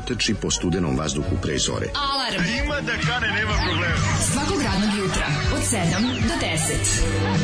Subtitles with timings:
[0.00, 1.86] trči po studenom vazduhu pre zore.
[1.94, 2.44] Alarm.
[2.64, 3.96] Ima da kane, nema problema.
[4.32, 5.78] Svakog radnog jutra, od 7
[6.28, 7.40] do 10.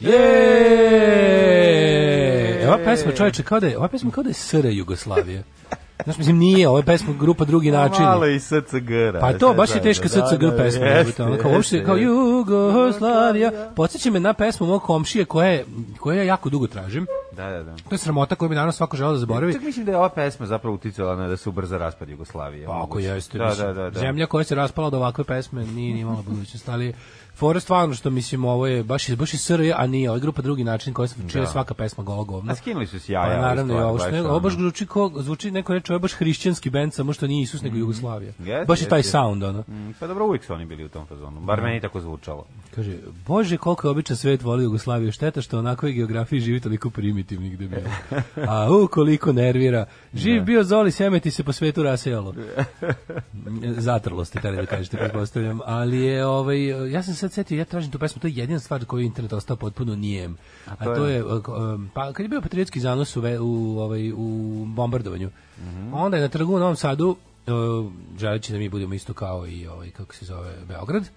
[0.00, 0.82] Je!
[2.68, 5.44] Ova pesma, čoveče, kao da je, ova pesma kao da je SR Jugoslavije.
[6.04, 8.02] Znaš, mislim, nije, ova je pesma grupa drugi način.
[8.02, 8.90] Malo i SCG.
[9.20, 10.86] Pa to, baš je teška SCG pesma.
[10.86, 13.50] jebote, ono, kao, uopšte, kao Jugoslavija.
[13.76, 15.64] Podsjeća me na pesmu mog komšije koja je,
[16.00, 17.06] koja ja jako dugo tražim.
[17.32, 17.76] Da, da, da.
[17.78, 19.52] To je sramota koju bi danas svako želeo da zaboravi.
[19.52, 22.66] Čak mislim da je ova pesma zapravo uticala na da se ubrza raspad Jugoslavije.
[22.66, 24.00] Pa ako jeste, Da, da, da, da.
[24.00, 26.94] zemlja koja se raspala od ovakve pesme nije ni imala budućnost, ali
[27.34, 30.20] fora stvarno što mislim ovo je baš je baš je SRJ, a nije, ovo je
[30.20, 31.46] grupa drugi način koja se čuje Da.
[31.46, 32.52] svaka pesma golo govno.
[32.52, 33.40] A skinuli su s Pa jaja.
[33.40, 34.28] naravno i stvar, ovo što ono.
[34.28, 37.42] ovo baš zvuči kao zvuči neko reče ovo je baš hrišćanski bend samo što nije
[37.42, 38.32] Isus nego Jugoslavija.
[38.38, 39.60] Jeste, baš je taj sound ono.
[39.60, 41.40] Mm, Pa dobro, uvijek su oni bili u tom fazonu.
[41.40, 42.44] Bar meni tako zvučalo.
[42.74, 42.96] Kaže,
[43.26, 46.90] bože, koliko je običan svet voli Jugoslaviju, šteta što onako i geografiji živi toliko
[47.24, 47.90] primitivnih debila.
[48.52, 49.86] A u, koliko nervira.
[50.14, 52.34] Živ bio Zoli, semeti se po svetu rasejalo.
[53.76, 55.60] Zatrlo ste, tada da kažete, pretpostavljam.
[55.64, 58.84] Ali je, ovaj, ja sam sad setio, ja tražim tu pesmu, to je jedina stvar
[58.84, 60.36] koju je internet ostao potpuno nijem.
[60.66, 61.24] A to, to je, je?
[61.24, 65.30] um, pa kad je bio patriotski zanos u, u, ovaj, u bombardovanju,
[65.92, 67.16] onda je na trgu u Novom Sadu
[67.46, 71.08] uh, želeći da mi budemo isto kao i ovaj kako se zove Beograd.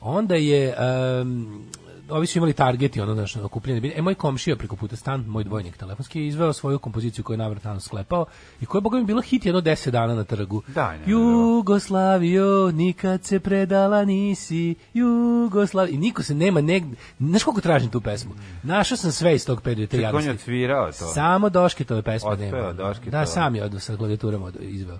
[0.00, 0.74] Onda je
[1.22, 1.64] um,
[2.08, 3.94] ovi su imali targeti, ono znaš, okupljene bilje.
[3.96, 7.38] E, moj komšija preko puta stan, moj dvojnik telefonski, je izveo svoju kompoziciju koju je
[7.38, 8.26] navrtano sklepao
[8.60, 10.62] i koja je, boga mi, bila hit jedno deset dana na trgu.
[10.68, 15.94] Daj, ne, Jugoslavio, nikad se predala nisi, Jugoslavio.
[15.94, 18.32] I niko se nema negde, znaš koliko tražim tu pesmu?
[18.62, 20.92] Našao sam sve iz tog perioda, te Čekaj, on je odsvirao to.
[20.92, 22.72] Samo Doškitove pesme Otpeo nema.
[22.72, 23.20] Doškitova.
[23.20, 24.98] Da, sam je od sa klavijuturom od- izveo.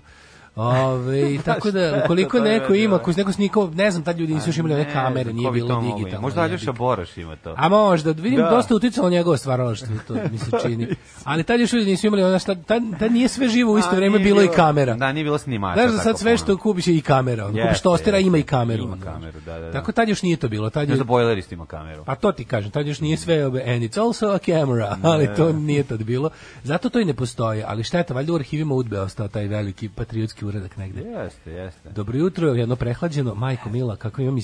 [0.55, 3.01] Ove, tako da, ukoliko to je, neko ima, da.
[3.01, 5.67] ako neko sniko, ne znam, tad ljudi nisu još imali one Ne kamere, nije bilo
[5.67, 6.21] to digitalno.
[6.21, 6.71] Možda Aljoša.
[6.71, 7.55] Boraš ima to.
[7.57, 8.49] A možda, vidim, Da.
[8.49, 10.87] dosta uticalo njegovo stvaralaštvo, to mi se čini.
[11.23, 13.95] Ali tad još ljudi nisu imali, ona šta, tad, tad nije sve živo u isto
[13.95, 14.93] vreme, bilo i kamera.
[14.93, 15.81] Da, nije bilo snimača.
[15.81, 17.45] Znaš da sad sve što kupiš je i kamera.
[17.45, 18.83] Ono, kupiš tostera, ima i kameru.
[18.83, 19.71] Ima kameru, da, da, da.
[19.71, 20.69] Tako tad još nije to bilo.
[20.69, 22.05] Tad je, za bojlerist ima kameru.
[22.05, 25.29] pa to ti kažem, tad još nije sve ove, and it's also a camera, ali
[25.37, 26.29] to nije tad bilo.
[26.63, 30.44] Zato to i ne postoji, ali šteta, valjda u arhivima udbe ostao taj veliki patriotski
[30.45, 31.01] uradak negde.
[31.01, 31.89] Jeste, jeste.
[31.89, 34.41] Dobro jutro, jedno prehlađeno, majko Mila, kako imam i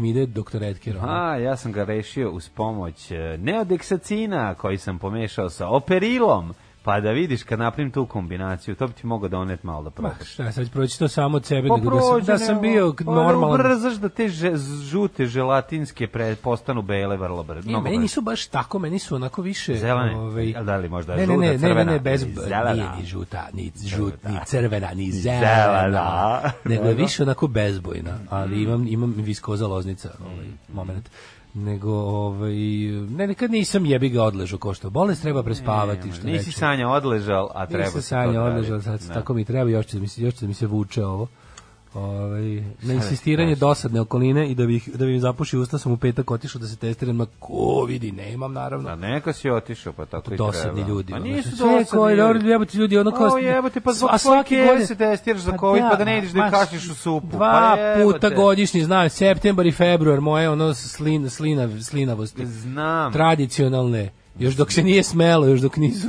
[0.00, 0.96] mi ide doktor Edker.
[1.00, 6.54] A, ja sam ga rešio uz pomoć e, neodeksacina koji sam pomešao sa operilom.
[6.88, 9.94] Pa da vidiš kad napravim tu kombinaciju, to bi ti mogao donet malo da Ma,
[9.94, 10.28] probaš.
[10.28, 12.94] šta, sad proći to samo od sebe, Pa nego da sam, da sam ne, bio
[12.98, 13.40] pa normalan.
[13.40, 14.28] Da ubrzaš da te
[14.82, 17.70] žute želatinske pre, postanu bele vrlo brzo.
[17.70, 19.74] Ne, meni nisu baš tako, meni su onako više...
[19.74, 20.16] Zelene?
[20.16, 21.92] Ovaj, da li možda ne, ne, žuta, ne, ne, ne, crvena?
[21.92, 22.72] ne, bez, Ili zelena?
[22.74, 26.40] nije ni žuta, ni, žut, ni crvena, ni Zelena.
[26.64, 28.62] nego je više onako bezbojna, ali Mm.
[28.62, 31.08] imam, imam viskoza loznica, ovaj, moment
[31.64, 32.54] nego ovaj
[33.10, 36.58] ne nikad nisam jebi ga odležao ko što bolest treba prespavati što Nisi reče.
[36.58, 39.14] Sanja odležal, a treba se sanja odležao, sad Da.
[39.14, 41.26] tako mi treba, još će mi se, još će mi se vuče ovo.
[41.94, 42.42] Ovaj
[42.82, 46.30] na insistiranje dosadne okoline i da bih da bi mi zapuši usta sam u petak
[46.30, 48.88] otišao da se testiram na covid nemam naravno.
[48.88, 50.88] Da, neka si otišao, pa tako i dosadni treba.
[50.88, 51.12] ljudi.
[51.12, 52.48] Pa nisu sve dosadni koji ljudi.
[52.48, 55.96] jebote ljudi ono kao jebote, pa zbog a svake godine- se testiraš za COVID, pa
[55.96, 58.18] da ne ideš da kašiš u supu, Dva pa jebote.
[58.18, 62.46] puta godišnji, znam, septembar i februar, moje ono slin, slina, slinavosti.
[62.46, 64.10] Znam, Tradicionalne.
[64.38, 66.08] Još dok se nije smelo, još dok nisu.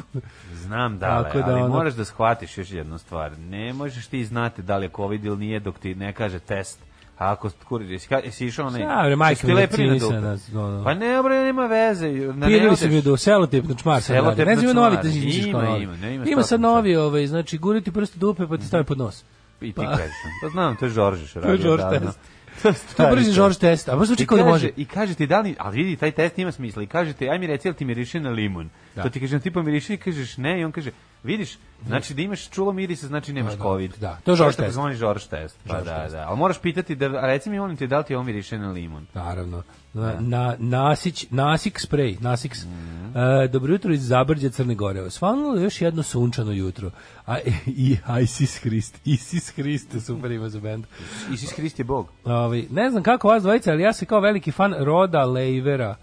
[0.69, 3.31] Znam da, Tako da ali ono- moraš da shvatiš još jednu stvar.
[3.39, 6.79] Ne možeš ti znati da li je COVID ili nije dok ti ne kaže test.
[7.17, 8.81] A ako kuriš, jesi, jesi išao onaj...
[8.81, 10.57] Ja, bre, majka jesi ti mi lepili na dupe?
[10.57, 10.83] ono.
[10.83, 12.07] Pa ne, bre, nema veze.
[12.07, 12.95] Na ne Pirili su odeš.
[12.95, 14.49] mi do selotipno čmar sad Selotipno radi.
[14.51, 15.09] Ne znam, ima novi da
[15.49, 15.83] Ima, novi.
[15.83, 18.83] ima, ne, ima Ima sad novi, ovaj, znači, guriti prst u dupe pa ti stavi
[18.83, 19.23] pod nos.
[19.61, 19.85] I ti Pa.
[19.87, 20.11] kažeš.
[20.43, 22.19] Pa znam, to je Žoržiš To je Žorž test.
[22.97, 24.69] To je brzi Žorž test, a možda zvuči kao da kaže, može.
[24.77, 26.83] I kaže ti da li, ali vidi, taj test ima smisla.
[26.83, 28.69] I kaže ti, aj mi reci, jel ti miriše na limun?
[28.95, 29.03] Da.
[29.03, 30.91] To ti kažem, ti pomiriše i kažeš ne, i on kaže,
[31.23, 31.57] vidiš,
[31.87, 33.93] znači da imaš čulo mirisa, znači nemaš Da, da, COVID.
[33.97, 34.17] da.
[34.23, 34.73] To je tako test.
[34.73, 35.57] zvani Žorž test.
[35.67, 36.15] Pa da, test.
[36.15, 36.25] da.
[36.27, 39.05] Ali moraš pitati, da, reci mi, molim te, da li ti on miriše na limun?
[39.13, 39.63] Naravno.
[39.93, 42.65] Na, na, nasić, nasik sprej, nasiks.
[42.65, 43.17] Mhm.
[43.17, 45.01] E, dobro jutro iz Zabrđa Crne Gore.
[45.01, 46.91] Osvanulo je još jedno sunčano jutro.
[47.25, 48.99] A, I Isis Hrist.
[49.05, 50.85] Isis Hrist, super ima za bend.
[51.33, 52.07] Isis Hrist je Bog.
[52.25, 55.95] Ovaj, ne znam kako vas dvojica, ali ja sam kao veliki fan Roda Lejvera.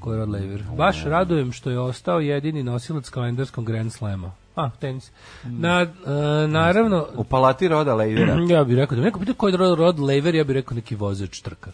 [0.00, 0.62] Ko je Rod Laver?
[0.76, 4.32] Baš radujem što je ostao jedini nosilac kalendarskog Grand Slama.
[4.56, 5.12] A, tenis.
[5.44, 5.86] Na, e,
[6.48, 8.36] naravno, U palati roda Lejdera.
[8.54, 10.94] ja bih rekao da neko pita ko je Rod, Rod Laver, ja bih rekao neki
[10.94, 11.70] vozač trka.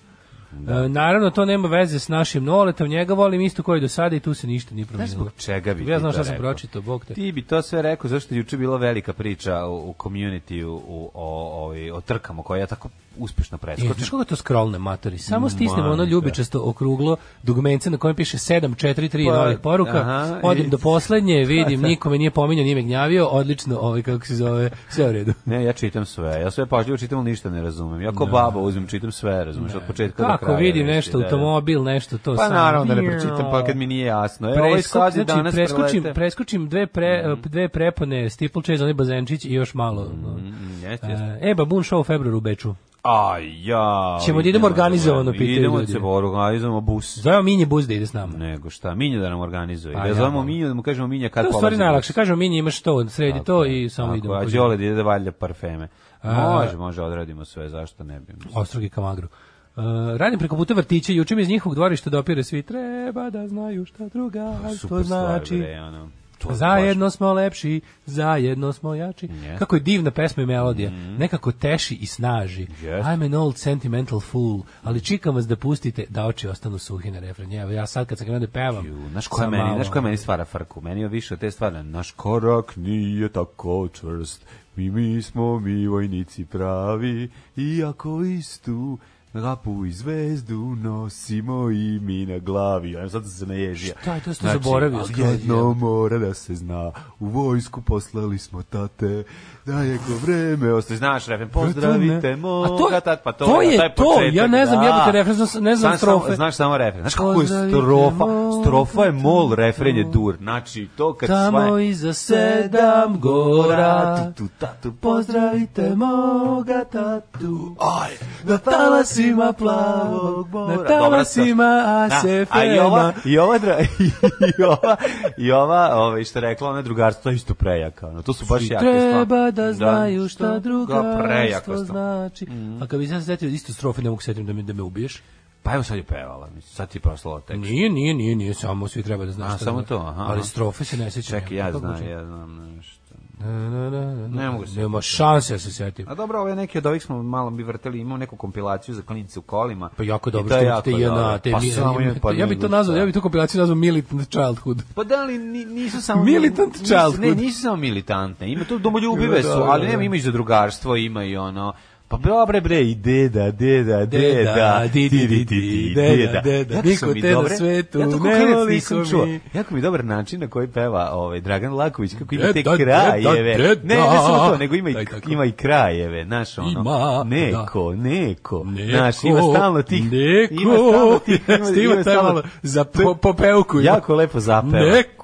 [0.69, 4.21] E, naravno, to nema veze s našim noletom, njega volim isto koji do sada i
[4.21, 5.25] tu se ništa nije Znaš promijenilo.
[5.25, 7.15] zbog čega bi Ja znam šta sam pročitao, bog te.
[7.15, 10.75] Ti bi to sve rekao zašto je juče bila velika priča u, u community u,
[10.75, 12.89] u, o, o, o trkama koje ja tako
[13.19, 13.93] uspešno E, preskočim.
[13.95, 15.19] znaš kako to scrollne matori?
[15.19, 16.05] Samo stisnem Ma, ono da.
[16.05, 19.99] ljubičasto okruglo dugmence na kojem piše 7, 4, 3 Pa, novih poruka.
[19.99, 24.27] aha, Odim i- do poslednje, vidim, nikome nije pominjao, nije me gnjavio, odlično, ovaj, kako
[24.27, 25.33] se zove, sve u redu.
[25.45, 26.31] Ne, ja čitam sve.
[26.33, 28.01] Ja sve pažljivo čitam, ali ništa ne razumem.
[28.03, 30.39] Ja ko baba uzmem, čitam sve, razumeš, od početka do kraja.
[30.39, 31.25] Kako vidim nešto, da, da.
[31.27, 32.55] automobil, nešto, to Pa samo.
[32.55, 34.49] naravno da ne pročitam, pa kad mi nije jasno.
[34.49, 36.15] E, ovaj Preskok, sad je znači, danas preskočim, prelete.
[36.15, 40.09] preskočim dve, pre, dve prepone, steeplechase, onaj bazenčić i još malo.
[40.23, 40.29] no.
[40.29, 41.39] Mm, Jeste, jeste.
[41.43, 42.75] E, Baboon Show u februaru u Beču.
[43.03, 44.19] Aj, ja.
[44.25, 47.19] Ćemo da idemo organizovano, pitaju Idemo se organizujemo bus.
[47.19, 48.37] Zovemo Minje Buz da ide s nama.
[48.39, 49.95] Nego šta, Minja da nam organizuje.
[49.95, 50.43] Pa da ja zovemo.
[50.43, 52.09] Minju, da mu kažemo Minja kad To je stvari polazi najlakše.
[52.09, 52.15] bus.
[52.15, 54.35] Kažemo Minje imaš to, sredi Tako to i samo tako idemo.
[54.35, 55.89] A Đole da ide da valja parfeme.
[56.23, 58.33] A- Može, može, odradimo sve, zašto ne bi.
[58.55, 59.29] Ostrogi Kamagru.
[59.77, 59.83] Uh,
[60.17, 64.09] radim preko puta vrtića, juče mi iz njihovog dvorišta dopire svi treba da znaju šta
[64.09, 65.47] druga, to Super znači.
[65.47, 66.09] stvar, bre, ono.
[66.43, 69.27] To je Zajedno smo lepši, zajedno smo jači.
[69.27, 69.57] Jeste.
[69.59, 70.91] Kako je divna pesma i melodija.
[71.19, 72.63] Nekako teši i snaži.
[72.63, 72.89] Jeste.
[72.89, 77.19] I'm an old sentimental fool, ali čikam vas da pustite da oči ostanu suhi na
[77.19, 77.53] refren.
[77.53, 78.87] Evo, ja sad kad sam krenuo da pevam.
[78.87, 80.81] Ju, Znaš koja meni, malo- znaš koja meni stvara frku?
[80.81, 81.83] Meni je više od te stvari.
[81.83, 84.45] Naš korak nije tako čvrst.
[84.77, 87.31] Mi, mi smo mi vojnici pravi.
[87.57, 88.99] Iako istu
[89.33, 92.97] Rapu i zvezdu nosimo i mi na glavi.
[92.97, 93.95] Ajmo sad sam se naježio.
[94.01, 96.93] Šta je to što zaboravio ali skroz, jedno mora da se zna.
[97.21, 99.25] U vojsku poslali smo tate.
[99.65, 100.99] Da je ko vreme ostaje.
[100.99, 104.67] Znaš, refren, pozdravite moga to- tat, pa to, to je taj to, početak, ja ne
[104.67, 104.87] znam, da.
[104.87, 106.35] jebote, refren, znam- ne znam Znaš samo- strofe.
[106.37, 107.03] Znaš samo refren.
[107.03, 108.25] Znaš kako je strofa?
[108.61, 110.37] Strofa je mol, refren je dur.
[110.37, 117.77] Znači, to kad Tamo svaje- iza sedam gora, Tu, tu, tatu, pozdravite moga tatu.
[118.01, 118.11] Aj,
[118.45, 122.47] Na talasima plavog mora, na talasima Da, ASFM-a.
[122.53, 123.57] A i ova, i ova,
[124.59, 124.97] i ova,
[125.39, 128.07] i ova, ovaj, što rekla, ona drugarstvo je isto prejaka.
[128.09, 129.11] ono, to su baš jake stvari.
[129.11, 131.79] Treba da znaju šta Da, drugarstvo prejaka stvar.
[131.79, 132.47] znači.
[132.81, 134.83] A kad bi se ja setio isto strofe, ne mogu setim da me, da me
[134.83, 135.23] ubiješ.
[135.63, 137.61] Pa evo sad je pevala, sad ti je proslala tekst.
[137.61, 140.23] Nije, nije, nije, nije, samo svi treba da znaš A, šta samo da- to, aha,
[140.23, 141.41] Ali strofe se ne sjećam.
[141.41, 143.02] Čekaj, ja Kako znam, ja znam nešto.
[143.43, 146.07] Na, na, na, na, Ne mogu se Nema šanse da se setim.
[146.09, 149.39] A dobro, ove neki od ovih smo malo bi vrteli, imamo neku kompilaciju za klinice
[149.39, 149.91] u kolima.
[149.97, 151.39] Pa jako dobro to je što jako te jedna, dobro.
[151.39, 153.77] te pa mi- samo ime, pa ja bi to nazvao, ja bi tu kompilaciju nazvao
[153.77, 154.83] Militant Childhood.
[154.95, 157.21] Pa da li ni- nisu samo Militant childhood.
[157.21, 158.53] Ne, nisu samo militantne.
[158.53, 159.91] Ima tu domoljubive Da, su, da, ali da.
[159.91, 161.73] nema ima i za drugarstvo, ima i ono
[162.13, 167.21] Pa dobre bre, i deda, deda, Deda, di, di, di, di, deda, deda, niko mi
[167.21, 169.29] te na svetu ja to ne voli nisam čuo.
[169.55, 173.55] Jako mi dobar način na koji peva ovaj Dragan Laković, kako ima te Deda, krajeve.
[173.57, 174.95] deda, Ne, ne samo to, nego ima i,
[175.29, 176.71] ima i krajeve, znaš ono.
[176.71, 178.67] Ima, neko, neko.
[178.91, 180.05] Znaš, ima stalno tih.
[180.05, 181.41] Neko, Ima stalno tih.
[181.85, 183.81] Ima stalno- za po, popevku.
[183.81, 184.87] Jako lepo zapeva.
[184.87, 185.22] Neko.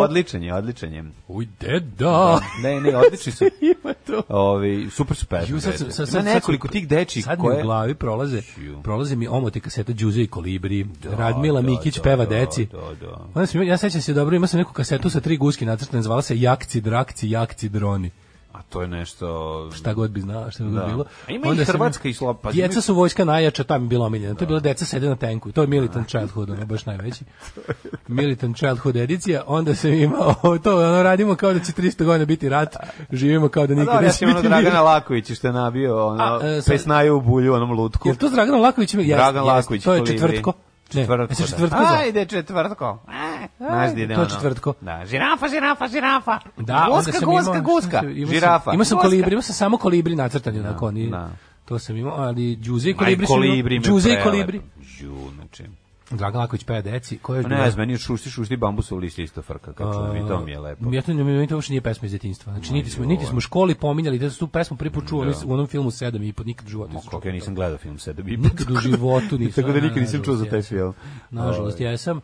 [0.00, 1.04] Odličan je, odličan je.
[1.28, 2.40] Uj, deda.
[2.62, 3.44] Ne, ne, odlični su.
[3.84, 4.22] Ima to.
[4.28, 5.54] Ovi, super su pesme.
[5.54, 5.90] Ju, sad, dete.
[5.90, 7.60] sad, Ima sad, nekoliko sad- tih dečih sad mi koje...
[7.60, 8.42] u glavi prolaze,
[8.82, 12.66] prolaze mi omoti kaseta Đuze i Kolibri, Radmila da, Mikić da, peva da, deci.
[12.66, 13.26] da, da.
[13.34, 16.22] Onda sam, ja sećam se dobro, imao sam neku kasetu sa tri guski nacrtane, zvala
[16.22, 18.10] se Jakci, Drakci, Jakci, Droni.
[18.70, 19.68] To je nešto...
[19.74, 20.86] Šta god bi znao, šta bi Da.
[20.86, 21.04] bilo.
[21.28, 23.88] A ima i Onda sam- Hrvatska i Slo- pa Djeca su vojska najjača, tam je
[23.88, 24.34] bilo omiljeno.
[24.34, 25.52] To je bilo deca sede na tenku.
[25.52, 27.24] To je Militant Childhood, ono baš najveći.
[28.08, 29.42] Militant Childhood edicija.
[29.46, 30.34] Onda sam imao
[30.64, 32.76] to, ono radimo kao da će 300 godina biti rat.
[33.12, 34.82] Živimo kao da A nikad da, neće biti Dragana.
[34.82, 38.08] Laković što je nabio ono, e, pesnaju u bulju, onom lutku.
[38.08, 38.26] Jel to
[38.62, 39.00] Lakovićem?
[39.00, 39.44] Jeste, Dragan.
[39.44, 39.84] Laković.
[39.84, 40.42] To je Kolibri.
[40.90, 41.26] Četvrtko.
[41.32, 41.92] Ne, Četvrtko, da.
[41.94, 42.98] Ajde, četvrtko.
[43.42, 44.30] E, Znaš gdje ide to ono?
[44.30, 44.74] četvrtko.
[44.80, 46.38] Da, žirafa, žirafa, žirafa.
[46.56, 47.90] Da, onda guska, sam guska, imao, guska.
[47.92, 48.72] sam- imao sam- Žirafa.
[48.72, 49.08] Imao sam guska.
[49.08, 51.10] kolibri, imao sam samo kolibri nacrtani onako, oni.
[51.10, 51.30] da.
[51.64, 54.60] To sam imao, ali Đuze i Aj, kolibri kolibri me Đuze i kolibri.
[55.00, 55.64] Đu, znači.
[56.10, 59.42] Dragan Laković peva deci, ko je Pa ne, znam, meni šušti, šušti bambusov list isto
[59.42, 60.92] frka, kad čujem i to mi je lepo.
[60.92, 62.52] Ja to meni to uopšte nije pesma iz djetinjstva.
[62.52, 65.26] Znači niti smo niti smo u školi pominjali da su tu pesmu prvi put čuo
[65.46, 66.92] u onom filmu 7 i po nikad u životu.
[67.10, 69.62] Kako ja nisam gledao film sada bi Nikad u životu nisam.
[69.62, 70.94] Tako da nikad nisam čuo za taj film.
[71.30, 72.20] Nažalost, Ovaj, jesam.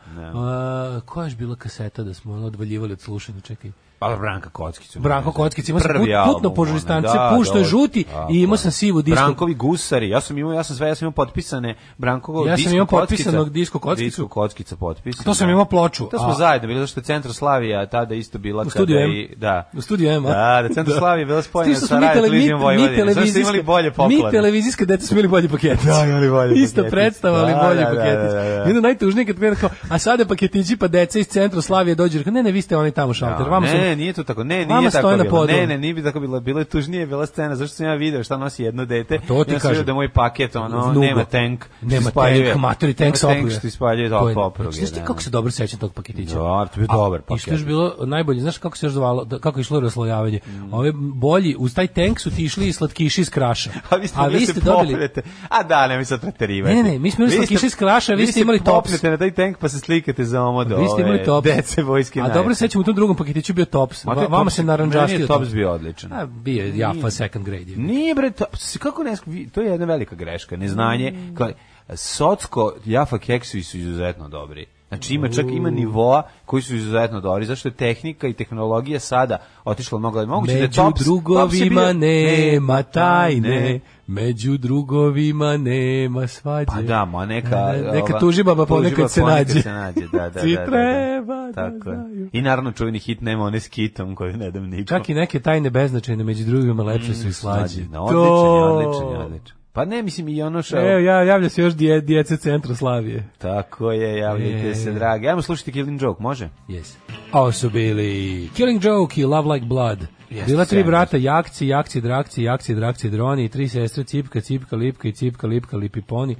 [1.04, 3.72] koja je bila kaseta da smo ono odvaljivali od slušanja, čekaj.
[3.98, 4.96] Pa Branka Kockić.
[4.96, 8.42] Branko Kockić, sam Prvi put, putno po žustance, da, pušto je da, žuti tako i
[8.42, 9.16] imao sam sivu disku.
[9.16, 12.72] Brankovi gusari, ja sam imao, ja sam sve, ja sam imao potpisane Brankovo Ja sam
[12.72, 14.04] imao potpisanog disko kockicu.
[14.04, 15.24] Disko kockica potpisan.
[15.24, 15.52] To sam da.
[15.52, 18.70] imao ploču, To smo a- zajedno bili, zato što je Centroslavija tada isto bila U
[18.70, 19.10] studiju M.
[19.10, 19.70] i, da.
[19.72, 20.28] U studiju M, a?
[20.28, 22.88] Da, da, Centroslavija je bila spojena sa mi, mi, Televizijom mi, Vojvodine.
[22.88, 24.30] Zašto televizijska, imali bolje mi poklone?
[24.30, 25.86] televizijska deca smo imali bolje pakete.
[25.86, 26.90] Da, imali bolje Isto paketiće.
[26.90, 28.64] predstava, ali Da, bolje da, da, da, da.
[28.66, 31.94] I onda najtužnije kad mi je rekao, a sada paketići pa deca iz centra Slavije
[31.94, 34.24] dođu, ne, ne, vi ste oni tamo šalter, Da, vama su ne, Ne, nije to
[34.24, 34.44] tako.
[34.44, 35.46] Ne, nije tako na bilo.
[35.46, 36.40] Ne, ne, nije bi tako bilo.
[36.40, 39.18] Bilo je tužnije, bila scena zašto sam ja video šta nosi jedno dete.
[39.18, 39.72] to ti ja sam kažem.
[39.72, 41.00] video da moj paket ono Vnugo.
[41.00, 41.64] nema tank.
[41.82, 43.50] Nema tank, matori tank sa opruge.
[43.50, 44.70] što ispaljuje To to je- opruge.
[44.72, 45.20] Znaš ti da, kako da.
[45.20, 46.34] se dobro sećam tog paketića?
[46.34, 47.66] Da, to je A, dobar I što je paket.
[47.66, 50.40] bilo najbolje, znaš kako se još zvalo, da- kako je išlo raslojavanje?
[50.72, 53.70] Ove bolji, uz taj tank su ti išli i slatkiši iz kraša.
[54.14, 55.22] A vi ste, popnete.
[55.48, 56.74] A da, nemoj sad preterivati.
[56.74, 59.02] Ne, ne, ne, mi smo imali slatkiše iz kraša, vi ste imali tops.
[59.02, 60.76] na taj tank pa se slikate za omodo.
[60.76, 61.44] Vi ste imali tops.
[61.46, 64.04] Dece vojske A dobro se sećam u tom drugom paketiću bio tops.
[64.04, 65.18] Ma, Va- taj Vama Tops- se Meni naranđastio.
[65.18, 66.12] je Tops bio odličan.
[66.12, 67.70] A, bio je Jaffa second grade.
[67.72, 67.78] je.
[67.78, 68.44] Nije bre, to,
[68.78, 69.16] kako ne,
[69.52, 71.14] to je jedna velika greška, neznanje.
[71.34, 71.50] Kao,
[71.94, 74.66] Socko, Jaffa keksi su izuzetno dobri.
[74.88, 79.38] Znači ima čak ima nivoa koji su izuzetno dobri, zašto je tehnika i tehnologija sada
[79.64, 86.66] otišla mnogo, moguće da Među Tops, Tops drugovima bio- nema tajne, među drugovima nema svađe.
[86.66, 87.72] Pa da, ma neka...
[87.92, 89.62] Neka ova, tužibaba ponekad tužibaba se ponekad nađe.
[89.62, 90.40] se nađe, da, da, da.
[90.40, 90.66] Da, da.
[90.66, 92.28] treba da Tako je.
[92.32, 94.86] I naravno čuveni hit nema one s kitom koju ne dam nikom.
[94.86, 97.82] Čak i neke tajne beznačajne među drugima lepše su i slađe.
[97.82, 98.26] Da, odličan
[98.62, 99.55] odličan odličan.
[99.76, 100.76] Pa ne, mislim i ono što...
[100.76, 103.28] Evo, ja, javlja se još dje, djece centra Slavije.
[103.38, 104.74] Tako je, javljajte E.
[104.74, 105.28] se, dragi.
[105.28, 106.48] Ajmo slušati Killing Joke, može?
[106.68, 106.94] Yes.
[107.32, 109.98] Ovo su bili Killing Joke i Love Like Blood.
[110.30, 114.76] Jeste, Bila tri brata, jakci, jakci, drakci, jakci, drakci, droni, i tri sestre, cipka, cipka,
[114.76, 116.36] lipka i cipka, lipka, lipiponi.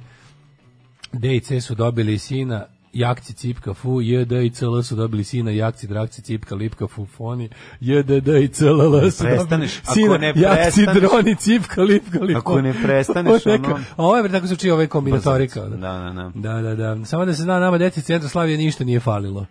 [1.13, 2.65] D i C su dobili sina,
[2.97, 6.87] jakci, cipka, fu, J, D i C, L su dobili sina, jakci, drakci, cipka, lipka,
[6.87, 7.49] fufoni,
[7.79, 11.35] J, D, D i C, L, L su dobili prestaneš, ako sina, ne jakci, droni,
[11.35, 12.35] cipka, lipka, liponi.
[12.35, 15.61] Ako ne prestaneš, ono- A ovo je tako se čije ove kombinatorika.
[15.61, 16.53] Da, da, da.
[16.53, 17.05] Da, da, da.
[17.05, 19.45] Samo da se zna, nama deci centra Slavije ništa nije falilo.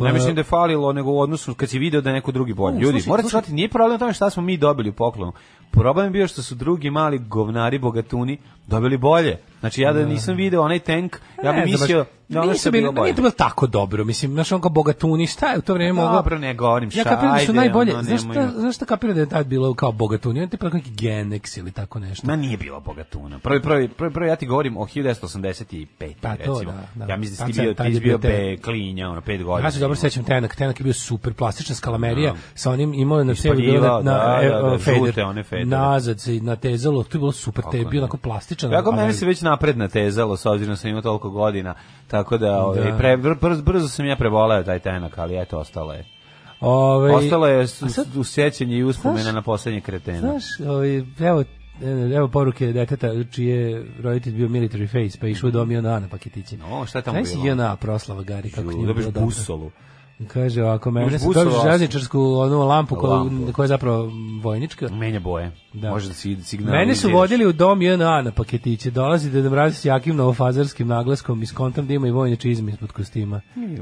[0.00, 2.54] Ne mislim da je falilo, nego u odnosu kad si video da je neko drugi
[2.54, 2.78] bolji.
[2.78, 5.32] Ljudi, morate shvatiti, nije problem tome šta smo mi dobili u poklonu.
[5.70, 9.38] Problem je bio što su drugi mali govnari, bogatuni, dobili bolje.
[9.60, 13.04] Znači ja da nisam video onaj tank, ja bih mislio da ono što bilo bolje.
[13.04, 15.92] Nije to bilo tako dobro, mislim, znaš, on kao bogatuni, šta je u to vreme
[15.92, 16.12] moglo?
[16.12, 19.14] Dobro, ne govorim Ja šta, kapiram da su najbolje, ono, znaš šta, znaš šta kapiram
[19.14, 22.26] da je tad bilo kao bogatuni, on ti pa neki Genex ili tako nešto.
[22.26, 23.38] Ma nije bilo bogatuna.
[23.38, 25.86] Prvi, prvi, prvi, prvi ja ti govorim o 1985.
[26.20, 26.72] Pa to, recimo.
[26.94, 27.12] da, da.
[27.12, 29.68] Ja mislim da si bio, ti bio be, klinja, ono, pet godina.
[29.68, 33.34] Ja se dobro sećam Tenak, Tenak je bio super, plastična skalamerija sa onim imao na
[33.34, 35.80] sebi na, da, e, da, da, e, fader, žute one federe.
[35.80, 38.70] nazad se natezalo, to je bilo super, te je bio onako plastičan.
[38.70, 41.74] Kako meni se već napred natezalo, s obzirom da sam imao toliko godina,
[42.06, 42.96] tako da, ovaj, Da.
[42.96, 46.04] pre, brzo, brzo sam ja preboleo taj tenak, ali eto, ostalo je.
[46.60, 47.66] Ovaj, Ostalo je
[48.16, 50.18] u sećanje i uspomena na poslednje kretena.
[50.18, 51.44] Znaš, ovaj, evo,
[52.16, 56.56] evo poruke deteta čiji je roditelj bio military face, pa išao dom JNA na paketiće.
[56.56, 57.54] No, šta je tamo Znaš bilo?
[57.54, 59.24] JNA proslava, Gari, kako njima Dobiš bilo dobro.
[59.26, 59.70] busolu.
[60.26, 64.10] Kaže ovako, mene se dobiš željezničarsku onu lampu, koju, koja je zapravo
[64.42, 64.88] vojnička.
[64.88, 65.52] Menja boje.
[65.72, 65.90] Da.
[65.90, 66.80] Može da si signaliziraš.
[66.80, 68.90] Mene su vodili u dom JNA na paketiće.
[68.90, 72.72] Dolazi da mrazi s jakim novofazarskim naglaskom i s kontom da ima i vojne čizme
[72.72, 73.40] ispod kostima.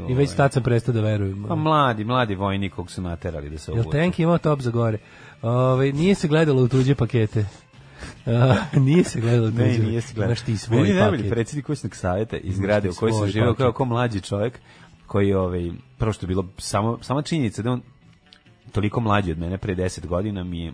[0.08, 1.44] I već tad sam prestao da verujem.
[1.48, 3.98] Pa mladi, mladi vojnik kog su naterali da se Jel obuče.
[3.98, 4.98] tank imao top za gore?
[5.42, 7.46] Ove, nije se gledalo u tuđe pakete.
[8.86, 9.50] Nije se gledalo.
[9.50, 10.28] Ne, nije se gledao.
[10.28, 13.56] Imaš ti svoj Meni najbolji predsjednik kućnog savjeta iz grade u kojoj sam paket.
[13.56, 14.60] kao, kao mlađi čovjek
[15.06, 17.82] koji ovaj prvo što je bilo samo sama činjenica da on
[18.72, 20.72] toliko mlađi od mene pre 10 godina mi je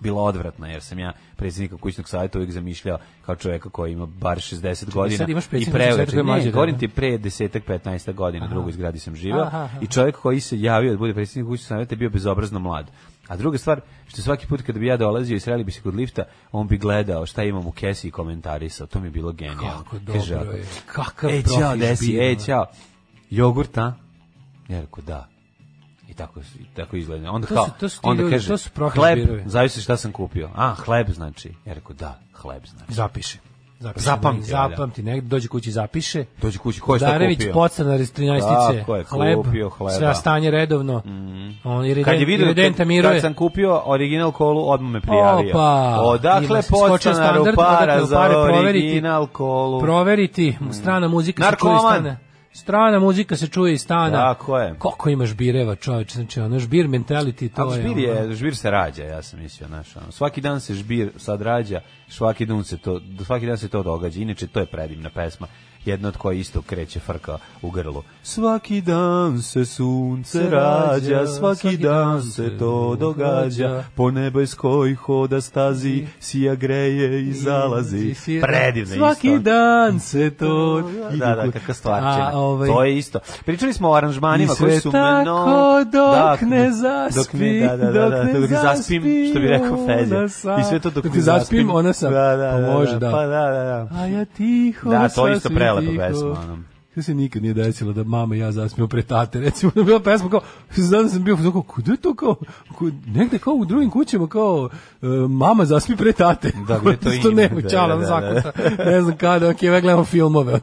[0.00, 4.38] bila odvratna jer sam ja predsjednika kućnog savjeta uvijek zamišljao kao čovjeka koji ima bar
[4.38, 5.70] 60 godina sad imaš i
[6.22, 9.78] mlađi ne, od govorim ti pre 10 15 godina drugoj zgradi sam Aha, aha.
[9.80, 12.90] i čovjek koji se javio da bude predsjednik kućnog savjeta je bio bezobrazno mlad
[13.28, 15.94] a druga stvar, što svaki put kada bi ja dolazio i sreli bi se kod
[15.94, 18.86] lifta, on bi gledao šta imam u kesi i komentarisao.
[18.86, 19.84] To mi je bilo genijalno.
[19.84, 20.64] Kako dobro je.
[20.86, 22.66] Kakav E, čao, desi, e, čao.
[23.36, 23.92] Jogurt, a?
[24.68, 25.26] Ja rekao, da.
[26.08, 27.30] I tako, i tako izgleda.
[27.30, 29.42] Onda To kao, su- to su onda ljudi, kaže, to su hleb, zbirovi.
[29.46, 30.50] zavisi šta sam kupio.
[30.54, 31.48] A, hleb znači.
[31.66, 32.92] Ja rekao, da, hleb znači.
[32.92, 33.38] Zapiše.
[33.78, 34.04] Zapiše.
[34.04, 35.02] Zapamti, Zapamti.
[35.02, 36.24] Negde dođe kući zapiše.
[36.42, 37.66] Dođi kući, ko je šta Darević, kupio?
[38.00, 38.78] iz 13.
[38.78, 39.98] Tako je, hleb, kupio hleba.
[39.98, 41.02] sve stanje redovno.
[41.64, 45.50] On iriden, Kad je vidio kad, kad sam kupio original kolu, odmah me prijavio.
[45.50, 48.20] Opa, Odakle podstanaru para za
[48.60, 49.80] original kolu?
[49.80, 52.16] Proveriti, strana muzika Narkoman.
[52.54, 54.18] Strana muzika se čuje iz stana.
[54.18, 54.74] Tako je.
[54.78, 57.82] Koliko ima žbireva, čoveče, znači ono žbir mentality, to Ali je.
[57.82, 61.10] žbir ono- je, žbir se rađa, ja sam mislio, znaš, ono, svaki dan se žbir
[61.16, 65.10] sad rađa, svaki dan se to, svaki dan se to događa, inače to je predivna
[65.10, 65.46] pesma,
[65.84, 68.02] jedna od koje isto kreće frka u grlu.
[68.22, 76.54] Svaki dan se sunce rađa, svaki dan se to događa, po nebeskoj hoda stazi, sija
[76.54, 78.14] greje i zalazi.
[78.42, 79.42] Predivna Svaki isto.
[79.42, 80.82] dan se to...
[81.12, 82.30] Da, da, kakva stvarčina.
[82.32, 83.18] A, ovaj- To je isto.
[83.44, 86.70] Pričali smo o aranžmanima koji su tako dok Da, ne
[87.14, 90.28] dok ne, da, da, da, dok da, ne dok ne zaspim, što bi rekao zaspim,
[90.28, 90.60] sam.
[90.60, 92.12] I sve to dok ne zaspim, ona sam.
[92.12, 93.10] Da, da, da, može, da.
[93.10, 94.00] Pa da, da, da.
[94.00, 96.30] A ja tiho, Da, to isto sasvim prelepa pesma.
[96.30, 96.58] Ono.
[96.94, 99.40] To se nikad nije desilo da mama i ja zasmijemo pre tate.
[99.40, 100.40] Recimo, da bila pesma kao,
[100.72, 102.34] znam da sam bio, kao, kuda je to kao,
[102.74, 104.68] kud, negde kao u drugim kućama, kao,
[105.02, 106.52] e, mama zasmi pre tate.
[106.68, 108.52] Da, gde to ima, nema, da, čala, da, da, zakuta.
[108.84, 110.60] Ne znam kada, ok, ja gledamo filmove.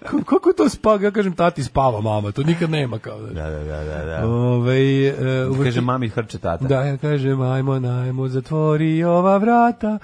[0.00, 1.02] Kako- Kako to spava?
[1.02, 3.26] Ja kažem, tati spava mama, to nikad nema kao da.
[3.26, 4.04] Da, da, da, da.
[4.04, 4.26] da.
[4.26, 5.12] Ovaj, e,
[5.46, 6.64] u Kaže vrti- mami hrče tata.
[6.64, 9.98] Da, ja kažem, ajmo, najmo, zatvori ova vrata.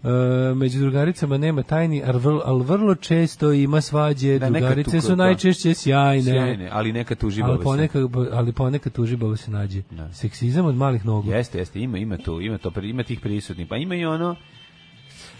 [0.00, 0.08] E,
[0.54, 2.02] među drugaricama nema tajni,
[2.44, 5.16] ali vrlo, često ima svađe, Da, drugarice su da.
[5.16, 6.22] najčešće sjajne.
[6.24, 7.64] Sjajne, ali neka tuži Ali baba se.
[7.64, 9.82] ponekad, ali ponekad tužibavo se nađe.
[10.12, 11.30] Seksizam od malih nogu.
[11.30, 13.66] Jeste, jeste, ima, ima tu, ima to, ima tih prisutnih.
[13.68, 14.36] Pa ima i ono,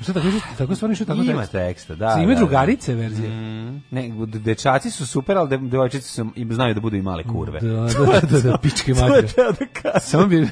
[0.01, 0.27] Šta tako,
[0.59, 1.53] tako stvarno što tako ima tekst?
[1.53, 2.11] teksta, da.
[2.11, 2.39] Se ima da, da.
[2.39, 3.29] drugarice verzije.
[3.29, 7.61] Mm, ne, dečaci su super, de- devojčice su, im znaju da budu i male kurve.
[7.61, 9.27] Da, da, da, da, pičke matere.
[9.29, 10.01] teo da kažem.
[10.01, 10.37] Samo bi...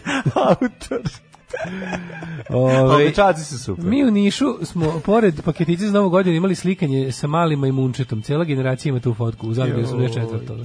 [0.47, 1.01] Autor.
[2.49, 3.85] Ovaj, Ali dečaci su super.
[3.85, 8.23] Mi u Nišu smo, pored paketice za novu godinu, imali slikanje sa malim majmunčetom.
[8.23, 10.65] Cijela generacija ima tu fotku, u Zagrebu su 24.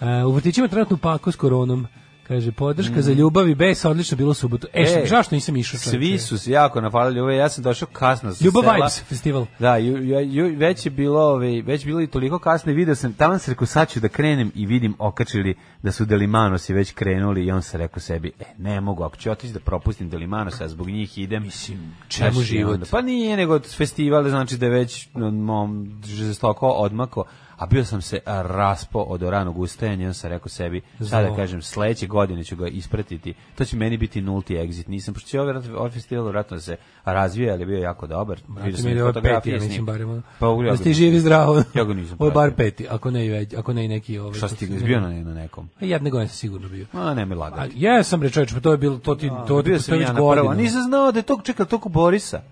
[0.00, 1.86] Uh, u vrtićima trenutno pako s koronom.
[2.28, 4.66] Kaže, podrška za ljubav i bes, odlično bilo subotu.
[4.72, 4.98] E, Mm.
[4.98, 5.80] E, e zašto nisam išao?
[5.80, 8.74] Svi su se jako napalili ove, ja sam došao kasno sa Ljubav sela.
[8.74, 9.46] Vibes festival.
[9.58, 12.94] Da, ju, ju, ju, već je bilo, ove, već bilo i toliko kasno i video
[12.94, 16.92] sam, tamo sam rekao sad ću da krenem i vidim okačili da su Delimanosi već
[16.92, 20.60] krenuli i on se rekao sebi, e, ne mogu, ako ću otići da propustim Delimanos,
[20.60, 21.42] a zbog njih idem.
[21.42, 22.80] Mislim, čemu život?
[22.90, 27.24] pa nije, nego festival znači da je već mom, žestoko odmako,
[27.58, 32.06] a bio sam se raspo od ranog ustajanja, on sam rekao sebi, sada kažem, sledeće
[32.06, 35.90] godine ću ga ispratiti, to će meni biti nulti exit, nisam, pošto će ovaj, ovaj
[35.90, 39.56] festival vratno da se razvija, ali je bio jako dobar, vidio sam i je fotografije
[39.56, 39.86] ja njim.
[39.86, 40.22] barem.
[40.38, 41.62] Pa, ja da ste nisam- živi zdravo.
[41.74, 44.34] Ja ga nisam Ovo je bar peti, ako ne već, ako ne i neki ovaj.
[44.34, 45.68] Šta si izbio na, na nekom?
[45.80, 46.86] A Jedne godine sam sigurno bio.
[46.92, 47.72] A, ne mi A, lagati.
[47.76, 49.94] ja sam bre čovječ, pa to je bilo, to ti, to, to, bio to sam
[49.94, 52.42] je ja na prvo, a nisam znao da je to, čekaj, to ko Borisa.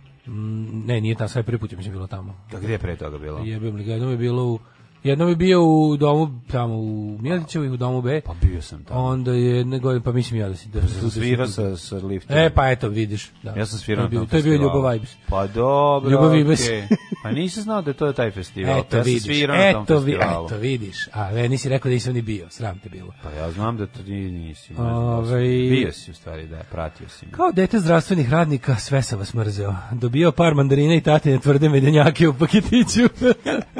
[0.86, 2.34] Ne, nije tamo, sve prvi put je mislim bilo tamo.
[2.52, 3.38] Da, gdje je pre toga bilo?
[3.38, 3.44] Ga,
[3.92, 4.58] jednom je bilo u,
[5.06, 9.00] jednom je bio u domu, tamo u Mijelićevu u domu B, Pa bio sam tamo.
[9.00, 10.68] onda je godine, pa mislim ja da si...
[10.68, 12.36] Da, da, Sam svirao sa, sa liftom.
[12.36, 13.30] E, pa eto, vidiš.
[13.42, 13.50] Da.
[13.50, 14.54] Ja sam svirao to to je bio.
[14.56, 15.16] Ljubav Vibes.
[15.28, 16.30] Pa dobro, Ljubav.
[16.30, 16.60] Vibes.
[17.22, 18.78] Pa nisam znao da je to taj festival.
[18.80, 20.46] Eto ja sam svirao na tom eto, vi, festivalu.
[20.46, 21.08] eto vidiš.
[21.12, 23.12] A ve, nisi rekao da nisam ni bio, sram te bilo.
[23.22, 24.72] Pa ja znam da to ni- nisi.
[24.72, 24.82] da si.
[24.82, 27.26] Ovaj- Bio si u stvari, da, pratio si.
[27.30, 29.74] Kao dete zdravstvenih radnika, sve sam vas mrzeo.
[29.92, 33.02] Dobio par mandarina i tatine tvrde medenjake u paketiću.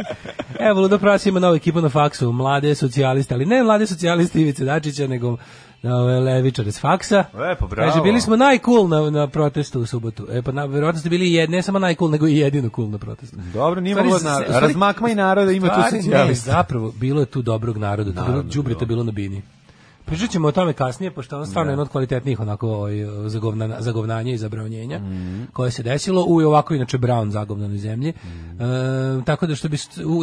[0.69, 4.65] Evo, Ludo Pras ima novu ekipu na faksu, mlade socijaliste, ali ne mlade socijaliste Ivice
[4.65, 5.37] Dačića, nego
[5.85, 7.25] ove levičare s faksa.
[7.35, 7.91] Lepo, bravo.
[7.91, 10.27] Kaže, bili smo najcool na, na protestu u subotu.
[10.31, 12.99] E, pa na, verovatno ste bili jed, ne samo najcool, nego i jedino cool na
[12.99, 13.37] protestu.
[13.55, 16.51] Dobro, nije Stvari, moglo na, razmakma i naroda ima tu stvari, Ne, socijalista.
[16.53, 18.87] zapravo, bilo je tu dobrog naroda, tu bilo, bilo.
[18.87, 19.43] bilo na bini.
[20.07, 22.95] Pričat ćemo o tome kasnije, pošto je on stvarno jedno od kvalitetnijih onako ovaj,
[23.27, 25.43] zagovna, zagovnanja i zabravnjenja Mhm.
[25.53, 28.13] koje se desilo u i ovako inače Brown zagovnanoj zemlji.
[28.25, 28.63] Mhm.
[28.63, 29.77] E, tako da što bi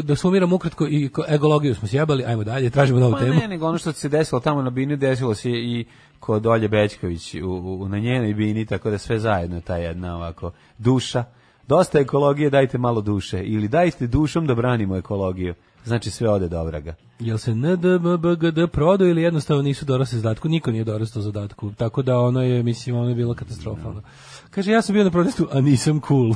[0.03, 3.33] da sumiram ukratko i ko- egologiju smo sjebali, ajmo dalje, tražimo novu Pa temu.
[3.33, 5.85] ne, nego ono što se desilo tamo na Bini, desilo se i
[6.19, 10.51] kod Olje Bećković u, u, na njenoj Bini, tako da sve zajedno ta jedna ovako
[10.77, 11.23] duša.
[11.67, 13.43] Dosta ekologije, dajte malo duše.
[13.43, 15.53] Ili dajte dušom da branimo ekologiju.
[15.85, 16.95] Znači sve ode do vraga.
[17.19, 20.49] Jel se NDMBGD prodao ili jednostavno nisu dorasli zadatku?
[20.49, 21.71] Niko nije dorastao zadatku.
[21.77, 24.01] Tako da ono je, mislim, ono je bilo katastrofalno.
[24.49, 26.35] Kaže, ja sam bio na protestu, a nisam cool.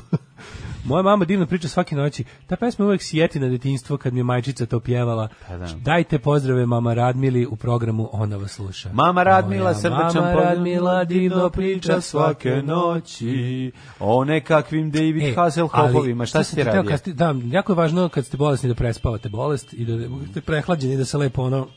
[0.87, 2.23] Moja mama divno priča svake noći.
[2.47, 5.27] Ta pesma uvek sjeti na detinjstvo kad mi je majčica to pjevala.
[5.47, 5.67] Pa da.
[5.75, 8.89] Dajte pozdrave mama Radmili u programu Ona vas sluša.
[8.93, 10.33] Mama Radmila, Moja srdačan Mama.
[10.35, 13.71] Radmila divno priča svake noći.
[13.99, 16.25] O nekakvim David E, Hasselhoffovima.
[16.25, 16.83] Šta ti hteo radio?
[16.83, 19.93] kad ste- da, jako je važno kad ste bolesni da prespavate bolest i da
[20.31, 21.67] ste prehlađeni da se lepo ono,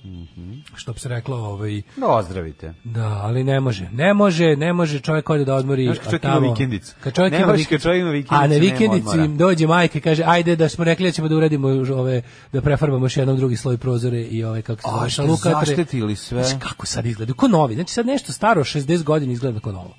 [0.74, 2.74] što bi se reklo, ovaj, No, ozdravite.
[2.84, 3.88] Da, ali ne može.
[3.92, 5.84] Ne može, ne može čovjek ode da odmori.
[5.84, 6.94] Znaš, kad čovjek ima tamo- vikendicu.
[7.00, 7.70] Kad čovjek Ne ima vikendicu.
[7.70, 8.99] kad čovjek ima vikendicu, A na vikendici.
[9.24, 12.60] Im dođe majka i kaže, ajde da smo rekli da ćemo da uradimo ove, da
[12.60, 15.66] prefarbamo još jednom drugi sloj prozore i ove, kako se zove, šalukatre.
[15.66, 16.44] zaštetili sve?
[16.44, 17.74] Znaš kako sad izgleda, ko novi.
[17.74, 19.94] Znači sad nešto staro, 60 godina izgleda kao novo.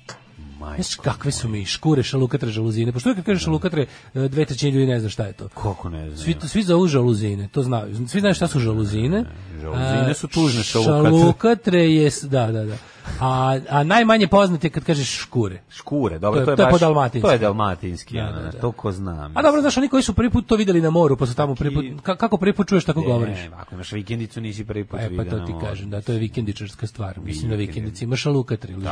[0.74, 2.92] Znaš kakve su mi škure, šalukatre, žaluzine.
[2.92, 5.48] Pošto kad kažeš šalukatre, e, dve trećine ljudi ne zna šta je to.
[5.48, 6.18] Koliko ne znam.
[6.18, 8.08] Svi, svi zovu žaluzine, to znaju.
[8.08, 9.24] Svi znaju šta su žaluzine.
[9.60, 11.10] Žaluzine su tužne šalukatre.
[11.10, 12.76] Šalukatre je, da, da, da.
[13.20, 15.60] A, a najmanje poznat je kad kažeš škure.
[15.70, 17.22] Škure, dobro, To to je- to je baš, po dalmatinski.
[17.22, 18.52] To je dalmatinski, Da, da, da, da.
[18.52, 19.32] to ko znam.
[19.34, 21.54] A dobro, znaš, oni koji su prvi put to videli na moru, pa su tamo
[21.54, 23.36] prvi put, ka- kako prvi put čuješ, tako govoriš.
[23.36, 26.18] Ne, ako imaš vikendicu, nisi prvi put E, pa to ti kažem, da, to je
[26.18, 27.20] vikendičarska stvar.
[27.20, 28.86] Mislim, na vikendici imaš šalukatre ili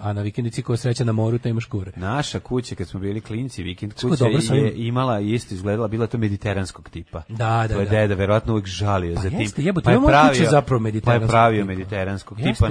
[0.00, 1.92] a na vikendici koja sreća na moru, to imaš škure.
[1.96, 5.88] Naša kuća, kad smo bili klinci, vikend kuća dobro sa ovim- je imala, isto izgledala,
[5.88, 7.22] bila to mediteranskog tipa.
[7.28, 7.36] Da,
[7.68, 7.90] da, To je da.
[7.90, 9.40] deda verovatno uvijek žalio Pa za tim.
[9.40, 11.66] jeste, jebote, pa je pravio, zapravo pa je mediteranskog pravio tipa.
[11.68, 12.68] mediteranskog tipa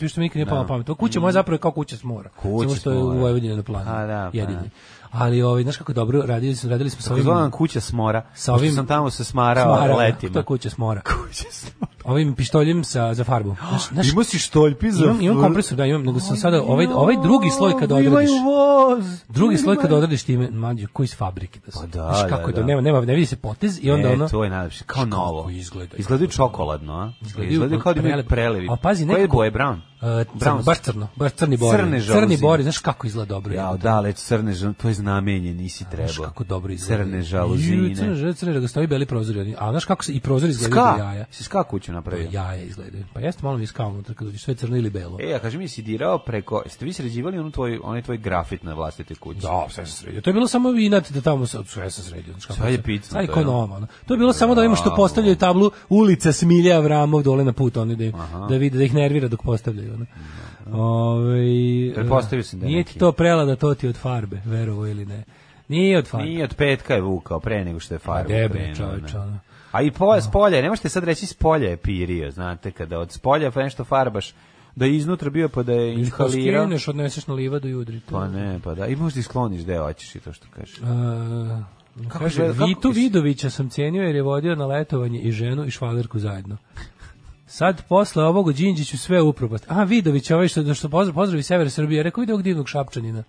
[0.00, 0.86] pamet, više mi nikad nije palo na pamet.
[0.86, 2.30] To kuća moja zapravo je kao kuća s mora.
[2.30, 3.20] Kuća Samo s što je u mora.
[3.20, 3.90] Vojvodini na planu.
[3.90, 4.60] A, da, pa jedini.
[4.60, 4.68] da.
[5.12, 8.22] Ali ovaj znaš kako dobro radili smo radili smo sa ovim zvala kuća smora.
[8.34, 10.32] Sa ovim- sam tamo se smarao Smara, letima.
[10.40, 11.00] To kuća smora.
[11.00, 11.79] Kuća smora.
[12.10, 13.56] Ovim pištoljem sa za farbu.
[13.68, 15.04] Znaš, znaš, Imao si štoljpi za...
[15.04, 18.30] imam, imam kompresor, da, imam, nego sam sada ovaj ovaj drugi sloj kad odradiš.
[19.28, 21.72] Drugi sloj kad odradiš time, mlađe, koji iz fabrike da.
[21.72, 22.66] Pa da, Znaš kako da, je to, da.
[22.66, 24.28] nema, nema, ne vidi se potez i onda e, ono...
[24.28, 25.50] to je najlepše, kao Znaš kako novo.
[25.50, 25.96] izgleda.
[25.96, 27.12] Izgledaju čokoladno, a?
[27.22, 28.28] Izgledaju Izgledaju kao da prelepo.
[28.28, 28.66] prelivi.
[28.70, 29.78] A pazi, Koje nekako- boje, brown?
[30.00, 30.06] Uh,
[30.38, 31.78] crno, baš crno, baš crni bori.
[31.78, 32.36] Crne crni žaluzine.
[32.38, 33.54] bori, znaš kako izgleda dobro.
[33.54, 36.24] Ja, da, leć crne žaluzine, to je znamenje, nisi Znaš trebao.
[36.24, 37.02] kako dobro izgleda.
[37.02, 37.94] Crne žaluzine.
[37.94, 39.54] Crne, crne, crne, da stoji beli prozori.
[39.58, 41.24] A znaš kako se i prozori izgledaju jaja.
[41.30, 41.62] si ska
[42.00, 42.28] napravio?
[42.32, 43.04] Jaja izgledaju.
[43.12, 45.18] Pa jeste malo mi ska unutra kad sve crno ili belo.
[45.20, 48.62] E, a kaži mi, si dirao preko, jeste vi sređivali onu tvoj, onaj tvoj grafit
[48.62, 49.40] na vlastitoj kući?
[49.40, 50.20] Da, sve sam sredio.
[50.20, 52.34] To je bilo samo inat da tamo sad sve sam sredio.
[52.40, 53.58] Sve je picno, Sad je to ko je ono.
[53.58, 53.86] normalno.
[54.06, 57.76] To je bilo samo da ovima što postavljaju tablu ulica Smilja Avramov dole na put,
[57.76, 58.12] oni da, im-
[58.48, 59.94] da vide da ih nervira dok postavljaju.
[59.94, 60.06] Ono.
[60.74, 64.86] Ovaj, Pretpostavio sam da je Nije ti to prelada, to ti je od farbe, verovo
[64.86, 65.24] ili ne.
[65.68, 66.26] Nije od farbe.
[66.26, 68.28] Nije od petka je vukao pre nego što je farba.
[68.28, 69.20] debe, čoveče, ne.
[69.20, 69.38] ono.
[69.70, 72.98] A i polje, s polja, ne možete sad reći s polja je pirio, znate, kada
[72.98, 74.34] od spolja pa nešto farbaš,
[74.76, 76.64] da je iznutra bio pa da je inhalirao.
[76.64, 78.00] skineš, odneseš na livadu i udri.
[78.00, 78.10] to.
[78.10, 78.86] Pa ne, pa da.
[78.86, 80.78] I možda i skloniš gde hoćeš i to što kažeš.
[80.78, 81.62] A,
[82.02, 85.64] Kako kaže, izgleda- kako Vitu Vidovića sam cijenio jer je vodio na letovanje i ženu
[85.64, 86.56] i švalerku zajedno.
[87.46, 89.64] Sad posle ovog Đinđiću sve upropast.
[89.68, 93.22] A Vidović, ovaj što, što pozdrav, pozdravi sever Srbije, rekao vidi ovog divnog šapčanina.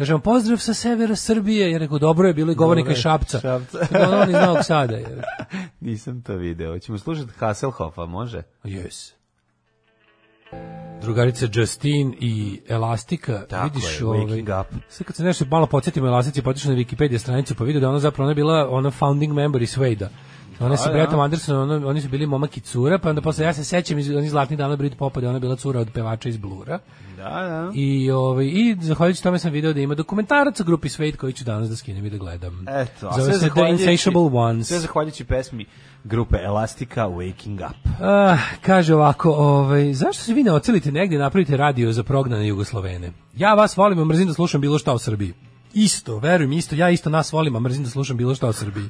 [0.00, 3.40] Kaže vam pozdrav sa severa Srbije, je rekao dobro je bilo i govornika iz Šapca.
[3.40, 3.78] Šapca.
[3.90, 4.96] Da on iz Novog Sada.
[4.96, 5.22] Je.
[5.80, 6.78] Nisam to video.
[6.78, 8.42] Ćemo slušati Hasselhoffa, može?
[8.64, 9.12] Yes.
[11.00, 14.44] Drugarica Justin i Elastika, Tako vidiš je, ovaj.
[14.88, 17.98] Sad kad se nešto malo podsjetimo Elastici, potišao na Wikipedia stranicu, pa vidio da ona
[17.98, 20.08] zapravo ona bila ona founding member iz Suede-a.
[20.60, 20.92] Ona je sa da.
[20.92, 23.98] Bretom Andersonom, ono, oni su bili momak i cura, pa onda posle, ja se sećam
[23.98, 26.78] iz onih zlatnih dana Brit Popa, da ona bila cura od pevača iz Blura.
[27.16, 27.70] Da, da.
[27.74, 31.44] I, ovaj, i zahvaljujući tome sam video da ima dokumentarac o grupi Suede koji ću
[31.44, 32.66] danas da skinem i da gledam.
[32.68, 34.68] Eto, a Zove sve se The Insatiable Ones.
[34.68, 35.66] sve zahvaljujući pesmi
[36.04, 38.02] grupe Elastika Waking Up.
[38.02, 43.12] Ah, kaže ovako, ovaj, zašto se vi ne ocelite negdje napravite radio za prognane Jugoslovene?
[43.36, 45.32] Ja vas volim, a mrzim da slušam bilo šta o Srbiji.
[45.74, 48.88] Isto, verujem, isto, ja isto nas volim, a mrzim da slušam bilo šta o Srbiji.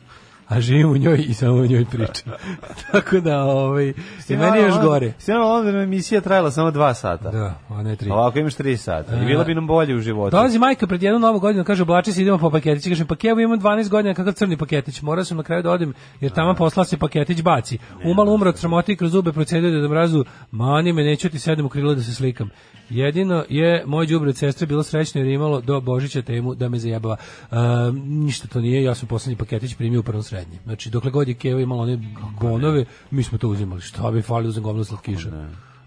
[0.51, 2.33] A živim u njoj i samo o njoj pričam.
[2.93, 3.89] Tako da, ovaj,
[4.29, 5.13] i meni je još gore.
[5.29, 7.31] Onda nam emisija trajala samo dva sata.
[7.31, 8.11] Da, a ne tri.
[8.11, 9.23] Ovako imaš tri sata.
[9.23, 10.37] I bilo bi nam bolje u životu.
[10.37, 13.41] Dolazi majka pred jednu novu godinu, kaže oblači se idemo po paketić, kaže pa kevo
[13.41, 15.03] imam 12 godina kakav crni paketić.
[15.03, 17.79] Morao sam na kraju da odem jer tamo posla se paketić baci.
[18.05, 21.67] Umalo umro od sramote i kroz zube procedio da mrazu, mani me neću ti sedem
[21.67, 22.51] u krilo da se slikam.
[22.91, 26.79] Jedino je moj đubre sestre bilo srećno jer je imalo do Božića temu da me
[26.79, 27.17] zajebava.
[27.51, 27.57] E,
[27.95, 30.59] ništa to nije, ja sam poslednji paketić primio u prvom srednji.
[30.65, 31.99] Znači, dokle god je Keva imala one
[32.41, 33.81] bonove, mi smo to uzimali.
[33.81, 35.31] Šta bi fali da uzem gomilo slatkiša?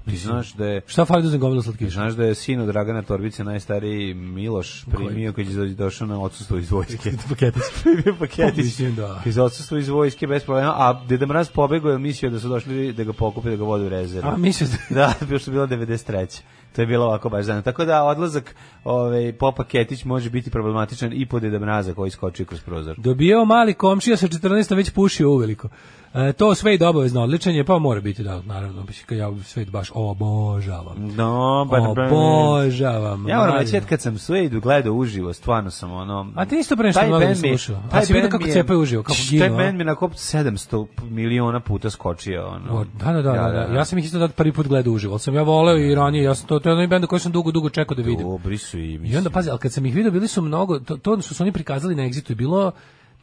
[0.06, 1.92] Ti znaš da je Šta fali da Ti slatkiša?
[1.92, 6.58] znaš da je sin od Dragana Torbice najstariji Miloš primio kad je došao na odsustvo
[6.58, 7.12] iz vojske.
[7.30, 7.64] Paketić.
[7.84, 8.66] primio paketić.
[8.66, 9.22] Mislim da.
[9.26, 12.94] Je odsustvo iz vojske bez problema, a Deda Mraz pobegao je mislio da su došli
[12.94, 14.30] da ga pokupe da ga vode u rezervu.
[14.30, 16.42] A mislim da Da, bio što je bila 93.
[16.76, 17.64] To je bilo ovako baš zanimljivo.
[17.72, 22.46] Tako da odlazak ovaj, po paketić može biti problematičan i po Deda Mraza koji skoči
[22.46, 22.96] kroz prozor.
[22.98, 25.70] Dobijao mali komšija sa 14 već pušio uveliko.
[26.14, 29.66] E, to sve ide obavezno odličan je, pa mora biti da, naravno, mislim, ja sve
[29.66, 30.96] baš obožavam.
[31.16, 33.28] No, ba, Obožavam.
[33.28, 36.32] Ja moram reći, kad sam Suedu gledao uživo, stvarno sam ono...
[36.36, 37.76] A ti isto pre nešto taj mnogo slušao.
[37.76, 39.58] A taj si vidio kako cepaju uživo, kako Taj ginu, a?
[39.58, 42.48] bend mi na kop 700 miliona puta skočio.
[42.48, 42.80] Ono.
[42.80, 43.76] O, Da, da, da, da, da.
[43.76, 46.36] Ja sam ih isto tad prvi put gledao uživo, sam ja voleo i ranije, ja
[46.36, 48.28] sam to, to je onaj bend koji sam dugo, dugo čekao da vidim.
[48.28, 49.14] Dobri su i mislim.
[49.14, 51.44] I onda, pazi, ali kad sam ih vidio, bili su mnogo, to, to što su
[51.44, 52.72] oni prikazali na Exitu je bilo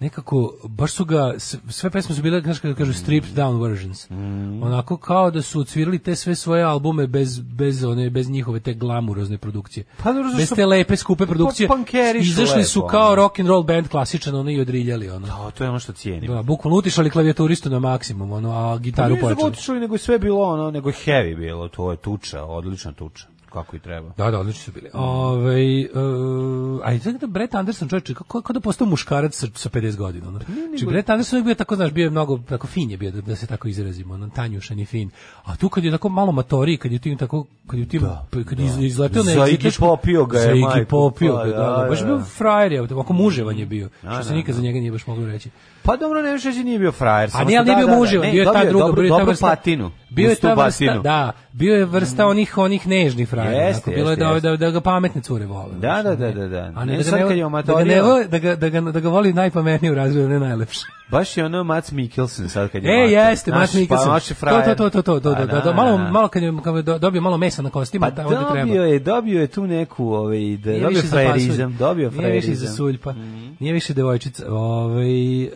[0.01, 1.35] nekako, baš su ga,
[1.69, 4.11] sve pesme su bile, kako kažu, stripped down versions.
[4.11, 4.63] Mm.
[4.63, 8.75] Onako kao da su odsvirali te sve svoje albume bez, bez, one, bez njihove te
[8.75, 9.85] glamurozne produkcije.
[10.03, 11.69] Pa dobro, bez te lepe, skupe produkcije.
[11.69, 15.27] Pa su Izašli su lepo, kao rock and roll band klasičan, ono i odriljali, ono.
[15.27, 16.35] A, to je ono što cijenim.
[16.35, 19.43] Da, bukvalno utišali klavijaturistu na maksimum, ono, a gitaru Nije pojačali.
[19.43, 23.77] zagotišali, nego je sve bilo ono, nego heavy bilo, to je tuča, odlična tuča, kako
[23.77, 24.13] i treba.
[24.17, 24.91] Da, da, odlični su bili.
[24.95, 29.69] Ove, uh, a i da Brett Anderson, čovječe, kako, kako da postao muškarac sa, sa
[29.69, 30.29] 50 godina.
[30.29, 30.41] Ono.
[30.69, 33.21] Znači, Brett Anderson je bio tako, znaš, bio je mnogo, tako fin je bio, da,
[33.21, 35.11] da se tako izrazimo, ono, tanjušan i fin.
[35.45, 38.03] A tu kad je tako malo matori, kad je tim tako, kad je tim,
[38.47, 41.51] kad je iz- izleteo na Zaigi egziteško- popio ga je, Zaigi majko, popio pa, ga,
[41.51, 42.15] da, da, da, baš je da.
[42.15, 45.07] bio frajer, je, ovako muževan je bio, što se da, nikad za njega nije baš
[45.07, 45.51] moglo reći.
[45.83, 47.31] Pa dobro, ne više nije bio frajer.
[47.35, 49.15] A nije, ali nije da, bio da, muževan, ne, bio je ta druga, dobru, bio
[49.15, 49.91] je ta vrsta, patinu.
[50.11, 53.65] bio je ta vrsta, da, bio je vrsta onih onih nežnih frajera.
[53.65, 55.75] Jeste, bilo je da, da, da ga pametne cure vole.
[55.79, 56.73] Da, da, da, da, da.
[56.77, 59.95] A Ne da, ga da, ga da, ga, da, ga, da ga voli najpametniji u
[59.95, 61.00] razredu, ne najlepše.
[61.11, 63.11] Baš je ono Mats Mikkelsen sad kad je E, mator.
[63.11, 64.37] jeste, Znaš, Matt Mikkelsen.
[64.41, 66.77] Pa, to, to, to, to, to, to, Pa, da, da, malo, malo kad je, kad
[66.77, 68.55] je do- dobio malo mesa na kostima, Pa gde treba.
[68.57, 72.47] dobio je, dobio je tu neku, ovaj, da, Nije dobio frajerizam, dobio Nije više za
[72.49, 72.77] frajerizam.
[72.77, 73.15] suljpa.
[73.61, 74.45] Nije više devojčica.
[74.51, 75.51] Ovaj em,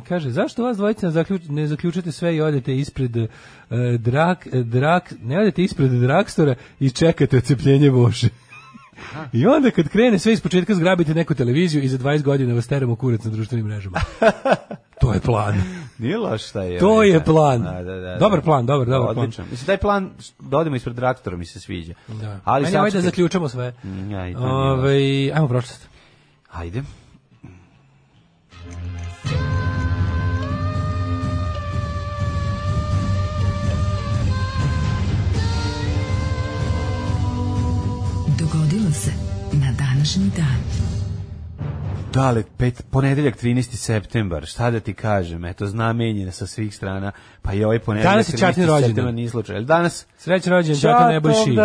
[0.00, 3.26] kaže, zašto vas dvojica zaključ, ne zaključate sve i odete ispred e,
[3.98, 8.28] drak, drak, ne odete ispred drakstora i čekate ocepljenje voše.
[9.32, 12.96] I onda kad krene sve ispočetka zgrabite neku televiziju i za 20 godina vas teramo
[12.96, 14.00] kurac na društvenim mrežama.
[15.00, 15.62] to je plan.
[15.98, 16.78] Nije loš šta je.
[16.78, 17.24] To ovaj, je da.
[17.24, 17.62] plan.
[17.62, 18.44] Da, da, da, Dobar da.
[18.44, 19.24] plan, dobar, dobar plan.
[19.24, 19.46] Odličan.
[19.50, 21.94] Mislim, taj plan, da odemo ispred traktora mi se sviđa.
[22.08, 22.40] Da.
[22.44, 23.74] Ali Meni ovaj da zaključamo sve.
[23.84, 25.88] Ja, i nije Ovaj, ajmo prošlost.
[26.52, 26.82] Ajde.
[38.76, 39.10] Dogodilo se
[39.54, 40.56] na današnji dan.
[42.12, 43.62] Dale, pet, ponedeljak 13.
[43.74, 47.12] septembar, šta da ti kažem, eto, znamenje sa svih strana,
[47.42, 48.66] pa i ovaj ponedeljak Danas je Čatin 13.
[48.66, 48.82] rođendan.
[48.84, 49.60] septembar nije slučaj.
[49.62, 51.56] Danas, Srećan rođendan Čaka Nebojši.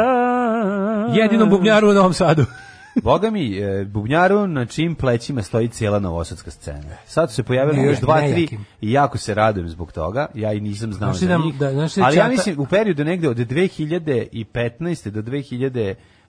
[1.14, 2.46] Jedinom bubnjaru u Novom Sadu.
[3.04, 6.96] Boga mi, e, bubnjaru na čim plećima stoji cijela novosadska scena.
[7.06, 8.66] Sad su se pojavili Ne, još dva, tri nejakim.
[8.82, 10.26] i jako se radujem zbog toga.
[10.34, 11.56] Ja i nisam znao za da- njih.
[11.56, 15.10] da- ti Ali ja Čata- mislim u periodu negde od 2015.
[15.12, 15.22] do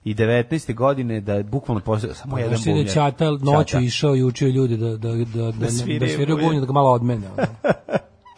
[0.05, 0.73] 2019.
[0.73, 2.93] godine da je bukvalno postao samo jedan Znaš ti da je bubnjar.
[2.95, 6.65] Čata noću išao i učio ljude da, da, da, da, da, sviraju da bubnje, da
[6.65, 7.27] ga malo odmene.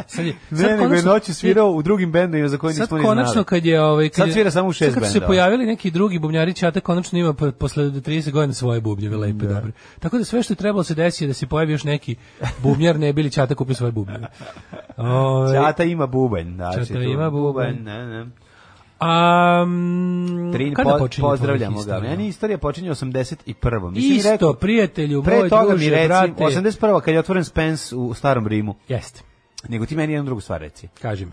[0.07, 3.03] Sad je, Ne, nego je noću svirao u drugim bendovima za koje Sad nismo ni
[3.03, 3.45] konačno znali.
[3.45, 5.27] kad je ovaj kad Sad svira samo u šest sad kad su se bendova.
[5.27, 9.71] pojavili neki drugi bubnjari Čata konačno ima po- posle 30 godina svoje bubnjeve lepe dobre.
[9.99, 12.15] Tako da sve što je trebalo se desi je da se pojavi još neki
[12.59, 14.27] bubnjar ne bili Čata kupio svoje bubnjeve.
[14.97, 16.55] Ovaj, Čata ima bubanj.
[16.55, 17.75] Znači, Čata ima bubanj.
[17.75, 18.25] Ne, ne.
[18.99, 21.99] Mm, Trin, kada po, pozdravljamo ga.
[21.99, 23.91] Meni istorija počinje 81.
[23.91, 26.43] Mislim, Isto, rekao, prijatelju, pre moj toga druže, mi reci, brate.
[26.43, 27.01] 81.
[27.01, 28.75] kad je otvoren Spence u starom Rimu.
[28.87, 29.21] Jeste,
[29.69, 30.87] Nego ti meni jednu drugu stvar reci.
[31.01, 31.31] kaži mi.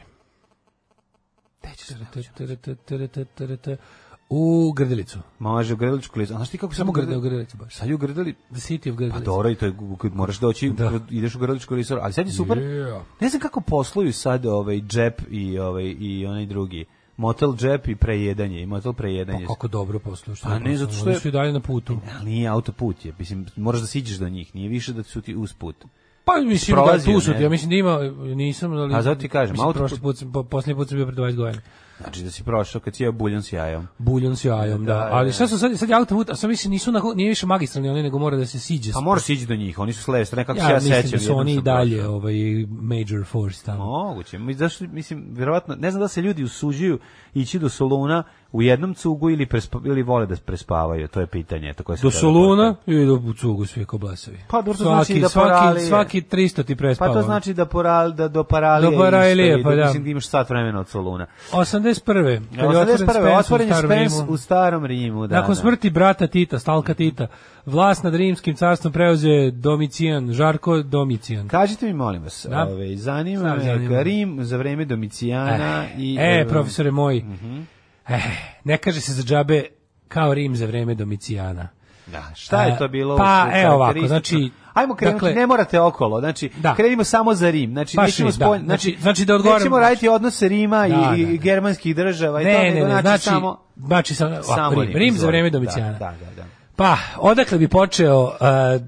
[4.29, 5.19] U Grdelicu.
[5.39, 6.35] Može u Grdeličku listu.
[6.35, 7.21] A znaš ti kako Samo Grde, u?
[7.21, 7.75] Grdelicu baš.
[7.75, 8.33] Sad u Grdeli...
[8.33, 9.25] The City of Pa Grdelicu.
[9.25, 10.91] dobro, i to je, kad moraš doći, Da.
[11.11, 11.99] ideš u Grdeličku listu.
[12.01, 12.59] Ali sad je super.
[12.59, 13.01] Yeah.
[13.21, 16.85] Ne znam kako posluju sad ovaj džep i ovaj i onaj drugi.
[17.17, 18.61] Motel džep i prejedanje.
[18.61, 19.47] I motel prejedanje.
[19.47, 20.37] Pa kako dobro posluju.
[20.37, 21.99] što Pa ne, zato što je- su i dalje na putu.
[22.15, 23.13] Ali nije autoput je.
[23.19, 24.55] Mislim, moraš da siđeš do njih.
[24.55, 25.77] Nije više da su ti usput.
[26.25, 27.43] Pa mislim da Prolazio, tu su, ne?
[27.43, 27.99] ja mislim da ima,
[28.35, 28.95] nisam, ali...
[28.95, 31.37] A zato ti kažem, mislim, autoput- prošli put, po, posljednji put sam bio pre 20
[31.37, 31.63] godina.
[32.01, 33.89] Znači da si prošao kad si jeo buljon s jajom.
[33.99, 34.95] Buljon s jajom, da.
[34.95, 35.33] Da, da, Ali da.
[35.33, 38.03] šta su sad, sad je autoput, a sad mislim nisu, na, nije više magistralni, oni
[38.03, 38.93] nego mora da se siđe.
[38.93, 41.03] Pa moraš sići do njih, oni su s leve strane, kako ja, se ja mislim
[41.03, 41.19] sećam.
[41.19, 42.15] da su oni i dalje prošao.
[42.15, 42.35] ovaj,
[42.69, 43.85] major force tamo.
[43.85, 44.39] Moguće.
[44.55, 46.99] Zašto mislim verovatno ne znam da se ljudi usuđuju
[47.35, 51.73] ići do Soluna u jednom cugu ili prespa, ili vole da prespavaju, to je pitanje
[51.73, 53.03] tako se Do treba Soluna postaviti.
[53.03, 54.39] i do cugu svi ko blesavi.
[54.49, 55.81] Pa, dobro, to svaki, znači da svaki, poralije.
[55.83, 57.09] svaki 300 ti prespava.
[57.09, 59.83] Pa to znači da poral da do paralije Do Paralije, isto pa da.
[59.83, 61.27] mislim da imaš sat vremena od Soluna.
[61.53, 62.41] 81.
[62.51, 62.99] Kad je otvoren 81.
[62.99, 64.27] Spence otvoren je Rimu.
[64.29, 65.35] u starom Rimu, da.
[65.35, 65.55] Nakon da.
[65.57, 67.27] smrti brata Tita, Stalka Tita,
[67.67, 71.49] vlast nad rimskim carstvom preuzeo Domicijan, Žarko Domicijan.
[71.49, 72.63] Kažite mi, molim vas, Da.
[72.65, 74.03] ove, zanima me?
[74.03, 76.17] Rim za vreme Domicijana i...
[76.21, 77.61] E, profesore moj, Mhm.
[78.09, 78.21] Eh,
[78.65, 79.65] ne kaže se za džabe
[80.09, 81.69] kao Rim za vreme Domicijana.
[82.07, 83.17] Da, šta je A, to bilo?
[83.17, 86.75] pa, evo ovako, znači, Ajmo krenuti, dakle- ne morate okolo, znači, Da.
[86.75, 88.45] krenimo samo za Rim, znači, Baš nećemo Rim, da.
[88.45, 91.37] spolj, Znači- znači da odgovorim- Nećemo raditi odnose Rima i, Da, i da, da.
[91.37, 93.59] germanskih država i to, Ne, nego ne, ne, znači, znači, samo...
[93.77, 95.31] znači sam, ovako, Samo Rim, Rim za izvoli.
[95.33, 95.93] vreme Domicijana.
[95.93, 96.35] Da, da, da.
[96.37, 96.45] da.
[96.77, 98.31] Pa, odakle bi počeo uh,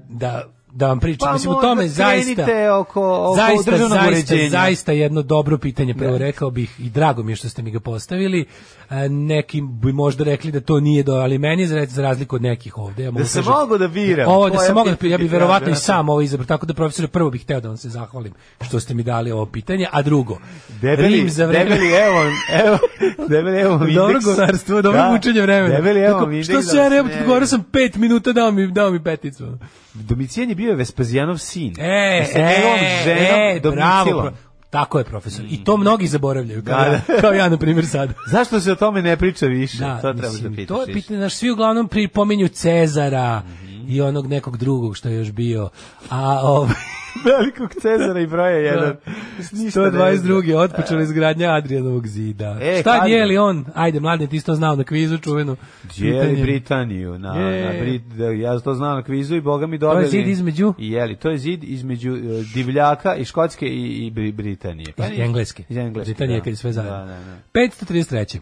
[0.09, 0.43] da
[0.75, 1.27] da vam pričam.
[1.27, 2.45] Pa Mislim, u tome zaista...
[2.71, 2.81] oko-
[3.21, 4.49] oko zaista, zaista, uređenja.
[4.49, 7.79] zaista jedno dobro pitanje, prvo rekao bih i drago mi je što ste mi ga
[7.79, 8.45] postavili.
[8.89, 12.41] E, neki bi možda rekli da to nije do, ali meni za, za razliku od
[12.41, 13.03] nekih ovde.
[13.03, 14.31] Ja mogu Da kažem- mogao da biram.
[14.31, 15.79] Ovo da sam mogao da ja bih verovatno i da, da.
[15.79, 18.93] sam ovo izabrao, tako da profesore prvo bih hteo da vam se zahvalim što ste
[18.93, 20.37] mi dali ovo pitanje, a drugo,
[20.81, 21.63] Debeli, Rim za vreme...
[21.65, 22.21] debeli, evo,
[22.65, 22.77] evo,
[23.29, 25.75] debeli, evo Dobro govnarstvo, dobro Da, mučenje vremena.
[25.75, 26.43] Debeli, evo.
[26.43, 29.57] Što da se ja ne ne govorio sam pet minuta, dao mi, dao mi peticu.
[29.93, 31.73] Domicijan je bio Vespasijanov sin.
[31.79, 34.05] E, sa njegovom e, ženom e, bravo.
[34.05, 34.21] Domitilom.
[34.23, 34.33] pro-
[34.69, 35.45] Tako je, profesor.
[35.49, 38.09] I to mnogi zaboravljaju, kao, Da, ja, kao ja, na primjer, sad.
[38.27, 39.77] Zašto se o tome ne priča više?
[39.77, 43.41] Da, to treba mislim, da pitaš to je pitanje, znaš, svi uglavnom pripominju Cezara
[43.87, 45.69] i onog nekog drugog što je još bio.
[46.09, 46.73] A ovaj
[47.25, 48.95] Velikog Cezara i broja jedan.
[49.53, 50.55] Ništa ne 122.
[50.55, 52.57] otpočela izgradnja Adrianovog zida.
[52.61, 53.15] E, Šta kad je?
[53.15, 53.65] dijeli on?
[53.75, 55.55] Ajde, mladen, ti to znao na kvizu čuvenu.
[55.97, 56.41] Dijeli.
[56.41, 57.65] Britaniju na, Je.
[57.65, 60.09] na Brit, da, ja to znam na kvizu i boga mi To je dobili.
[60.09, 60.73] zid između?
[60.77, 62.19] I jeli, to je zid između e,
[62.53, 64.93] divljaka i Škotske i, i Bri- Britanije.
[64.97, 65.19] Pa Iz.
[65.19, 65.63] Engleske.
[65.69, 66.43] Iz Engleske, Britanije da.
[66.43, 66.97] kad je sve zajedno.
[66.97, 67.19] Da, da,
[67.53, 67.59] da.
[67.85, 68.39] 533.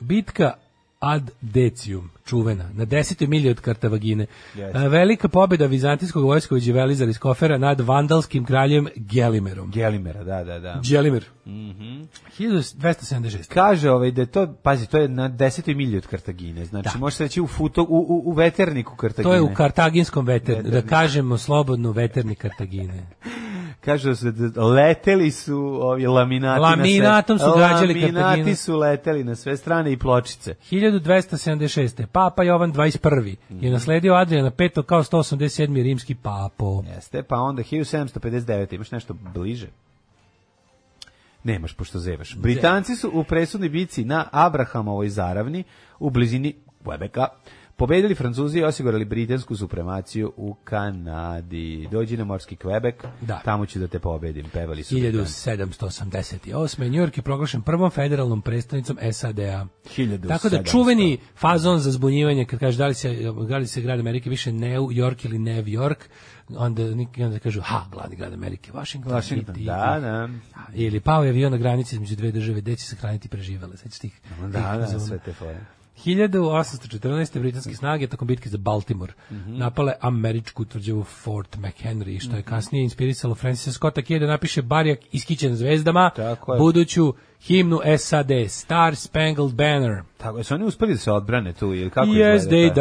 [0.00, 0.52] Bitka
[1.00, 4.26] ad Decium, čuvena, na desetoj milji od Kartavagine.
[4.74, 9.70] A, Velika pobjeda vizantijskog vojskovođe Velizar iz Kofera nad vandalskim kraljem Gelimerom.
[9.70, 10.80] Gelimera, da, da, da.
[10.84, 11.24] Gelimer.
[11.46, 12.02] Mhm.
[12.38, 13.48] 1276.
[13.48, 16.64] Kaže ovaj da je to, pazi, to je na desetoj milji od Kartagine.
[16.64, 16.98] Znači, Da.
[16.98, 19.30] može se reći u, futo, u, u, u veterniku Kartagine.
[19.30, 20.90] To je u kartaginskom veter, da Veternik.
[20.90, 23.06] kažemo slobodno veterni Kartagine.
[23.84, 28.56] Kaže se da leteli su ovi laminati Laminatom na sve, su gađali Laminati Kartaginu.
[28.56, 30.54] su leteli na sve strane i pločice.
[30.70, 32.06] 1276.
[32.06, 33.36] Papa Jovan 21.
[33.50, 35.82] je nasledio Adriana V kao 187.
[35.82, 36.84] rimski papo.
[36.94, 38.74] Jeste, pa onda 1759.
[38.74, 39.66] Imaš nešto bliže?
[41.44, 42.36] Nemaš, pošto zevaš.
[42.36, 45.64] Britanci su u presudnoj bici na Abrahamovoj zaravni
[45.98, 47.26] u blizini Quebeca
[47.80, 51.88] pobedili Francuzi i osigurali britansku supremaciju u Kanadi.
[51.90, 53.40] Dođi na morski Quebec, Da.
[53.44, 55.50] tamo ću da te pobedim, pevali su Britanci.
[55.50, 56.44] 1788.
[56.80, 59.66] New York je proglašen prvom federalnom predstavnicom SAD-a.
[59.86, 60.28] 1700.
[60.28, 63.16] Tako da čuveni fazon za zbunjivanje, kad kaže da li se,
[63.48, 65.96] da li se grad Amerike više New York ili New York,
[66.50, 66.82] onda,
[67.18, 69.12] onda kažu, ha, glavni grad Amerike, Washington.
[69.12, 70.28] Washington, i- da, da.
[70.74, 73.76] Ili pao je avion na granici između dve države, gde će se hraniti preživele.
[73.76, 74.20] Sećaš tih?
[74.40, 75.00] Da, tih da, zona?
[75.00, 75.60] sve te fore.
[76.00, 77.00] 1814.
[77.34, 79.58] britanske snage tokom bitke za Baltimore Mhm.
[79.58, 84.98] napale američku tvrđavu Fort McHenry, što je kasnije inspirisalo Francisa Scotta Key da napiše Barjak
[85.12, 86.58] iskićen zvezdama, Tako je.
[86.58, 90.02] buduću himnu SAD, Star Spangled Banner.
[90.16, 92.74] Tako, su oni uspeli da se odbrane tu, ili kako yes, izgleda they ta-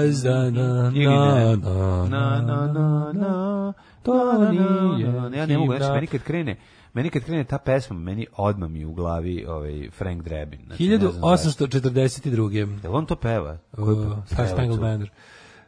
[0.00, 1.56] does, da, na, Ili na, ne?
[1.56, 5.36] na, na, na, na, na, to na, nije na, na.
[5.36, 5.94] Ja ne mogu, znači, himna.
[5.94, 6.56] meni kad krene,
[6.92, 10.60] meni kad krene ta pesma, meni odmah mi u glavi ovaj Frank Drebin.
[10.66, 11.66] Znači, ne znam zašto.
[11.66, 12.78] 1842.
[12.82, 13.58] Jel on to peva?
[13.72, 14.80] Koji Uh, pe- Star peva Spangled?
[14.80, 15.10] Banner.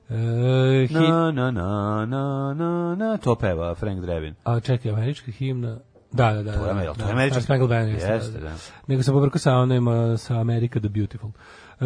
[0.09, 0.17] Uh,
[0.91, 4.35] Na, na, na, na, na, na, to peva Frank Drebin.
[4.45, 5.79] A čekaj, američka himna.
[6.13, 6.53] Da, da, da.
[6.53, 7.31] To je, da, to je da?
[7.31, 7.95] Star Spangled Banner.
[7.95, 8.53] jeste, Jeste, da.
[8.87, 9.87] Nego sam pobrkao sa onim
[10.19, 11.31] sa America the Beautiful.
[11.81, 11.85] E,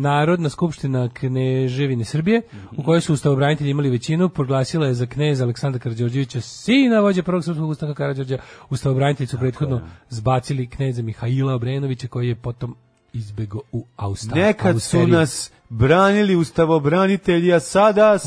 [0.00, 2.42] Narodna skupština Kneževine Srbije,
[2.76, 7.44] u kojoj su ustavobranitelji imali većinu, proglasila je za kneza Aleksandra Karađorđevića sina vođe prvog
[7.44, 8.38] srpskog ustanka Karađorđa.
[8.70, 12.76] Ustavobranitelji su prethodno zbacili kneza Mihajla Obrenovića, koji je potom
[13.12, 14.46] izbego u Australiju.
[14.46, 18.18] Nekad su nas branili ustavobranitelji, a sada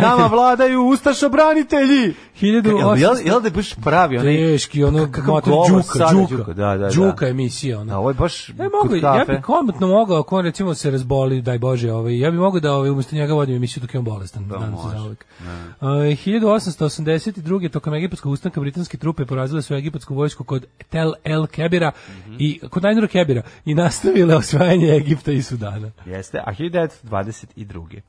[0.00, 2.14] nama vladaju ustašobranitelji.
[2.40, 4.36] 1800 Jel, jel da je baš pravi onaj...
[4.36, 6.90] Teški, ono, govor džuka, džuka, Đuka, da, da, da.
[6.90, 7.92] džuka emisija, ono.
[7.92, 11.42] Da, ovo je baš Ja mogu, ja bih komotno mogao, ako on recimo se razboli,
[11.42, 14.04] daj Bože, ovaj, ja bih mogao da ovaj, umjesto njega vodim emisiju dok je on
[14.04, 15.24] bolestan, Da, nadam se za uvek.
[15.80, 17.70] Uh, 1882.
[17.70, 21.92] tokom egipatskog ustanka britanske trupe porazile su egipatsku vojsku kod Tel El Kebira
[22.26, 22.36] Mhm.
[22.38, 25.90] i kod Najnura Kebira i nastavile osvajanje Egipta i Sudana.
[26.06, 26.52] Jeste, a
[27.04, 28.00] 1922.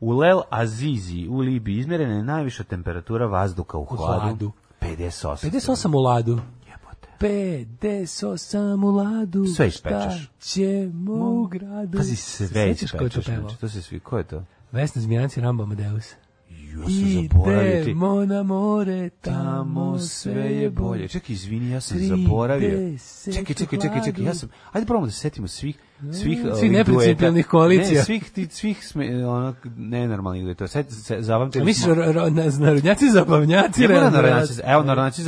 [0.00, 4.20] U Lel Azizi u Libiji izmjerena je najviša temperatura vazduha u hladu.
[4.20, 4.52] hladu.
[4.80, 5.50] 58.
[5.50, 6.40] 58 u ladu.
[6.66, 7.08] Jebote.
[7.20, 9.46] 58 u ladu.
[9.46, 10.22] Sve ispečeš.
[10.22, 11.98] Šta ćemo u gradu?
[11.98, 13.26] Pazi, sve to ispečeš.
[13.26, 13.40] pevao?
[13.40, 14.44] Znači, to se svi, ko je to?
[14.72, 16.14] Vesna Zmijanci Rambo Amadeus.
[16.50, 17.90] Ja sam zaboravio ti.
[17.90, 21.08] Idemo na more, Tamo sve je bolje.
[21.08, 22.98] Čekaj, izvini, ja sam 30 zaboravio.
[23.24, 24.48] Čekaj, čekaj, čekaj, čekaj, ja sam...
[24.72, 25.78] Ajde probamo da se setimo svih
[26.22, 27.50] svih ovih neprincipijelnih dueta.
[27.50, 27.98] koalicija.
[27.98, 30.44] Ne, svih ti svih sme onak nenormalnih
[30.90, 31.86] se zapamtili A misliš,
[32.58, 35.22] narodnjaci, zabavnjaci, Ne narodnjaci, evo narodnjaci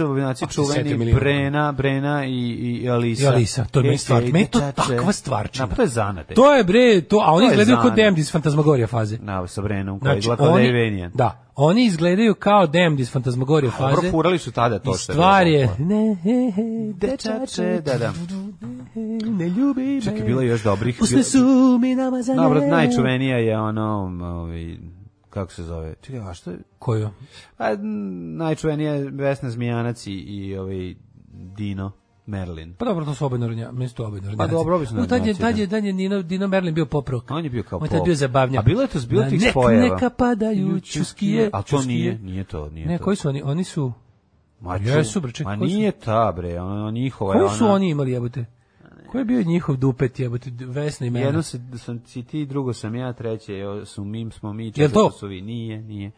[0.64, 1.14] setio čuveni.
[1.14, 2.50] Brena, Brena i,
[2.82, 3.24] i Alisa.
[3.24, 5.64] I Alisa, to je meni stvar, meni to takva stvarčina.
[5.64, 6.34] Na, pa to je zanate.
[6.34, 7.96] To je bre, to, a oni To kao zanat.
[7.96, 8.32] Damned iz
[8.86, 9.18] faze.
[9.20, 10.28] Na, sa Brenom, koji Znači,
[10.62, 11.10] Devenijan.
[11.14, 13.94] da, oni izgledaju kao Damned iz Fantasmagorija faze.
[13.94, 16.62] Dobro, furali su tada to što stvar je, ne, he, he,
[16.94, 18.12] dečače, da, da.
[19.30, 20.00] ne ljubi me.
[20.00, 20.98] Čekaj, bilo je još dobrih.
[21.03, 22.42] Usne su mi namazane.
[22.42, 24.76] Dobro, najčuvenija je ono, ovaj,
[25.30, 25.94] kako se zove?
[26.00, 26.59] Čekaj, a što je?
[26.78, 27.11] Koju?
[27.59, 30.94] M, najčuvenija je Vesna Zmijanac i, i ovaj
[31.32, 31.92] Dino
[32.26, 32.74] Merlin.
[32.74, 34.38] Pa dobro, to su obe narodnja, meni su to obe narodnjaci.
[34.38, 35.60] Pa dobro, su U, Tad je, tad da.
[35.60, 37.30] je, tad je Dino, Dino Merlin bio pop rock.
[37.30, 38.60] On je bio kao On je tad bio zabavnjak.
[38.60, 39.82] A bilo je to bilo Na tih spojeva.
[39.88, 41.50] Neka padaju čuskije.
[41.52, 43.04] A to nije, nije to, nije Ne, to.
[43.04, 43.42] koji su oni?
[43.42, 43.92] Oni su...
[44.60, 47.90] Ma Jesu, bre, čekaj, Ma nije ta, bre, ono, njihova je Koji su ona- oni
[47.90, 48.44] imali jebote?
[49.10, 50.50] Ko je bio njihov dupet jebote?
[50.60, 51.26] Vesna imena.
[51.26, 51.98] Jedno se, sam
[52.30, 55.10] ti, drugo sam ja, treće su mim, smo mi, četvrto to?
[55.10, 55.40] su vi.
[55.40, 56.10] Nije, nije.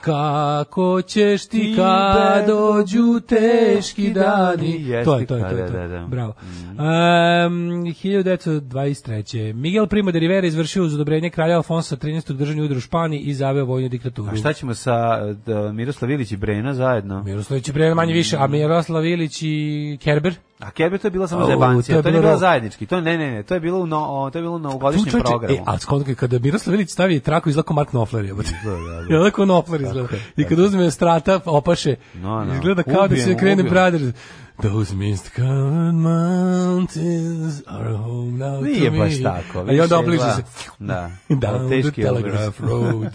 [0.00, 4.76] Kako ćeš ti kad da dođu teški dani.
[4.82, 5.62] Jeste, To je, to je, da, to je.
[5.62, 5.88] da, to je.
[5.88, 6.06] da, da.
[6.06, 6.32] Bravo.
[6.70, 9.52] Um, 1923.
[9.52, 12.32] Miguel Primo de Rivera izvršio uz odobrenje kralja Alfonsa 13.
[12.32, 14.28] državni udar u Španiji i zaveo vojnu diktaturu.
[14.32, 14.92] A šta ćemo sa
[15.32, 17.22] da, Miroslav Ilić i Brena zajedno?
[17.22, 20.34] Miroslavić je bre manje više, a Miroslav Ilić i Kerber?
[20.58, 22.86] A Kerbe to je bila samo Au, zebancija, to to, je nije bilo bilo zajednički.
[22.86, 25.54] To ne, ne, ne, to je bilo no, to je bilo u novogodišnjem čoveče, programu.
[25.54, 28.34] E, a skonto kada Miroslav Ilić stavi traku izlako Mark Knopfler je.
[28.34, 28.76] da, da.
[29.14, 30.08] Je onako Knopfler izgleda.
[30.36, 32.54] I kad uzme strata, opaše, No, no.
[32.54, 33.62] izgleda kao da Ubijemo, se krene.
[33.62, 34.14] Brothers.
[34.58, 39.22] Those mist-covered mountains are home now Nije to baš me.
[39.22, 39.58] tako.
[39.60, 40.32] A i onda više, obliže da.
[40.32, 40.42] se.
[40.78, 41.10] Da.
[41.30, 42.60] Down the Teški Telegraph.
[42.70, 43.12] Road.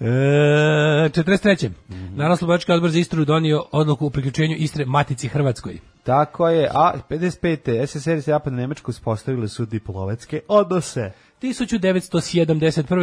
[0.00, 1.70] E, 43.
[1.90, 2.16] Mhm.
[2.16, 5.78] Narodno slobodački odbor za Istru donio odluku o priključenju Istre Matici Hrvatskoj.
[6.02, 7.58] Tako je, a 55.
[7.86, 11.10] SSR i Zapadna Nemačka uspostavili su diplomatske odnose.
[11.42, 12.20] 1971.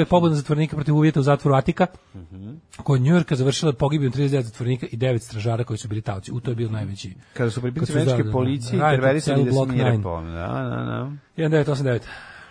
[0.05, 2.49] pobuna zatvornika protiv uvjeta u zatvoru Atika, Mhm.
[2.77, 6.31] kod Njujorka završila pogibijom 39 zatvornika i 9 stražara koji su bili talci.
[6.31, 7.13] U to je bio najveći.
[7.33, 10.03] Kada su pripadnici američke policije Right, interverisali da se mire nine.
[10.03, 10.21] po...
[10.21, 11.11] Da, da, da.
[11.37, 11.99] 1989.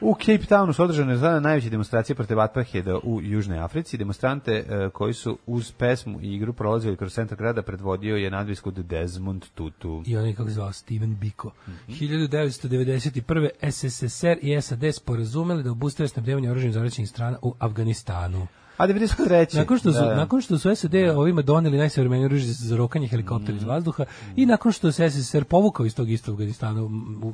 [0.01, 3.97] U Cape Townu su održane sada najveće demonstracije protiv apartheida u Južnoj Africi.
[3.97, 8.74] Demonstrante e, koji su uz pesmu i igru prolazili kroz centar grada predvodio je nadviskud
[8.74, 10.03] Desmond Tutu.
[10.07, 11.51] I onaj kako se zvao Steven Biko.
[11.68, 11.76] Mhm.
[11.88, 13.49] 1991.
[13.70, 18.47] SSSR i SAD sporazumeli da obustave snabdevanje oružjem zaraćenih strana u Afganistanu.
[18.76, 19.57] A 93.
[19.57, 20.16] Nakon što su, Da, da.
[20.16, 24.05] nakon što su SAD ovima doneli najsavremenije oružje za rokanje helikoptera iz vazduha
[24.36, 26.88] i nakon što se SSSR povukao iz tog istog Afganistana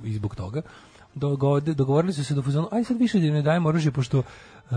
[0.04, 0.62] i zbog toga,
[1.14, 4.74] dogovorili su se do fuzonu, aj sad više da ne dajemo oružje, pošto e,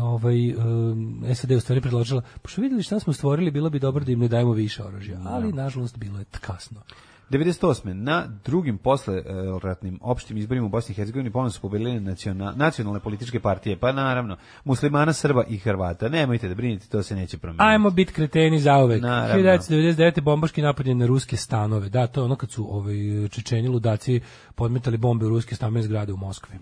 [0.00, 4.12] ovaj, e, SAD u stvari predložila, pošto vidjeli šta smo stvorili, bilo bi dobro da
[4.12, 6.80] im ne dajemo više oružja, ali nažalost bilo je kasno.
[7.30, 7.92] 98.
[7.92, 9.22] Na drugim posle e,
[9.62, 13.92] ratnim opštim izborima u Bosni i Hercegovini ponovno su pobedile naciona, nacionalne političke partije, pa
[13.92, 16.08] naravno muslimana, Srba i Hrvata.
[16.08, 17.64] Nemojte da brinite, to se neće promijeniti.
[17.64, 19.02] Ajmo bit kreteni zauvek.
[19.02, 19.42] Naravno.
[19.42, 20.20] 1999.
[20.20, 21.88] bombaški napad je na ruske stanove.
[21.88, 22.94] Da, to je ono kad su ovaj,
[23.30, 24.20] čečeni ludaci
[24.54, 26.54] podmetali bombe u ruske stambene zgrade u Moskvi.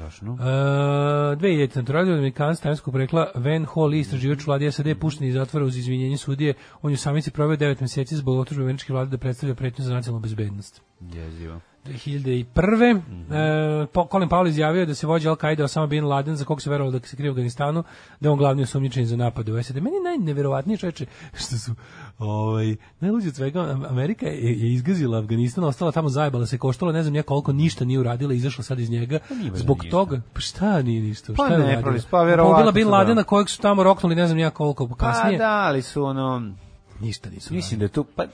[0.00, 0.32] Strašno.
[0.32, 1.70] Uh, 2000.
[1.70, 6.54] Centralni Amerikanac tajemskog rekla Van Hall, istraživač vladi SAD, pušten iz zatvora uz izvinjenje sudije.
[6.82, 9.94] On je u samici proveo 9 meseci zbog otužbe američke vlade da predstavlja pretnju za
[9.94, 10.82] nacionalnu bezbednost.
[11.00, 11.60] Jezivo.
[11.84, 12.94] 2001.
[13.08, 13.32] Mhm.
[13.32, 16.70] e, po- Colin Powell izjavio da se vođa Al-Qaida Osama Bin Laden, za kog se
[16.70, 17.84] verovalo da se krije u Afganistanu,
[18.20, 19.76] da je on glavni osumnjičen za napad u SAD.
[19.76, 21.74] Meni je najneverovatnije čoveče što su
[22.18, 26.92] ovaj, najluđe od svega, Am- Amerika je, je izgazila Afganistan, ostala tamo zajebala se, koštala
[26.92, 29.18] ne znam ja koliko, ništa nije uradila, izašla sad iz njega.
[29.30, 29.90] nije baš Zbog ništa.
[29.90, 31.32] toga, pa šta nije ništa?
[31.36, 33.24] Pa šta je ne, pravi, pa verovatno Pobila Bin su, Ladena da.
[33.24, 35.38] kojeg su tamo roknuli ne znam ja koliko Pa kasnije.
[35.38, 36.52] da, ali su ono...
[37.00, 38.04] Ništa nisu Mislim da je tu...
[38.04, 38.24] Pa,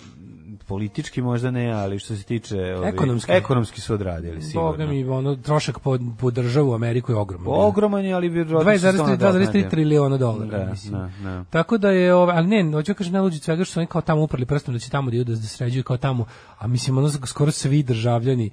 [0.67, 2.57] politički možda ne, ali što se tiče...
[2.57, 3.33] Ovi, Ekonomski.
[3.33, 4.71] Ekonomski su odradili, sigurno.
[4.71, 7.47] Boga mi, ono, trošak po, po državu Ameriku je ogroman.
[7.49, 9.47] Ogroman je, ali to 2,3 nadoknadi.
[9.47, 10.93] 2,3 triliona dolara, Da, mislim.
[10.93, 11.45] da, da.
[11.51, 13.87] Tako da je, ovaj, ali ne, hoću da kažem najluđe od svega što su oni
[13.87, 16.27] kao tamo uprli prstom da će tamo da idu da se sređuju kao tamo,
[16.59, 18.51] a mislim ono skoro svi državljani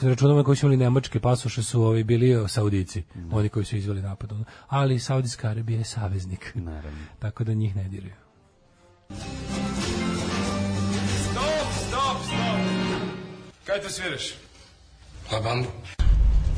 [0.00, 3.02] se računamo koji su imali nemačke pasoše su ovi bili o, Saudici,
[3.32, 4.30] oni koji su izveli napad.
[4.68, 6.52] Ali Saudijska Arabija je saveznik.
[6.54, 6.98] Naravno.
[7.18, 8.14] Tako da njih ne diraju.
[11.92, 12.56] Stop, stop.
[13.64, 14.34] Kaj to sviraš?
[15.32, 15.68] Labandu.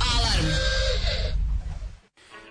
[0.01, 0.53] Alarm.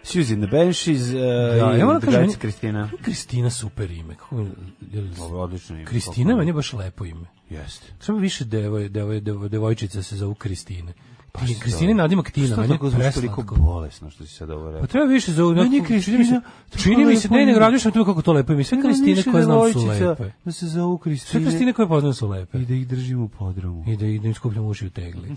[0.04, 1.16] Suzy and the Banshees uh,
[1.58, 2.90] Ja, i ja da kažem, Kristina.
[3.02, 4.16] Kristina super ime.
[4.16, 4.52] Kako, je-
[4.92, 5.86] je Ovo je odlično ime.
[5.86, 7.26] Kristina meni je baš lepo ime.
[7.50, 7.86] Jeste.
[7.98, 10.94] Treba više devoj, devoj, devoj, devojčica se zovu Kristine.
[11.34, 14.88] Pa Kristina nadimak Tina, Što meni je toliko bolesno što si sad ovo Pa rekao?
[14.88, 16.42] treba više za Meni mi se, Kristina
[16.78, 18.64] čini mi se, ne, radiš na tome kako to lepo ime.
[18.64, 20.32] Sve Kristine koje znam su lepe.
[20.46, 21.46] Da se zovu Sve Kristine.
[21.46, 22.58] Kristine koje poznam su lepe.
[22.60, 23.84] I da ih držimo u podromu.
[23.88, 25.36] I da, i da im skupljam uši u tegli.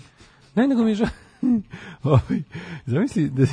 [0.55, 0.97] Ne, nego mi je.
[2.03, 2.43] Ovaj,
[2.87, 3.47] Zamisli da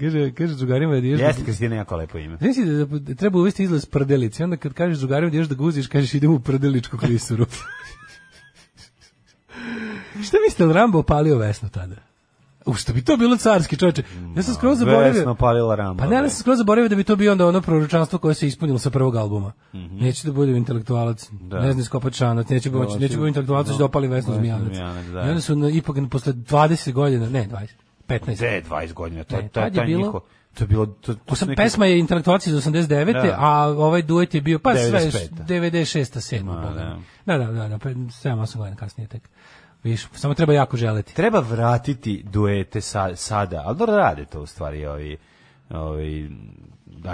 [0.00, 2.36] kaže, kaže drugarima da Jeste da, Kristina jako lepo ime.
[2.40, 4.44] Zamisli da, da treba uvesti izlaz prdelice.
[4.44, 7.46] Onda kad kažeš drugarima da ideš da guziš, kažeš idemo u prdeličku klisuru.
[10.18, 11.94] Šta mislite, je li Rambo opalio Vesnu tada?
[12.66, 14.02] U što bi to bilo carski čoveče.
[14.36, 15.12] Ja sam skroz zaboravio.
[15.12, 16.04] Vesno palila Ramba.
[16.04, 18.46] Pa ne, ali sam skroz zaboravio da bi to bio onda ono proročanstvo koje se
[18.46, 19.52] ispunilo sa prvog albuma.
[19.74, 19.96] Mhm.
[19.96, 23.84] Neće da budem intelektualac, ne znam skopat šanac, neće Hoće- neće budem intelektualac, no, da
[23.84, 24.76] opali Vesnu Zmijanac.
[25.12, 25.22] Da.
[25.22, 27.66] I onda su na, ipak posle 20 godina, ne 20,
[28.08, 28.36] 15.
[28.36, 29.24] Gde 20 godina?
[29.24, 30.20] To, Ne, to, tad to, je je bilo- njiho.
[30.54, 30.86] To je bilo...
[30.86, 33.12] To, to Osam, neki- pesma je intelektualac iz 89.
[33.12, 33.36] Da.
[33.38, 35.28] a ovaj duet je bio pa sve 95..
[35.40, 36.20] 96.
[36.32, 36.42] 7.
[36.42, 36.94] Ma, Boga da.
[36.96, 37.02] mi.
[37.26, 39.28] Da, da, da, da, pre 7-8 godina kasnije tek.
[39.84, 41.14] Viš, samo treba jako želeti.
[41.14, 45.16] Treba vratiti duete sa, sada, ali dobro rade to u stvari ovi,
[45.70, 46.30] ovi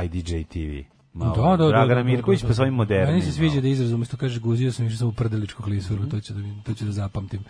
[0.04, 0.88] IDJ TV.
[1.12, 1.34] Malo.
[1.36, 3.08] Da, da, da, Dragana da, da, Mirković pa svojim modernim.
[3.08, 6.10] Meni se sviđa da izraz, umesto kaže guzio sam išao samo u prdeličku klisuru, Mhm.
[6.10, 7.40] to ću da, to ću da zapamtim.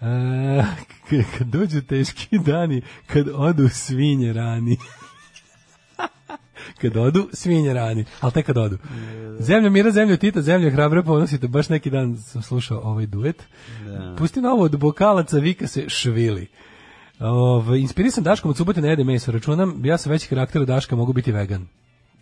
[0.00, 0.64] E,
[1.38, 4.76] kad dođu teški dani, kad odu svinje rani.
[6.80, 8.78] Kad odu, svinje rani, ali tek kad odu.
[9.38, 11.48] Zemlja mira, zemlja tita, zemlja hrabra ponosite.
[11.48, 13.42] Baš neki dan sam slušao ovaj duet.
[14.18, 16.46] Pusti novo od bokalaca, vika se švili.
[17.20, 19.32] Ove, inspirisan Daškom od subote ne jede meso.
[19.32, 21.66] Računam, ja sam veći karakter od Daška, mogu biti vegan.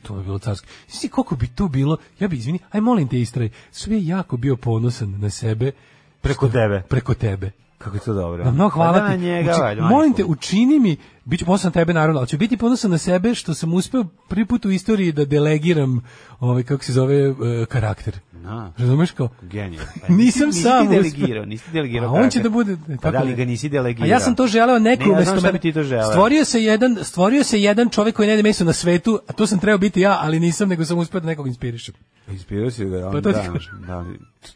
[0.03, 0.69] To bi bilo carski.
[0.89, 4.57] Svi koliko bi to bilo, ja bi, izvini, aj molim te istraj, sve jako bio
[4.57, 5.73] ponosan na sebe.
[6.21, 6.83] Preko što- tebe.
[6.89, 7.51] Preko tebe.
[7.81, 8.45] Kako je to dobro?
[8.45, 9.19] Ma mnogo hvala Pa da, ti.
[9.19, 12.57] njega, Uči- valjda, molim te, učini mi, bit ću ponosan tebe naravno, ali ću biti
[12.57, 16.01] ponosan na sebe što sam uspeo prvi put u istoriji da delegiram
[16.41, 17.35] ovaj, kako se zove, e,
[17.67, 18.19] karakter.
[18.35, 18.73] Na.
[18.79, 19.29] Razumeš kao?
[19.43, 19.81] Genije.
[20.11, 22.11] Nisam nisi, sam Nisi delegirao, nisi delegirao.
[22.11, 24.07] A on će da bude Pa tako da li ga nisi delegirao?
[24.07, 25.59] A ja sam to želeo neko ne, umesto mene.
[25.59, 26.05] ti to želeo.
[26.05, 29.59] Stvorio se jedan, stvorio se jedan čovjek koji ne meso na svetu, a to sam
[29.59, 31.95] trebao biti ja, ali nisam, nego sam uspeo da nekog inspirišem.
[32.29, 33.45] Inspirao si ga, on, Pa to da,
[33.87, 34.05] da.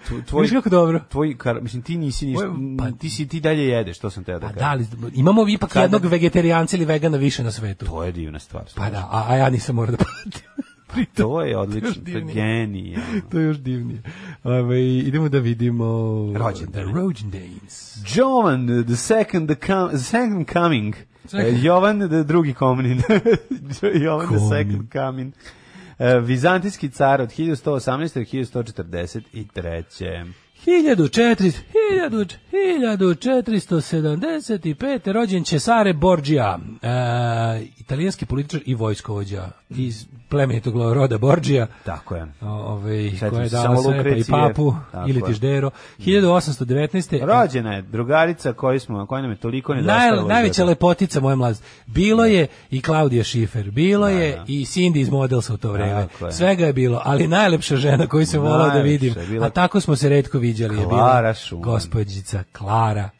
[0.08, 1.00] Tv- Tvoj, Viš kako dobro?
[1.08, 2.46] tvoj, kar, mislim, ti nisi ništa,
[2.78, 4.60] pa- ti si, ti dalje jedeš, to sam teo da Pa kažem.
[4.60, 7.86] da, ali imamo ipak Kada- jednog vegetarijanca ili vegana više na svetu.
[7.86, 8.64] To je divna stvar.
[8.74, 10.42] Pa da, a, a ja nisam morao da platim.
[10.86, 12.98] Pritom, To je odlično, to je genije.
[13.30, 14.02] To je još divnije.
[14.44, 15.84] Ove, idemo da vidimo
[16.36, 16.84] Rođendane.
[16.84, 17.96] The Rođendans.
[18.08, 20.94] Jovan, the second, the, com, the second coming.
[21.24, 21.48] Second.
[21.48, 23.00] Eh, Jovan, the drugi coming.
[23.94, 24.48] Jovan, the Coming.
[24.50, 25.32] second coming.
[25.98, 28.14] Eh, Vizantijski car od 1118.
[28.14, 30.32] do 1143.
[30.66, 31.58] 1400,
[32.52, 35.06] 1475.
[35.06, 36.88] rođen Cesare Borgia, e,
[37.78, 41.66] italijanski političar i vojskovođa iz plemenitog roda Borgia.
[41.84, 42.26] Tako je.
[42.42, 44.74] Ove, Setim koja je dala sve, pa i papu,
[45.08, 45.22] ili.
[45.22, 45.70] Tiždero.
[45.98, 47.20] 1819.
[47.22, 50.22] Rođena je drugarica koju smo, koja nam je toliko Naj, nedostajala.
[50.24, 51.64] najveća lepotica moje mladosti.
[51.86, 54.44] Bilo je i Klaudija Šifer, bilo je da.
[54.46, 56.06] i Cindy iz Modelsa u to vreme.
[56.30, 59.96] Svega je bilo, ali najlepša žena koju sam volao da vidim, bila- a tako smo
[59.96, 63.10] se redko viđali, je bila gospođica Klara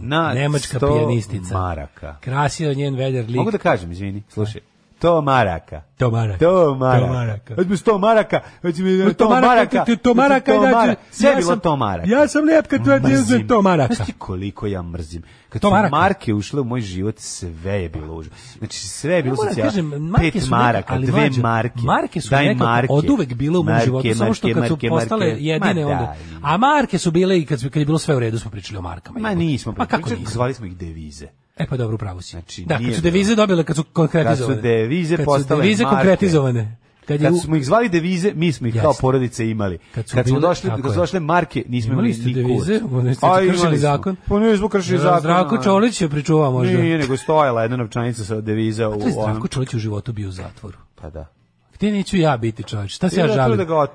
[0.00, 1.58] Na nemačka 100 pijanistica.
[1.58, 2.16] maraka.
[2.20, 3.36] Krasio njen veder lik.
[3.36, 4.60] Mogu da kažem, izvini, slušaj.
[5.00, 5.82] To maraka.
[5.98, 6.38] To maraka.
[6.38, 7.06] To maraka.
[7.06, 7.54] To maraka.
[7.54, 8.40] Hoće mi sto maraka.
[8.62, 10.94] Mi To maraka, to- to maraka, To.
[11.10, 12.10] Sve je bilo to maraka.
[12.10, 13.14] ja sam lijep kad Mrzim.
[13.14, 13.94] uzmem to maraka.
[13.94, 15.22] Znaš ti koliko ja mrzim?
[15.48, 18.36] Kad To su marke ušle u moj život, sve je bilo užasno.
[18.58, 21.80] Znači, sve je bilo da marke Pet maraka, dve marke.
[21.80, 22.92] Marke su nekako marke.
[22.92, 26.16] oduvek bile u mom životu, samo što kad su postale jedine onda.
[26.42, 28.82] A marke su bile i kad, kad je bilo sve u redu smo pričali o
[28.82, 29.20] markama.
[29.20, 30.26] Ma nismo, Pa kako nismo?
[30.26, 31.26] zvali smo ih devize.
[31.60, 32.30] E pa dobro, pravo si.
[32.30, 34.54] Znači, da, kad su devize dobile, kad su konkretizovane.
[34.54, 35.96] Kad su devize kad su postale devize marke.
[35.96, 36.76] konkretizovane.
[37.00, 39.00] Kad, je Kad smo ih zvali devize, mi smo ih kao Jeste.
[39.00, 39.78] porodice imali.
[39.78, 40.96] Kad Kad, su smo bile- došli, kad su je.
[40.96, 42.74] došle marke, nismo Imali imali ni devize?
[43.22, 43.76] A, kršili imali smo.
[43.78, 44.16] zakon?
[44.28, 45.20] Pa nismo kršili zakon.
[45.20, 46.78] Zdravko a- Čolić je pričuvao možda.
[46.78, 49.48] Nije, nego stojala jedna novčanica sa deviza u To je Zdravko.
[49.48, 50.78] Čolić u životu bio u zatvoru.
[50.94, 51.26] Pa da.
[51.74, 52.90] Gde neću ja biti čovječ?
[52.90, 53.58] Šta se ja žalim?
[53.58, 53.86] Da ga,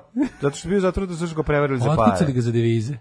[0.42, 2.32] zato što je bio zato da su ga prevarili za Otkucali pare.
[2.32, 2.94] ga za devize.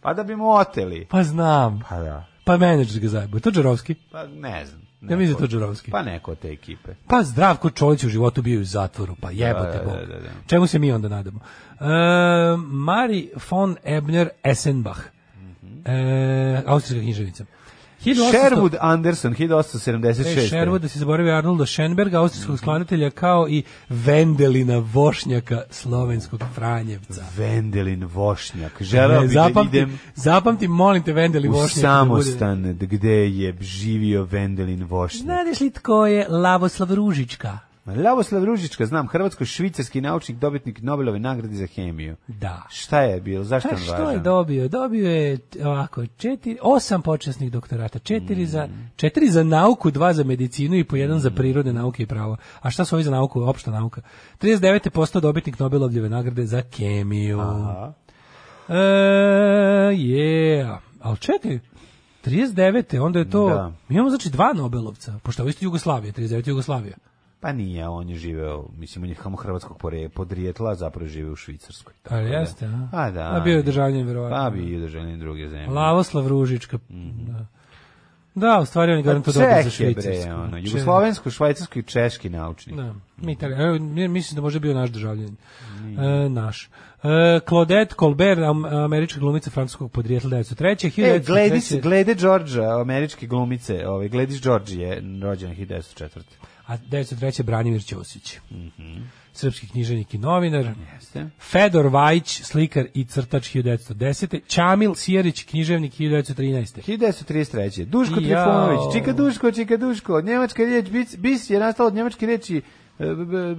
[0.00, 1.06] Pa da bi mu oteli.
[1.06, 1.80] Pa znam.
[1.88, 2.24] Pa da.
[2.44, 3.40] Pa menadžer ga zajebo.
[3.40, 3.94] To Džarovski?
[3.94, 4.82] Pa ne znam.
[5.02, 5.90] Ja mislim da Neko- to Džarovski.
[5.90, 6.94] Pa neko od te ekipe.
[7.08, 9.94] Pa Zdravko Čolić u životu bio u zatvoru, pa jebote Da, Bog.
[9.94, 10.28] da, da, da.
[10.46, 11.40] Čemu se mi onda nadamo?
[11.80, 11.84] E,
[12.58, 15.00] Mari von Ebner Essenbach,
[15.84, 17.44] e, austrijska književnica.
[18.04, 20.38] 1800 Sherwood Anderson, 1876.
[20.38, 27.22] E, Sherwood, da se zaboravi Arnolda Schenberga, austrijskog skladatelja, kao i Vendelina Vošnjaka, slovenskog Franjevca.
[27.36, 28.82] Vendelin Vošnjak.
[28.82, 31.82] Želeo bih da zapamti, idem zapamti, molim te, Vendelin u Vošnjak.
[31.82, 35.22] da bude- samostan gde je živio Vendelin Vošnjak.
[35.22, 37.58] Znadeš li tko je Lavoslav Ružička?
[37.86, 42.16] Lavoslav Ružička, znam, hrvatsko-švicarski naučnik, dobitnik Nobelove nagrade za hemiju.
[42.28, 42.62] Da.
[42.70, 43.44] Šta je bilo?
[43.44, 44.22] Zašto je on što je važan?
[44.22, 44.68] dobio?
[44.68, 48.90] Dobio je ovako, četiri, osam počasnih doktorata, četiri, za, Mm.
[48.96, 52.36] četiri za nauku, dva za medicinu i po jedan za prirodne nauke i pravo.
[52.60, 53.42] A šta su ovi za nauku?
[53.42, 54.00] Opšta nauka.
[54.38, 54.90] 39.
[54.90, 57.40] postao dobitnik Nobelovljeve nagrade za kemiju.
[57.40, 57.92] Aha.
[58.68, 58.74] E,
[59.92, 60.76] yeah.
[61.00, 61.58] Ali čekaj,
[62.24, 63.00] 39.
[63.00, 63.48] onda je to...
[63.48, 63.72] Da.
[63.88, 66.48] Mi imamo znači dva Nobelovca, pošto je ovo isto Jugoslavija, 39.
[66.48, 66.96] Jugoslavija.
[67.42, 71.36] Pa nije, on je živeo, mislim, on je samo hrvatskog pore- podrijetla, zapravo žive u
[71.36, 71.94] Švicarskoj.
[72.02, 72.36] tako Ali da.
[72.36, 72.88] jeste, a?
[72.92, 73.36] A da.
[73.36, 74.36] A bio je državljen, verovatno.
[74.36, 75.66] Pa bi i državljen druge zemlje.
[75.68, 76.78] Lavoslav Ružička.
[77.28, 77.46] Da.
[78.34, 80.30] Da, u stvari on je Pa dobro za je, bre, švicarsku.
[80.30, 82.76] ono, jugoslovensko, švajcarsko i češki naučnik.
[82.76, 85.36] Da, mi evo, mi- mislim da može bio naš državljanin.
[85.98, 86.68] E, naš.
[87.02, 91.14] E, Claudette Colbert, am, američka glumica francuskog podrijetla 1903.
[91.16, 91.82] E, Gledis, 1903.
[91.82, 96.08] glede Đorđa, američke glumice, ovaj, Gledis Đorđe je rođen 1904.
[96.66, 97.42] A 1903.
[97.42, 98.38] Branimir Ćosić.
[99.32, 100.74] Srpski književnik i novinar.
[100.94, 101.30] Jeste.
[101.40, 104.40] Fedor Vajić, slikar i crtač 1910.
[104.46, 106.82] Ćamil Sjerić, književnik 1913.
[106.86, 107.84] 1933.
[107.84, 108.44] Duško Jao.
[108.44, 112.62] Trifunović, Čika Duško, Čika Duško, njemačka riječ, bis, bis je nastala od njemačke riječi,
[112.98, 113.04] e,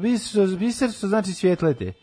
[0.01, 1.93] bis, biser, što znači svjetlete.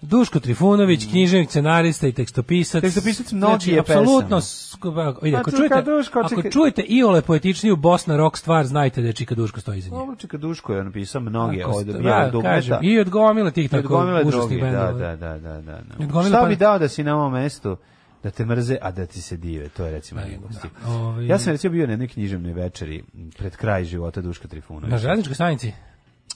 [0.00, 2.80] Duško Trifunović, književnik, scenarista i tekstopisac.
[2.80, 7.22] Tekstopisac mnogih je apsolutno, sk- vidi, ako Pa, čujete, Čika Duško, ako čika- čujete iole
[7.22, 9.96] poetičniju Bosna rock stvar, znajte da je Čika Duško stoji iza nje.
[9.96, 13.70] Ovo čeka Duško je napisao mnoge Ako od Bijela ja, kažem, I od gomila tih
[13.70, 14.92] tako užasnih da, bendova.
[14.92, 15.80] da, da, da, da.
[15.88, 16.06] Da.
[16.06, 17.76] gomile Šta pa- bi dao da si na ovom mestu
[18.22, 20.68] da te mrze, a da ti se dive, to je recimo gluposti.
[20.86, 23.04] Ovaj- Ja sam recimo bio na jednoj književnoj večeri
[23.38, 24.90] pred kraj života Duška Trifunovića.
[24.90, 25.72] Na železničkoj stanici?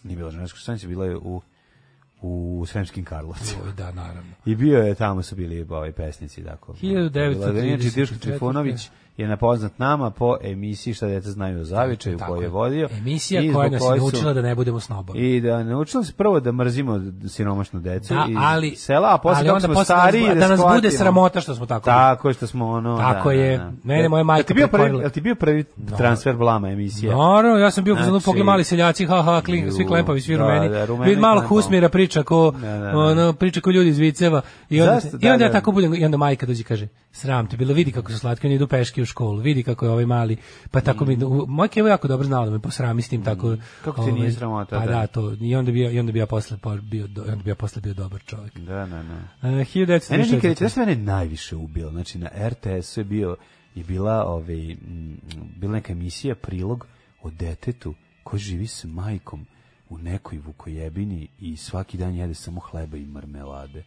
[0.05, 1.43] Nije bila železnička stanica, bila je u
[2.23, 3.73] u Sremskim Karlovcima.
[3.77, 4.33] Da, naravno.
[4.47, 6.73] I bio je, tamo su bili ovi pesnici, tako.
[6.73, 7.65] 1934.
[7.65, 12.43] Inače, Duško Trifunović je nepoznat nama po emisiji Šta deca znaju o zavičaju Tako koju
[12.43, 12.89] je vodio.
[12.99, 15.37] Emisija I koja nas je naučila da ne budemo snobovi.
[15.37, 19.47] I da naučili se prvo da mrzimo siromašnu decu Da, iz ali, sela, a posle
[19.47, 21.85] kako smo stariji da, da, da nas bude sramota što smo tako.
[21.85, 22.99] Tako što smo ono...
[22.99, 23.59] Tako da, je.
[23.59, 23.73] Da, da.
[23.85, 25.65] Mene moja majka bio prvi, jel ti bio prvi
[25.97, 27.17] transfer blama emisije?
[27.17, 30.21] Naravno, ja sam bio znači, Znači- pogledaj mali seljaci, ha ha, klin, svi Ju, klempavi,
[30.21, 30.69] svi da, rumeni.
[30.69, 32.99] da, Vid malo husmira priča ko Da, da, da.
[32.99, 34.41] ono priča ko ljudi iz viceva
[34.71, 35.53] i onda i onda Da, ja da.
[35.53, 38.55] tako budem i onda majka dođe kaže sram te bilo vidi kako su slatki oni
[38.55, 40.37] idu peške u školu vidi kako je ovaj mali
[40.71, 43.61] pa tako mi majka je jako dobro znala da me posrami s tim tako Mm.
[43.85, 44.93] Kako ti nije sramota, pa da?
[44.93, 47.55] da to i onda bi i onda bi ja posle pa bio onda bi ja
[47.55, 49.49] posle bio dobar čovjek Da, da, da.
[49.49, 50.33] uh, 1934.
[50.35, 51.91] nikad, znaš šta mene najviše ubilo?
[51.91, 53.37] Znači, na RTS-u je bio,
[53.75, 55.21] je bila, ovaj, m,
[55.57, 56.87] bila neka emisija, prilog
[57.23, 57.95] o detetu
[58.25, 59.47] koji živi s majkom
[59.89, 63.83] u nekoj vukojebini i svaki dan jede samo hleba i marmelade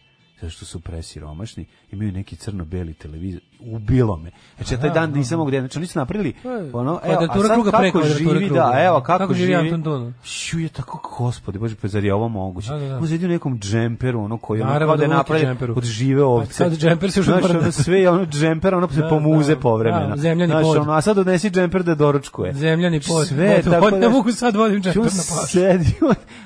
[0.45, 3.41] zato što su presiromašni, imaju neki crno-beli televizor.
[3.59, 4.31] Ubilo me.
[4.55, 5.59] Znači, ja taj dan nisam mogu da.
[5.59, 6.33] Znači, oni su napravili
[6.73, 9.55] ono, evo, a sad kako preko živi, da, evo, kako, Kako živi.
[9.55, 10.13] Anton?
[10.23, 12.69] Šu je tako, gospode, bože, pa zar je ovo moguće?
[12.69, 12.97] Da, da, da.
[12.97, 16.57] On u nekom džemperu, ono koji ono kao da je da napravljen od žive ovce.
[16.57, 17.59] Kao da džemper se odmrda.
[17.59, 20.17] ono sve je ono džemper, ono se Da, pomuze da, povremeno.
[20.17, 20.77] zemljani pod.
[20.77, 22.53] ono, a sad odnesi džemper da doručkuje.
[22.53, 23.27] Zemljani pod.
[23.27, 24.09] Sve, tako ne da...
[24.09, 25.57] mogu sad vodim džemper na pašu.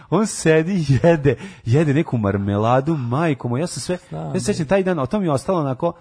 [0.09, 1.35] On, sedi, jede,
[1.65, 5.05] jede neku marmeladu, majko moja, ja sam sve, Znam, ja se sećam taj dan, a
[5.05, 5.93] to mi je ostalo onako,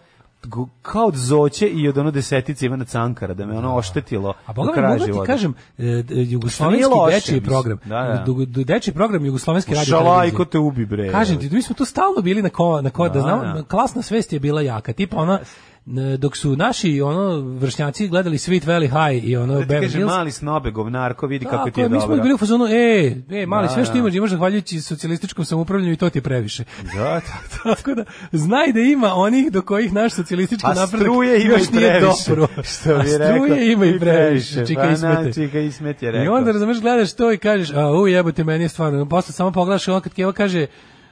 [0.82, 4.72] kao od zoće i od ono desetice Ivana Cankara, da me ono oštetilo A boga
[4.76, 8.64] mi mogu ti kažem, e, d- jugoslovenski dečiji program, Da, da.
[8.64, 11.10] dečiji program jugoslovenske radio Šalajko te ubi, bre.
[11.10, 13.62] Kažem ti, mi smo tu stalno bili na ko, na ko, da, Da, znamo, da.
[13.62, 15.40] klasna svest je bila jaka, tipa ona,
[16.18, 20.30] dok su naši ono vršnjaci gledali Sweet Valley High i ono Da Beverly Hills, mali
[20.30, 22.22] snobe, govnarko, vidi kako ti je je, mi smo dobro.
[22.22, 23.98] bili u fazonu, e, e, mali, Da, sve što da.
[23.98, 26.64] imaš, imaš zahvaljujući socijalističkom samoupravljanju i to ti je previše.
[26.96, 27.20] Da, da.
[27.74, 31.76] Tako da, znaj da ima onih do kojih naš socijalistički napredak struje ima još i
[31.76, 32.46] nije dobro.
[32.72, 34.66] Što bi rekao, struje ima i previše.
[34.66, 35.22] Čika Pa i smete.
[35.22, 36.34] na, Čika i smet je I rekao.
[36.34, 39.08] onda razumeš gledaš to i kažeš, a u jebote meni je stvarno.
[39.08, 40.66] Posle samo pogledaš ono kad Keva kaže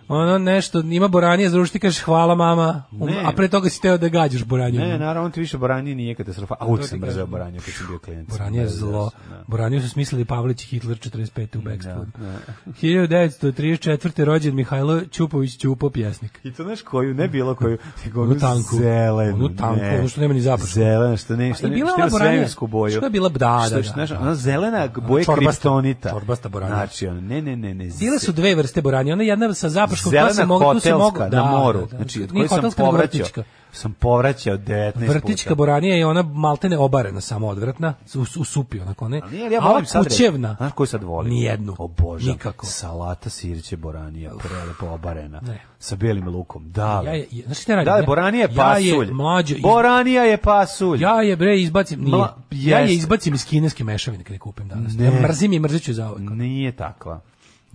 [0.09, 3.23] ono nešto, ima boranije, zaruši ti kažeš hvala mama, um, Ne.
[3.25, 4.81] a pre toga si teo da gađaš boraniju.
[4.81, 6.55] Ne, naravno, ti više Boranije nije katastrofa.
[6.61, 7.31] A uvijek sam mrzeo kažem.
[7.31, 8.27] Boraniju kad sam bio klinac.
[8.29, 9.11] Boranije je Mrzeo zlo.
[9.11, 9.45] sam, da.
[9.47, 11.59] Boraniju su smislili Pavlić i Hitler 45.
[11.59, 11.97] u Backstreet.
[12.17, 12.73] Da, da.
[12.73, 14.25] 1934.
[14.25, 16.41] rođen Mihajlo Ćupović Ćupo, pjesnik.
[16.45, 18.77] I to znaš koju, ne bilo koju, nego Onu tanku.
[18.77, 19.35] zelenu.
[19.37, 19.99] Onu tanku, ne.
[19.99, 20.71] onu što nema ni zaprašku.
[20.71, 22.91] Zelena, što ne, što ne, što ima svemirsku boju.
[22.93, 24.21] Što je bila- da, Što da, da, da.
[24.21, 25.35] ona zelena Čorbasta.
[25.37, 26.11] kriptonita.
[26.11, 26.77] Čorbasta Boranija.
[26.77, 27.91] Znači, ne, ne, ne, ne.
[28.01, 31.29] Bile su dve vrste boranije, ona jedna sa zapraškom, to se moglo, tu se moglo,
[31.29, 31.81] na moru.
[31.81, 31.97] da, da.
[31.97, 33.27] Znači, od koje sam povraćao.
[33.73, 35.55] Sam povraćao 19 Vrtićka puta.
[35.55, 39.21] boranija je ona maltene obarena, samo odvratna, u, u supi onako, ne?
[39.25, 41.33] Ali ja volim sad kućevna, Znaš koju sad volim?
[41.33, 41.77] Nijednu.
[41.79, 42.33] Obožavam.
[42.33, 42.67] Nikako.
[42.67, 45.41] Salata sirće boranija, prelepo obarena.
[45.41, 45.61] Ne.
[45.79, 46.73] Sa belim lukom.
[46.73, 47.03] Da.
[47.05, 47.85] ja je, znaš šta radim?
[47.87, 49.11] Da, Ja- boranija je Ja je pasulj.
[49.13, 51.03] mlađo, iz- Boranija je pasulj.
[51.03, 52.13] Ja je bre izbacim, nije.
[52.13, 54.93] Mla- ja je izbacim iz kineske mešavine kad je kupim danas.
[54.95, 55.05] Ne.
[55.05, 56.19] Ja mrzim i mrziću za ovo.
[56.19, 57.21] Nije takva.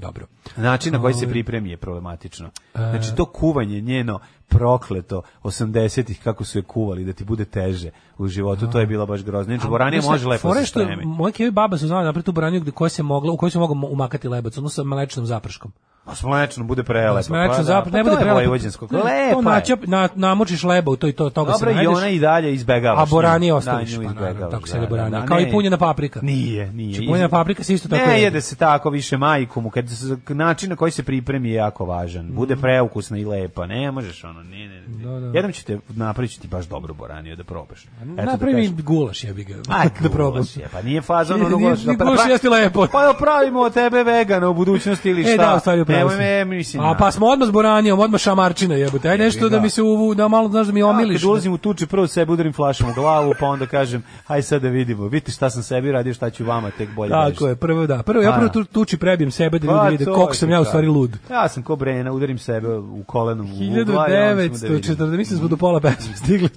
[0.02, 0.28] Dobro.
[0.58, 1.32] Način na koji se Ovaj.
[1.32, 2.50] pripremi je problematično.
[2.74, 4.20] Znači to kuvanje njeno
[4.52, 9.06] prokleto 80-ih kako su je kuvali da ti bude teže u životu, to je bilo
[9.06, 9.56] baš grozno.
[9.56, 11.06] Znači, boranija može lepo se spremi.
[11.06, 13.60] Moje kevi baba su znali napraviti tu boraniju gde koja se mogla, u kojoj se
[13.60, 15.72] mogao umakati lebac, ono sa mlečnom zaprškom.
[16.06, 17.24] A s mlečno bude prelepo.
[17.24, 17.82] S mlečnom pa da.
[17.82, 18.36] Pa ne bude prelepo.
[18.36, 18.88] vojvođansko.
[19.08, 19.42] Je.
[19.44, 21.98] načap, na, namočiš leba u to i to, toga Dobro, se i najdeš.
[21.98, 23.00] ona i dalje izbegavaš.
[23.00, 25.20] A boranije ostaviš, Da, pa tako se da, jede boranija.
[25.20, 25.52] da, Kao i ne.
[25.52, 26.20] punjena paprika.
[26.24, 26.94] Nije, nije.
[26.94, 28.42] Znači, punjena paprika se isto tako Ne jede.
[28.42, 32.32] se tako više majku mu, kad se, način na koji se pripremi je jako važan.
[32.32, 35.04] Bude preukusna i lepa, ne možeš ono, ne, ne, ne.
[35.06, 35.26] Da, da.
[35.28, 37.84] Jednom ću te napravit ću ti baš dobru boraniju da probaš.
[37.84, 38.78] Eto da Napravi kažem.
[38.78, 39.56] gulaš, jebi ga.
[39.70, 40.44] Aj, da probam.
[40.56, 41.80] je, Pa nije fazon ono gulaš.
[41.80, 42.88] da gulaš pra- jesti lepo.
[42.88, 45.32] Pa da pravimo od tebe vegana u budućnosti ili šta?
[45.34, 46.84] E, da, u stvari upravo Nemoj me, mislim.
[46.84, 49.10] A pa smo odmah s boranijom, odmah šamarčina jebote.
[49.10, 51.22] Aj nešto da mi se uvu, da malo znaš da mi Ja, omiliš.
[51.22, 54.62] kad ulazim u tuči, prvo sebe udarim flašom u glavu, pa onda kažem, aj sad
[54.62, 55.04] da vidimo.
[55.04, 58.04] Vidite šta sam sebi radio, šta ću vama tek bolje Tako je, prvo da.
[58.04, 58.52] Prvo ja prvo da.
[58.52, 61.18] tu, tuči prebijem sebe da Pa, ljudi vide to koliko sam ja u stvari lud.
[61.30, 64.10] Ja sam ko Brena, udarim sebe u kolenom u glavu.
[64.32, 64.96] I onda ćemo da vidimo.
[64.96, 66.50] 1940, mislim smo do pola pesme stigli.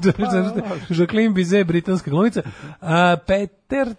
[0.88, 2.42] Jacqueline Bizet, britanska glumica.
[3.26, 3.94] Peter,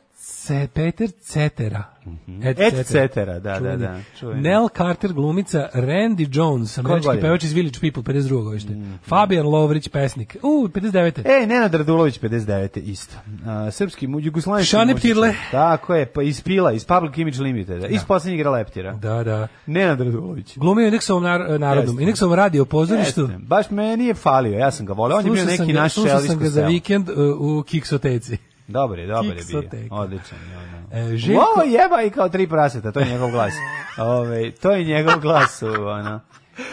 [0.73, 1.94] Peter Cetera.
[2.41, 3.77] Et, Et cetera, da, da, Čuveni.
[3.77, 4.41] da, čuveni.
[4.41, 8.43] Nell Carter glumica, Randy Jones, američki pevač iz Village People, 52.
[8.43, 8.73] godište.
[9.03, 10.35] Fabian Lovrić, pesnik.
[10.41, 11.21] U, 59.
[11.25, 12.79] E, Nenad Radulović 59.
[12.81, 13.15] isto.
[13.45, 14.69] A, srpski mu jugoslavenski.
[14.69, 14.95] Šane.
[14.95, 15.33] Ptirle.
[15.51, 18.93] Tako je, pa iz Pila, iz Public Image Limited, iz poslednjeg igra Leptira.
[18.93, 19.47] Da, da.
[19.65, 20.57] Nenad Radulović.
[20.57, 22.03] Glumio indeksovom nar narodnom, Jeste.
[22.03, 23.21] indeksovom radio pozorištu.
[23.21, 23.37] Jeste.
[23.39, 25.17] Baš me nije falio, ja sam ga voleo.
[25.17, 27.63] On je bio Slušao neki ga- naš slušao Elvis sam ga za vikend uh, u
[27.63, 28.37] Kiksoteci.
[28.67, 29.63] Dobar je, dobar je bio.
[29.91, 30.37] Odličan.
[30.39, 33.53] je, E, Željko, Ovo jeba i kao tri praseta, to je njegov glas.
[33.97, 36.19] Ove, to je njegov glas, ono.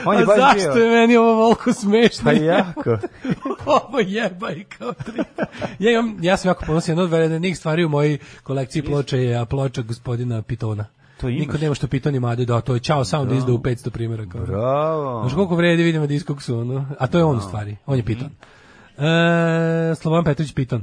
[0.04, 0.84] On je a baš zašto bio.
[0.84, 2.24] je meni ovo volko smešno?
[2.24, 2.98] Pa jako.
[3.88, 5.22] ovo jeba i kao tri.
[5.78, 9.36] Ja, imam, ja sam jako ponosan, jedna od vedenih stvari u mojoj kolekciji ploča je
[9.36, 10.84] a, ploča gospodina Pitona.
[11.20, 11.40] To imaš?
[11.40, 14.38] Niko nema što Piton ima, da, to je Ćao Sound izdao u 500 primjeraka.
[14.38, 15.20] Bravo.
[15.20, 16.86] Znaš koliko vredi vidimo diskoksu, ono?
[16.98, 18.30] A to je on u stvari, on je Piton.
[18.98, 20.82] E, Slobodan Petrović Piton.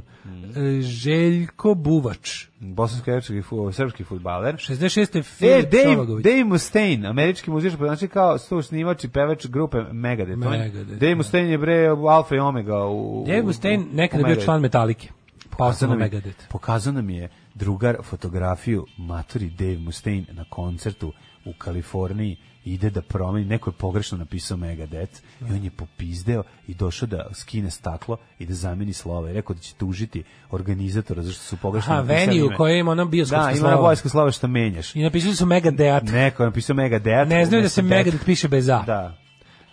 [0.56, 2.46] E, Željko Buvač.
[2.60, 4.54] Bosansko-hercegovski fu, srpski futbaler.
[4.54, 5.18] 66.
[5.18, 6.24] E, Filip Dave, Šovagović.
[6.24, 10.38] Dave Mustaine, američki muzičar, znači kao sto snimač i pevač grupe Megadeth.
[10.38, 11.16] Megadeth, Dave da.
[11.16, 13.24] Mustaine je bre Alfa i Omega u...
[13.26, 15.08] Dave Mustaine nekada bio član Metalike.
[15.58, 16.48] Pa je- Megadeth.
[16.48, 21.12] Pokazao nam je drugar fotografiju maturi Dave Mustaine na koncertu
[21.44, 26.74] u Kaliforniji ide da promeni, neko je pogrešno napisao Megadeth i on je popizdeo i
[26.74, 31.42] došao da skine staklo i da zameni slova i rekao da će tužiti organizatora zašto
[31.42, 32.56] su pogrešno Aha, napisali venue ime.
[32.56, 33.74] koja ima ono bioskopsko Da, ima slovo.
[33.74, 34.96] na bojsko slova što menjaš.
[34.96, 36.02] I napisali su Megadeat.
[36.04, 37.28] Neko je napisao Megadeth.
[37.28, 38.82] Ne znaju da se Megadeth piše bez A.
[38.82, 39.16] Da.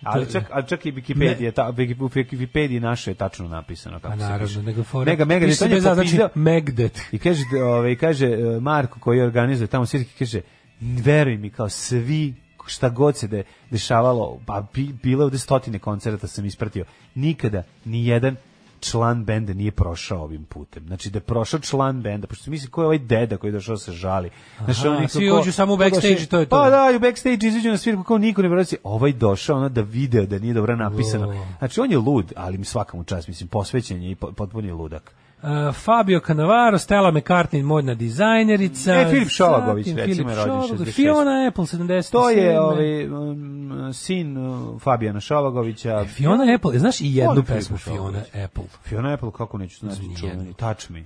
[0.04, 4.18] Ali čak, ali čak i Wikipedia, ta, u Wikipediji naše je tačno napisano kako Pa
[4.18, 4.32] se piše.
[4.32, 5.12] naravno, nego fora.
[5.12, 7.00] Mega, Megadeth, Piše bez A, znači Megdet.
[7.12, 10.42] I kaže, ovaj, kaže e, Marko koji organizuje tamo svirke, kaže,
[10.82, 12.34] veruj mi, kao svi
[12.68, 17.64] šta god se de, dešavalo, pa bi, bilo je ovde stotine koncerta sam ispratio, nikada
[17.86, 18.36] ni jedan
[18.80, 20.84] član benda nije prošao ovim putem.
[20.88, 23.54] Znači da je prošao član benda, pošto se misli ko je ovaj deda koji je
[23.54, 24.30] došao da se žali.
[24.66, 26.50] Znači, oni svi uđu samo u backstage i to je to.
[26.50, 28.78] Pa da, i u backstage izađu na svirku kao niko ne vrati.
[28.84, 31.46] Ovaj došao ono da video da nije dobro napisano.
[31.60, 34.72] Znači on je lud, ali mi svaka mu čast, mislim, posvećen je i po- potpuni
[34.72, 35.14] ludak.
[35.44, 39.02] Uh, Fabio Cannavaro, Stella McCartney, modna dizajnerica.
[39.02, 40.96] E, Filip Šovagović, zatim recimo, je rođen Šovagović, 66.
[40.96, 42.12] Fiona Apple, 77.
[42.12, 46.06] To je ovaj um, sin uh, Fabijana Šovagovića.
[46.06, 48.20] Fiona Apple, znaš i jednu pesmu Fiona.
[48.46, 48.64] Apple?
[48.84, 50.54] Fiona Apple, kako neću znati čuveni.
[50.54, 51.06] Touch me.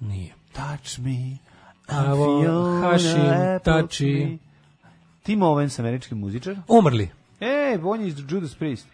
[0.00, 0.34] Nije.
[0.52, 1.36] Touch me.
[1.88, 4.38] Fiona Hašim, Tači.
[5.22, 6.56] Tim Owens, američki muzičar.
[6.68, 7.08] Umrli.
[7.40, 8.86] E, on je iz Judas Priest.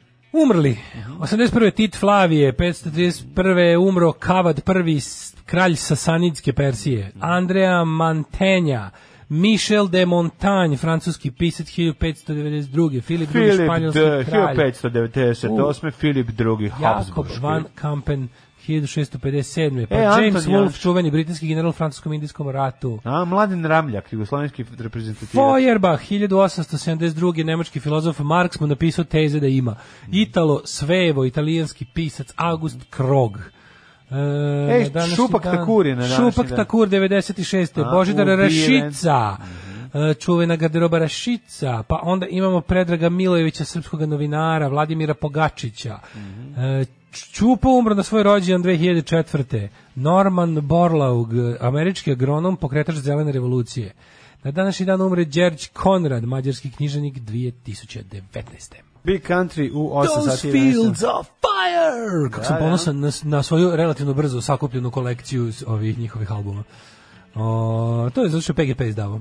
[0.42, 0.78] Umrli.
[1.20, 1.70] 81.
[1.70, 3.76] Tit Flavije, 531.
[3.76, 5.00] umro Kavad prvi
[5.46, 7.12] kralj Sasanidske Persije.
[7.20, 8.90] Andrea Mantenja,
[9.28, 13.00] Michel de Montagne, francuski pisac 1592.
[13.00, 13.52] Filip II.
[13.52, 14.56] Španjolski kralj.
[14.56, 15.90] 1598.
[15.90, 16.66] Filip II.
[16.66, 17.40] Jakob Habsburgski.
[17.40, 18.28] van Kampen,
[18.68, 19.86] 1657.
[19.86, 22.98] Pa E, James Anton Wolfe, čuveni britanski general u francuskom indijskom ratu.
[23.04, 25.32] A, Mladen Ramljak, jugoslovenski reprezentativac.
[25.32, 27.44] Feuerbach, 1872.
[27.44, 29.76] nemački filozof Marx mu napisao teze da ima.
[30.08, 33.38] Italo Svevo, italijanski pisac August Krog.
[34.10, 34.14] E,
[34.72, 36.56] Ej, Šupak dan- Takur je na Šupak dan.
[36.56, 37.80] Takur, 96.
[37.80, 38.26] A, Božidar.
[38.28, 39.36] Rašica.
[39.94, 45.98] E, čuvena garderoba Rašica, pa onda imamo Predraga Milojevića, srpskog novinara, Vladimira Pogačića,
[46.58, 46.84] E,
[47.24, 49.68] Čupo umro na svoj rođendan 2004.
[49.94, 51.28] Norman Borlaug,
[51.60, 53.94] američki agronom, pokretač zelene revolucije.
[54.42, 58.74] Na današnji dan umre Đerđ Konrad, mađarski književnik 2019.
[59.04, 60.48] Big Country u 8 Those sati.
[60.48, 62.30] 11 fields of fire!
[62.30, 66.64] Kako sam Da, ponosan na, na svoju relativno brzo sakupljenu kolekciju ovih njihovih albuma.
[67.34, 69.20] O, to je zato što PGP izdavao.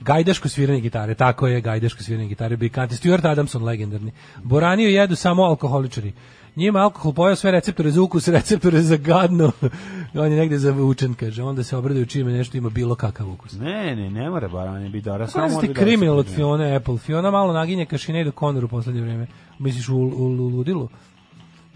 [0.00, 2.96] Gajdaško sviranje gitare, tako je, gajdaško sviranje gitare, Big Country.
[2.96, 4.12] Stuart Adamson, legendarni.
[4.42, 6.12] Boraniju jedu samo alkoholičari.
[6.56, 9.52] Njima alkohol pojao sve receptore za ukus, receptore za gadno.
[10.14, 11.42] On je negde zavučen, kaže.
[11.42, 13.52] Onda se obraduju čime nešto ima bilo kakav ukus.
[13.52, 15.26] Ne, ne, ne mora baranje biti dobra.
[15.26, 16.98] Kako Samo ti kriminal od Fiona Apple?
[16.98, 19.26] Fiona malo naginje ka Sineadu Connoru u poslednje vreme.
[19.58, 20.88] Misliš u, u, u ludilu?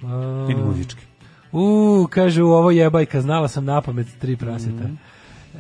[0.03, 1.03] A, I muzički.
[1.53, 4.85] U, kaže, u ovo jebajka, znala sam na pamet tri praseta.
[4.85, 4.95] Mhm.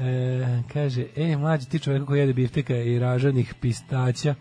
[0.00, 4.34] E, kaže, e, mlađi, ti čovjek koji jede bifteka i ražanih pistaća,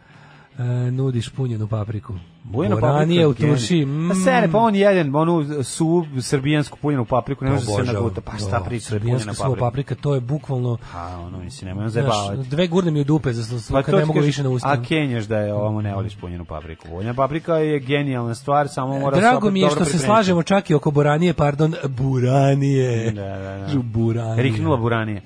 [0.57, 2.13] e, nudiš punjenu papriku.
[2.45, 3.75] Bujena Boranije u paprika, turši.
[3.77, 4.09] genij.
[4.09, 8.21] Pa sere, pa on jedan, onu su srbijansku punjenu papriku, ne može se naguta.
[8.21, 9.59] Pa šta O, priča, srbijanska paprika.
[9.59, 12.49] paprika, to je bukvalno, Pa, ono, mislim, nemoj zajebavati.
[12.49, 14.69] dve gurne mi u dupe, za, Pa kad ne mogu kažem, više na usta.
[14.69, 16.87] A kenjaš da je ovamo ne voliš punjenu papriku.
[16.87, 20.69] Punjena paprika je genijalna stvar, samo mora se Drago mi je što se slažemo čak
[20.69, 23.11] i oko Boranije, pardon, Buranije.
[23.11, 23.79] Da, da, da.
[23.83, 24.43] Buranije.
[24.43, 25.21] Riknula buranije.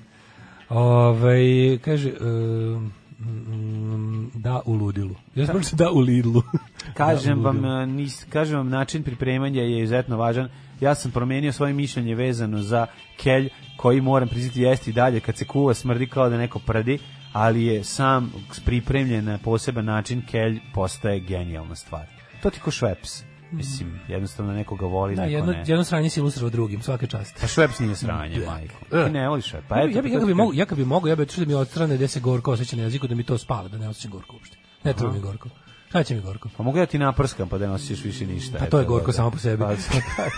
[0.70, 5.16] Ovaj kaže um, mm, da u ludilu.
[5.36, 6.44] Ja sam da u Lidlu.
[6.94, 7.72] kažem Ja, vam, ludim.
[7.72, 10.50] e, nis, kažem vam, način pripremanja je izuzetno važan.
[10.82, 15.46] Ja sam promenio svoje mišljenje vezano za kelj, koji moram priznati jesti dalje kad se
[15.46, 17.00] kuva smrdi kao da neko prdi,
[17.34, 18.34] ali je sam
[18.66, 22.06] pripremljen na poseban način kelj postaje genijalna stvar.
[22.42, 23.29] To ti ko šveps.
[23.52, 25.64] Mislim, jednostavno nekoga voli, Da, neko jedno, ne.
[25.68, 27.38] jedno sranje si ilustrao drugim, svaka čast.
[27.42, 28.76] Pa šveps nije sranje, majko.
[28.92, 29.06] E.
[29.06, 29.68] Ti ne voliš šveps.
[29.68, 31.46] Pa Ja, eto, ja, bi, to ja, bi mogu, ja bi mogu, ja bi otišao
[31.46, 33.90] da mi odstrane gde se gorko osjeća na jeziku, da mi to spava, da ne
[33.90, 34.58] osjećam gorko uopšte.
[34.84, 35.50] Ne treba mi gorko.
[35.90, 36.50] Šta će mi gorko?
[36.58, 38.58] Pa mogu ja ti naprskam pa da ne osjećaš više ništa.
[38.60, 39.14] Pa to je gorko da.
[39.14, 39.64] samo po sebi.
[39.64, 39.70] Pa,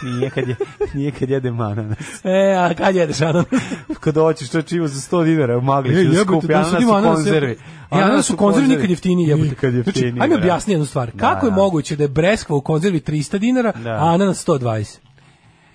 [0.04, 0.56] nije kad je,
[0.94, 1.98] nije kad jedem ananas.
[2.24, 3.46] E, a kad jedeš ananas?
[4.00, 6.88] Kad hoćeš to čivo za 100 dinara u Magliću E, da skupi da ananas u
[7.04, 7.52] konzervi.
[7.52, 7.56] E,
[7.92, 9.50] ananas u konzervi nikad jeftiniji jebote.
[9.50, 10.12] Nikad jeftiniji.
[10.12, 11.12] Znači, ajme objasni jednu stvar.
[11.12, 11.56] Da, Kako je da.
[11.56, 13.90] moguće da je breskva u konzervi 300 dinara, Da.
[13.92, 14.98] a ananas 120?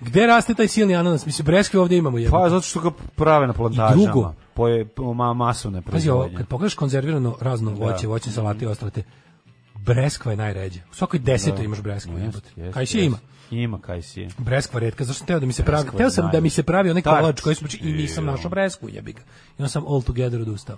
[0.01, 1.25] Gde raste taj silni ananas?
[1.25, 2.41] Mislim, breskve ovdje imamo jebote.
[2.43, 4.03] Pa zato što ga prave na plantažama.
[4.03, 4.33] drugo.
[4.53, 6.37] Po, ma, masovne Pazi ovo, proizvodnje.
[6.37, 9.03] kad pogledaš konzervirano razno voće, voće, salate i ostale te,
[9.87, 10.79] breskva je najređe.
[10.91, 12.17] U svakoj desetoj imaš breskvu.
[12.17, 12.49] Jest, jebote.
[12.55, 13.17] jest, Kaj si ima?
[13.51, 14.27] Ima kaj si.
[14.37, 15.83] Breskva retka, zašto teo da mi se pravi?
[15.83, 18.89] Breskva Teo sam da mi se pravi onaj kolač koji smo i nisam našao breskvu,
[18.89, 19.21] jebi ga.
[19.21, 20.77] I onda sam all together odustao.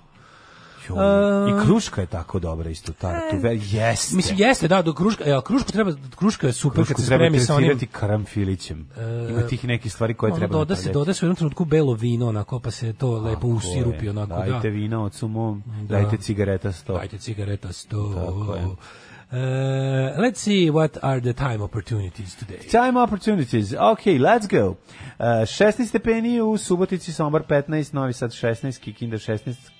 [1.49, 3.37] I kruška je tako dobra isto tartu.
[3.37, 4.15] Ve, jeste.
[4.15, 7.05] Mislim jeste da do kruška, e, ali krušku treba kruška je super Krušku kad se
[7.05, 8.87] spremi sa onim karamfilićem.
[9.29, 10.93] Ima tih nekih stvari koje ono treba doda se napravljati.
[10.95, 14.45] doda se u jednom trenutku belo vino onako pa se to lepo usirupi onako da.
[14.45, 15.95] Dajte vina od sumom, Da.
[15.95, 16.93] dajte cigareta sto.
[16.93, 18.13] Dajte cigareta sto.
[18.15, 18.65] Tako je.
[19.31, 19.37] Uh,
[20.17, 22.71] let's see what are the time opportunities today.
[22.71, 23.73] Time opportunities.
[23.73, 24.67] Ok, let's go.
[24.67, 24.75] Uh,
[25.19, 29.78] 16 stepeni u Subotici, Sombor 15, Novi Sad 16, Kikinda 16, k- m,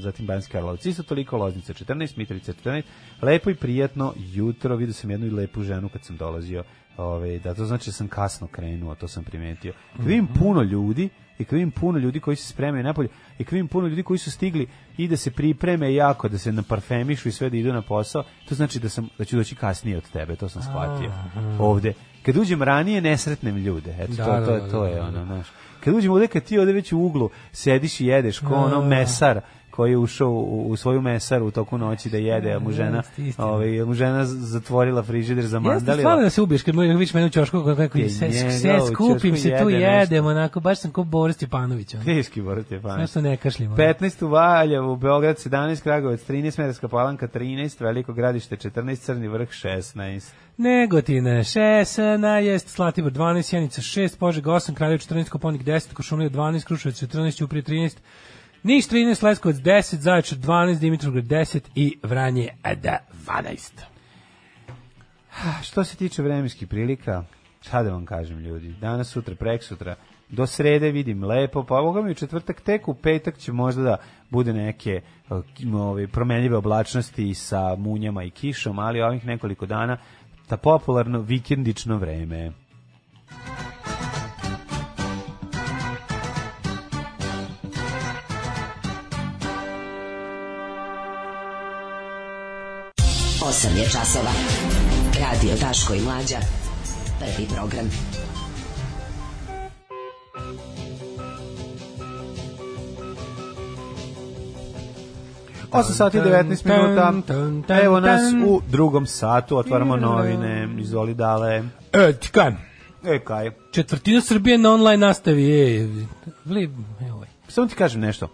[0.00, 0.86] zatim Banjski Karlovac.
[0.86, 2.82] Isto toliko Loznica 14, Mitrovica 14.
[3.22, 4.76] Lepo i prijatno jutro.
[4.76, 6.64] Vidio sam jednu i lepu ženu kad sam dolazio.
[6.96, 9.72] Ove, da, to znači da sam kasno krenuo, to sam primetio.
[9.96, 11.08] Kad vidim puno ljudi,
[11.38, 13.08] i kad vidim puno ljudi koji se spremaju napolje,
[13.38, 14.66] i kad vidim puno ljudi koji su stigli
[14.96, 18.54] i da se pripreme jako, da se naparfemišu i sve da idu na posao, to
[18.54, 21.12] znači da sam da ću doći kasnije od tebe, to sam shvatio.
[21.58, 21.92] Ovde.
[22.22, 23.96] Kad uđem ranije, ne sretnem ljude.
[24.00, 25.06] Eto, Da, to, da, to, da, to da, je da.
[25.06, 25.46] ono, znaš.
[25.88, 29.40] Kad uđem ovde, kad ti ovde već u uglu sediš i jedeš, ko ono mesar
[29.78, 33.02] koji je ušao u, u svoju mesaru u toku noći da jede, a mu žena,
[33.16, 35.96] Jeste, ovaj, mu žena zatvorila frižider za Jeste mandalila.
[36.02, 39.48] stvarno da se ubiješ kad vidiš mene u ćošku kako Je se, se skupim se
[39.62, 40.14] tu jede nešto.
[40.14, 41.94] jedem onako baš sam ko Boris Stjepanović.
[42.04, 43.76] Teški Borut je Sve što ne kašljimo.
[43.76, 49.48] 15 u Valjevu, Beograd 17, Kragovac 13, Smederska palanka 13, Veliko gradište 14, Crni vrh
[49.48, 50.32] 16.
[50.56, 57.02] Negotine 16, Slatibor 12, Sjenica 6, Požega 8, Kraljevo 14, Koponik 10, Košumlija 12, Kruševac
[57.02, 57.96] 14, Ćuprije 13,
[58.62, 63.72] Niš 13, Leskovac 10, Zaječar 12, Dimitrovgrad 10 i Vranje 12.
[65.62, 67.24] Što se tiče vremenskih prilika,
[67.60, 69.96] šta da vam kažem ljudi, danas, sutra, prek sutra,
[70.28, 73.96] do srede vidim lepo, pa ovoga mi u četvrtak, tek u petak će možda da
[74.30, 75.00] bude neke
[75.30, 75.42] uh,
[75.74, 79.98] ove, promenljive oblačnosti sa munjama i kišom, ali ovih nekoliko dana
[80.48, 82.52] ta popularno vikendično vreme.
[93.48, 94.32] Osam je časova.
[95.20, 96.36] Radio Daško i Mlađa.
[97.18, 97.90] Prvi program.
[105.72, 107.80] 8 sati i 19 minuta.
[107.82, 111.62] Evo nas u drugom satu, otvaramo novine, izvoli dale.
[111.92, 112.52] E, ti kaj,
[113.04, 113.50] E, kaj?
[113.70, 115.88] četvrtina Srbije na online nastavi, e,
[116.44, 116.70] vli,
[117.00, 117.28] evo, ovaj.
[117.48, 118.28] Samo ti kažem nešto.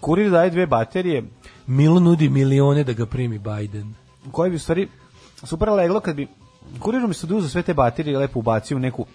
[0.00, 1.22] Kurir daje dve baterije,
[1.66, 3.94] Milo nudi milione da ga primi Biden.
[4.32, 4.88] Koje bi u stvari
[5.44, 6.28] super leglo kad bi
[6.78, 9.06] kurir umjesto da uzeo sve te baterije lepo ubacio u neku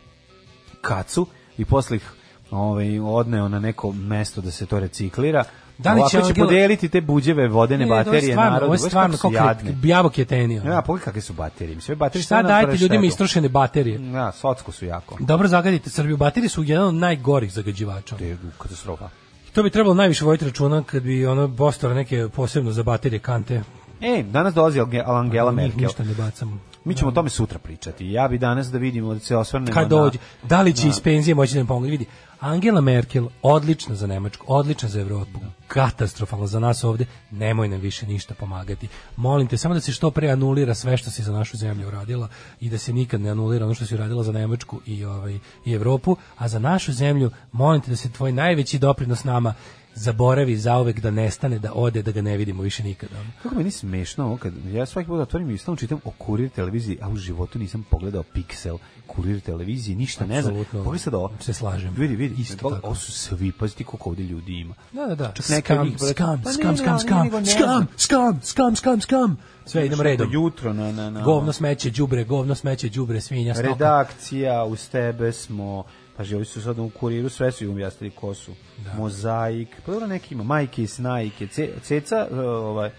[0.81, 1.27] kacu
[1.57, 2.11] i posle ih
[2.51, 5.43] ovaj, odneo na neko mesto da se to reciklira.
[5.77, 8.65] Da li će će Angela- podeliti te buđeve vodene Ne, ovo je baterije stvarno, narodu.
[8.65, 9.71] Ovo je stvarno kako jadne.
[9.71, 10.61] Bijavo ketenio.
[10.63, 11.81] Ja, pogledaj kakve su baterije.
[11.81, 14.11] Sve baterije Šta naprave ljudima istrošene baterije?
[14.11, 15.17] Ja, socko su jako.
[15.19, 16.17] Dobro zagadite Srbiju.
[16.17, 18.15] Baterije su jedan od najgorih zagađivača.
[18.17, 19.09] To je katastrofa.
[19.53, 23.61] To bi trebalo najviše voditi računa kad bi ono postale neke posebno za baterije kante.
[24.03, 25.87] E, danas dolazi Angela Merkel.
[25.87, 26.59] Ništa ne bacamo.
[26.85, 28.11] Mi ćemo o tome sutra pričati.
[28.11, 29.89] Ja bi danas da vidimo, da se osvrnemo Kad na...
[29.89, 31.91] dođe, da li će iz penzije moći da nam pomogne?
[31.91, 32.05] Vidi,
[32.39, 38.07] Angela Merkel, odlična za Nemačku, odlična za Evropu, katastrofalno za nas ovde, nemoj nam više
[38.07, 38.87] ništa pomagati.
[39.15, 42.27] Molim te, samo da se što pre anulira sve što si za našu zemlju uradila
[42.59, 45.73] i da se nikad ne anulira ono što si uradila za Nemačku i, ovaj, i
[45.73, 49.53] Evropu, a za našu zemlju, molim te da se tvoj najveći doprinos nama
[49.95, 53.15] zaboravi zauvek da nestane, da ode, da ga ne vidimo više nikada.
[53.43, 56.97] Kako meni smešno ovo kad ja svaki put otvorim i stalno čitam o kurir televiziji,
[57.01, 58.77] a u životu nisam pogledao Pixel,
[59.07, 60.55] kurir televiziji, ništa ne znam.
[60.71, 61.31] Pogledaj sad ovo.
[61.39, 61.93] Se slažem.
[61.97, 62.87] Vidi, vidi, Isto tako.
[62.87, 64.75] Ovo su svi, pazi ti koliko ovdje ljudi ima.
[64.91, 65.31] Da, da, da.
[65.31, 67.45] Čak neka od Skam, njih, brate, skam, pa skam, ne, skam, ne, skam, nego ne
[67.45, 67.87] skam, znam.
[67.97, 69.37] skam, skam, skam, skam.
[69.65, 70.29] Sve idemo redom.
[70.33, 73.69] Jutro na, na, na Govno smeće, đubre, govno smeće, đubre, svinja, stoka.
[73.69, 75.83] redakcija, uz tebe smo,
[76.17, 78.51] pa ovi su sad u kuriru, sve su im objasnili ko su.
[78.97, 82.89] Mozaik, pa dobro neki ima, majke i snajke, Ce, ceca, ovaj,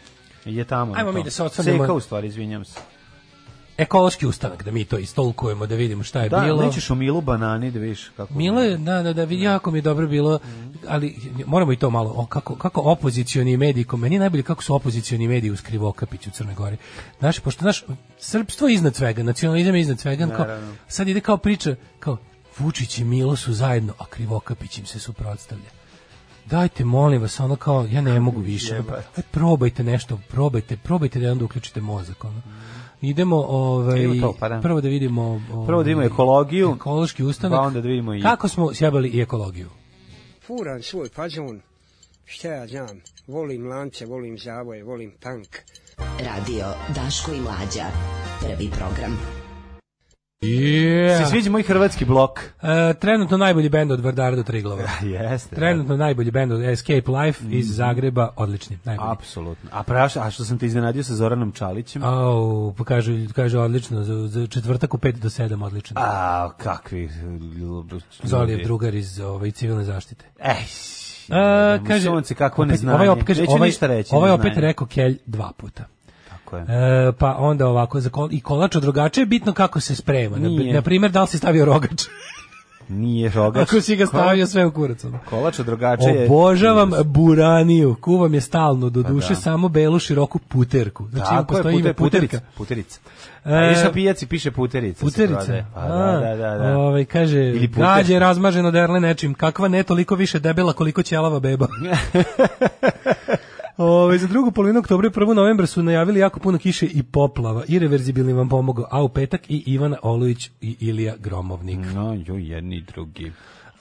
[0.44, 0.94] je tamo.
[0.96, 2.80] Ajmo mi da se osvrnemo- Ceka u stvari, izvinjam se.
[3.78, 6.62] Ekološki ustanak, da mi to istolkujemo, da vidimo šta je Da, bilo.
[6.62, 8.34] nećeš u Milu banani da vidiš kako...
[8.34, 10.38] Milo je, da, da, da, jako mi je dobro bilo,
[10.88, 11.16] ali
[11.46, 14.74] moramo i to malo, o, kako, kako opozicioni mediji, ko meni je najbolje kako su
[14.74, 16.76] opozicioni mediji u Skrivokapiću u Crnoj Gori.
[17.18, 17.84] Znaš, pošto naš,
[18.18, 20.46] srpstvo je iznad svega, nacionalizam je iznad svega, kao,
[20.88, 22.16] sad ide kao priča, kao,
[22.58, 25.70] Vučić i Milo su zajedno, a Krivokapić im se suprotstavlja.
[26.46, 28.74] Dajte, molim vas, ono kao, ja ne mogu više.
[28.76, 28.82] Aj,
[29.30, 32.42] probajte nešto, probajte, probajte da onda uključite mozak, ono.
[33.04, 34.60] Idemo, ovaj, to, pa da.
[34.60, 35.22] prvo da vidimo...
[35.52, 37.58] Ovaj, Prvo da vidimo ekologiju, ekološki ustanak.
[37.58, 39.68] pa onda da vidimo i- Kako smo sjebali i ekologiju?
[40.42, 41.60] furam svoj fazon,
[42.24, 45.48] šta ja znam, volim lance, volim zavoje, volim tank.
[46.20, 47.84] Radio Daško i Mlađa.
[48.40, 49.43] Prvi program.
[50.44, 51.18] Yeah.
[51.18, 52.40] Se sviđa moj hrvatski blok.
[52.40, 54.82] E, trenutno najbolji bend od Vardara do Triglova.
[55.14, 55.56] Jeste.
[55.56, 59.10] Trenutno najbolji bend od Escape Life iz Zagreba, odlični, najbolji.
[59.10, 59.70] Apsolutno.
[59.72, 62.04] A, praš, a što sam te iznenadio sa Zoranom Čalićem?
[62.04, 66.00] Au, pa kažu, kažu odlično, za, za četvrtak u 5 do 7 odlično.
[66.00, 67.10] A, kakvi...
[68.22, 70.24] Zolijev drugar iz ovaj, civilne zaštite.
[70.38, 70.64] Ej,
[71.24, 72.94] E, kaže, kaže, sunce, kako opet- neznanje.
[72.94, 74.10] Ovaj, opet, kaže, Neću ovaj, ništa reći.
[74.12, 75.84] ovaj opet rekao Kelj dva puta.
[76.60, 77.08] Tako je.
[77.08, 80.36] E, pa onda ovako, za kol, i kolač od rogača je bitno kako se sprema.
[80.72, 82.02] Na, primjer, da li si stavio rogač?
[82.88, 83.62] Nije rogač.
[83.62, 85.04] Ako si ga stavio sve u kurac.
[85.04, 85.18] ono.
[85.30, 86.24] Kolač od rogača je...
[86.24, 89.34] Obožavam buraniju, kuvam je stalno, do Pa duše da.
[89.34, 91.08] samo belu široku puterku.
[91.08, 92.38] Znači Tako je, postoji puter, puterica.
[92.38, 92.52] puterka.
[92.56, 93.00] Puterica.
[93.44, 95.00] E, A vidiš na pijaci piše puterica.
[95.00, 95.64] Puterica.
[95.74, 96.58] Pa, da, da, da.
[96.58, 96.78] da.
[96.78, 99.34] Ovaj kaže Ili gađe razmaženo derle nečim.
[99.34, 101.66] Kakva ne toliko više debela koliko ćelava beba.
[103.76, 105.34] Ove, za drugu polovinu oktobra i 1.
[105.34, 107.62] novembra su najavili jako puno kiše i poplava.
[107.68, 111.78] Irreverzibilni vam pomogao, a u petak i Ivana Olujić i Ilija Gromovnik.
[111.94, 113.32] No, jo, jedni i drugi.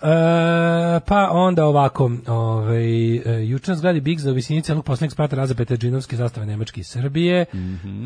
[0.03, 5.35] E, pa onda ovako, ovaj, e, juče na zgradi Biggs u visini celog poslednjeg sprata
[5.35, 7.45] razapete džinovske zastave Nemačke i Srbije,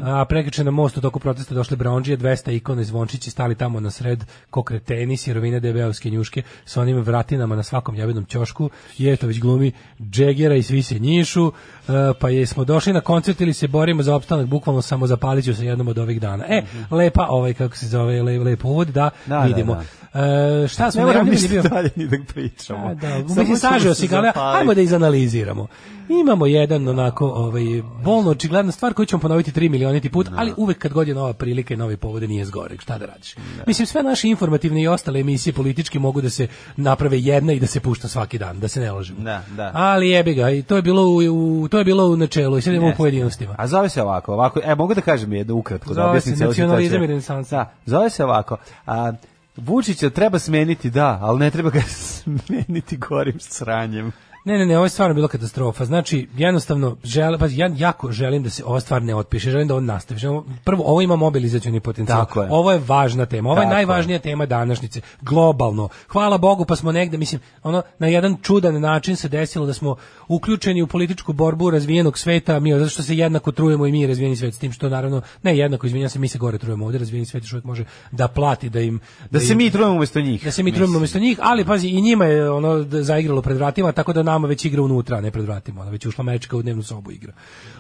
[0.03, 3.79] a prekriče na most u toku protesta došle Brownđije, 200 ikona i zvončići stali tamo
[3.79, 9.39] na sred ko kreteni, sirovine DB-ovske njuške sa onim vratinama na svakom jabenom ćošku, Jeftović
[9.39, 9.71] glumi
[10.01, 11.51] Džegera i svi se njišu,
[11.87, 15.53] e, pa jesmo došli na koncert ili se borimo za opstanak, bukvalno samo zapalit ću
[15.53, 16.45] se jednom od ovih dana.
[16.47, 19.75] E, lepa, ovaj, kako se zove, le, lep uvod, da, Da, vidimo.
[19.75, 19.83] da,
[20.17, 21.61] E, šta smo Ne najavljivali ništa bio?
[21.63, 22.87] dalje ni da pričamo.
[22.87, 25.67] A, da, Samo mislim, sažeo si ga, ajmo da izanaliziramo.
[26.11, 27.63] Imamo jedan onako, ovaj,
[28.03, 31.33] bolno očigledna stvar koju ćemo ponoviti 3 milioniti put, ali uvek kad god je nova
[31.33, 33.35] prilika i novi povode nije zgorek, šta da radiš.
[33.67, 36.47] Mislim, sve naše informativne i ostale emisije politički mogu da se
[36.77, 39.19] naprave jedna i da se pušta svaki dan, da se ne lažemo.
[39.19, 39.71] Da, da.
[39.73, 41.15] Ali jebi ga, i to je bilo u,
[41.61, 43.55] u- to je bilo u načelu i sad idemo u pojedinostima.
[43.57, 46.45] A zove se ovako, ovako, e, mogu da kažem jedno ukratko, da Zove objasnim se
[46.45, 47.55] nacionalizam i renesansa.
[47.55, 49.11] Da, zove se ovako, a,
[49.57, 51.81] Vučića treba smeniti, da, ali ne treba ga
[52.11, 54.11] smeniti gorim sranjem.
[54.47, 55.85] Ne, ne, ne, ovo je stvarno bila katastrofa.
[55.85, 59.75] Znači, jednostavno, žele, pa ja jako želim da se ova stvar ne otpiše, želim da
[59.75, 60.19] on nastavi.
[60.19, 62.25] Želim, prvo, ovo ima mobilizacioni potencijal.
[62.25, 62.47] Tako je.
[62.51, 63.49] Ovo je važna tema.
[63.49, 65.01] Ovo je Tako najvažnija tema današnjice.
[65.21, 65.89] Globalno.
[66.07, 69.95] Hvala Bogu, pa smo negde, mislim, ono, na jedan čudan način se desilo da smo
[70.27, 74.35] uključeni u političku borbu razvijenog sveta, mi, zato što se jednako trujemo i mi razvijeni
[74.35, 77.25] svet, s tim što naravno, ne jednako, izvinjam se, mi se gore trujemo ovde, razvijeni
[77.25, 78.99] svet još uvijek može da plati, da im...
[79.31, 80.43] Da se im- mi trujemo umjesto njih.
[80.45, 83.57] da se mi trujemo umjesto njih, ali pazi i njima je ono d- zaigralo pred
[83.57, 86.61] vratima, tako da nama već igra unutra, ne pred vratima, ona već ušla mečka u
[86.61, 87.33] dnevnu sobu igra.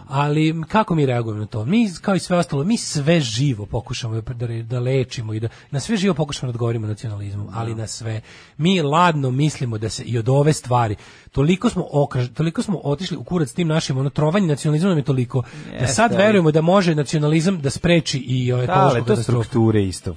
[0.09, 1.65] Ali kako mi reagujemo na to?
[1.65, 5.47] Mi kao i sve ostalo, mi sve živo pokušamo da, da, da lečimo i da
[5.71, 8.21] na sve živo pokušamo da odgovorimo nacionalizmom, ali na sve.
[8.57, 10.95] Mi ladno mislimo da se i od ove stvari
[11.31, 15.03] toliko smo okaž, toliko smo otišli u kurac s tim našim ono trovanje nacionalizmom je
[15.03, 15.43] toliko
[15.79, 19.43] da sad verujemo da može nacionalizam da spreči i Da, ali ekološku to katastrofu.
[19.43, 20.15] strukture isto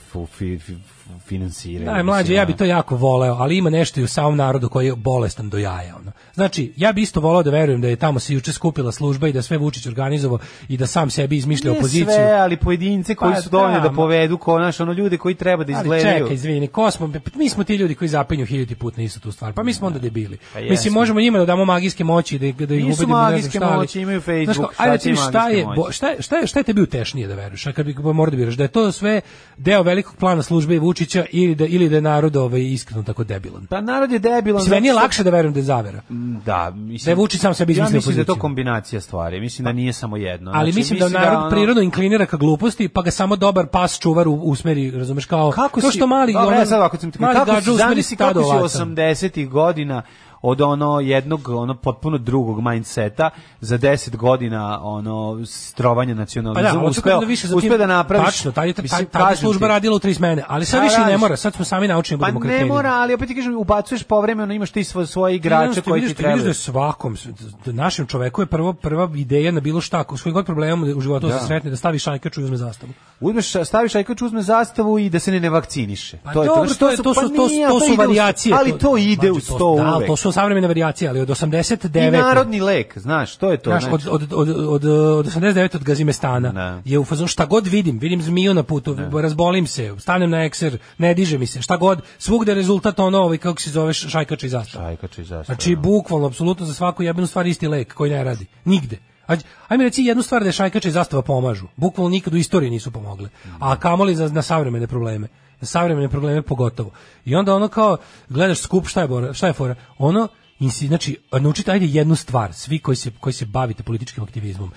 [1.27, 1.91] finansiraju.
[1.91, 4.87] Da, mlađe, ja bi to jako voleo, ali ima nešto i u samom narodu koji
[4.87, 5.97] je bolestan do jaja.
[5.97, 6.13] Ono.
[6.35, 9.33] Znači, ja bi isto voleo da verujem da je tamo se juče skupila služba i
[9.33, 12.05] da sve Vučić organizovao i da sam sebi izmišlja Ne opoziciju.
[12.05, 15.35] sve, ali pojedince koji Pa su dovoljni da, da, povedu ko naš, ono ljude koji
[15.35, 16.19] treba da Ali izgledaju.
[16.19, 19.33] čekaj, izvini, ko smo, mi smo ti ljudi koji zapinju hiljati put na istu tu
[19.33, 20.39] stvar, pa mi smo onda debili.
[20.53, 23.51] Pa Mislim, možemo njima da damo magijske moći, da, da ih ubedimo, ne znam magijske
[23.51, 26.37] šta, ali- moći, imaju Znaš Facebook, ajde šta ti šta je, bo- šta, je, šta,
[26.37, 28.69] je, šta je tebi utešnije da veruješ, a kad bi morao da vjeruješ, da je
[28.69, 29.21] to sve
[29.57, 33.67] deo velikog plana službe Vučića ili da ili da je narod ovaj iskreno tako debilan.
[33.67, 34.63] Pa narod je debilan.
[34.63, 36.01] Sve nije lakše da verujem da je zavera.
[36.45, 37.05] Da, mislim.
[37.05, 39.41] Da je Vučić sam sebi Ja izmislio mislim da je to kombinacija stvari.
[39.41, 40.51] Mislim da nije samo jedno.
[40.55, 43.99] Ali Znači, mislim da narod ono- prirodno inklinira ka gluposti, pa ga samo dobar pas
[43.99, 47.11] čuvar u- usmeri, razumeš, kao kako to što mali Dobro, ono, ja sad ovako sam
[47.11, 48.79] ti mali kako si, usmeri kako si ovaca.
[48.79, 50.03] 80-ih godina
[50.43, 53.31] od ono jednog ono potpuno drugog mindseta
[53.61, 57.79] za 10 godina ono strovanja Pa da, nacionalizma ali uspeo da više za uspeo tim-
[57.79, 60.85] da napraviš Tačno, mislim, tad je kažem služba radila u tri smene, ali sad Pa
[60.85, 63.35] više ne mora, sad smo sami naučeni da Pa budemo ne mora, ali opet ti
[63.35, 66.47] kažem, ubacuješ povremeno, imaš ti svoje, svoje igrače koji ti da trebaju.
[66.47, 67.17] je svakom,
[67.65, 71.01] da našem čoveku je prvo, prva ideja na bilo šta, s kojim god problemom u
[71.01, 71.39] životu Da.
[71.39, 72.93] se sretne, da stavi šajkaču i uzme zastavu.
[73.21, 76.19] Uzmeš, staviš ajkač, uzme zastavu i da se ne ne vakciniše.
[76.25, 78.57] Pa to je dobro, to, je, to su, pa to, nije, to su uz- varijacije.
[78.59, 80.07] Ali to ide uz Mađo, to Da, uvek.
[80.07, 82.09] to su savremene varijacije, ali od 89.
[82.09, 83.71] I narodni lek, znaš, to je to.
[83.71, 84.09] Znaš, znači.
[84.11, 85.77] od, od, od, od, od 89.
[85.77, 86.83] od Gazimestana Da.
[86.85, 90.79] je u fazonu šta god vidim, vidim zmiju na putu, razbolim se, stanem na ekser,
[90.99, 94.51] ne diže mi se, šta god, svugde rezultat ono, ovaj, kako se zove, šajkača i
[94.51, 94.87] zastava.
[94.87, 95.45] Ajkač i zastava.
[95.45, 98.47] Znači, bukvalno, apsolutno za svaku jebenu stvar isti lek koji ne radi.
[98.65, 99.10] Nigde.
[99.31, 101.67] Aj- Ajme reci jednu stvar da je šajkača i zastava pomažu.
[101.77, 103.29] Bukvalno nikad u istoriji nisu pomogle.
[103.61, 105.29] A kamoli za, na savremene probleme.
[105.61, 106.91] Na savremene probleme pogotovo.
[107.25, 107.97] I onda ono kao,
[108.29, 109.75] gledaš skup, šta je, bora, šta je fora?
[109.99, 110.29] Ono,
[110.59, 114.71] insi, znači, naučite ajde jednu stvar, svi koji se, koji se bavite političkim aktivizmom.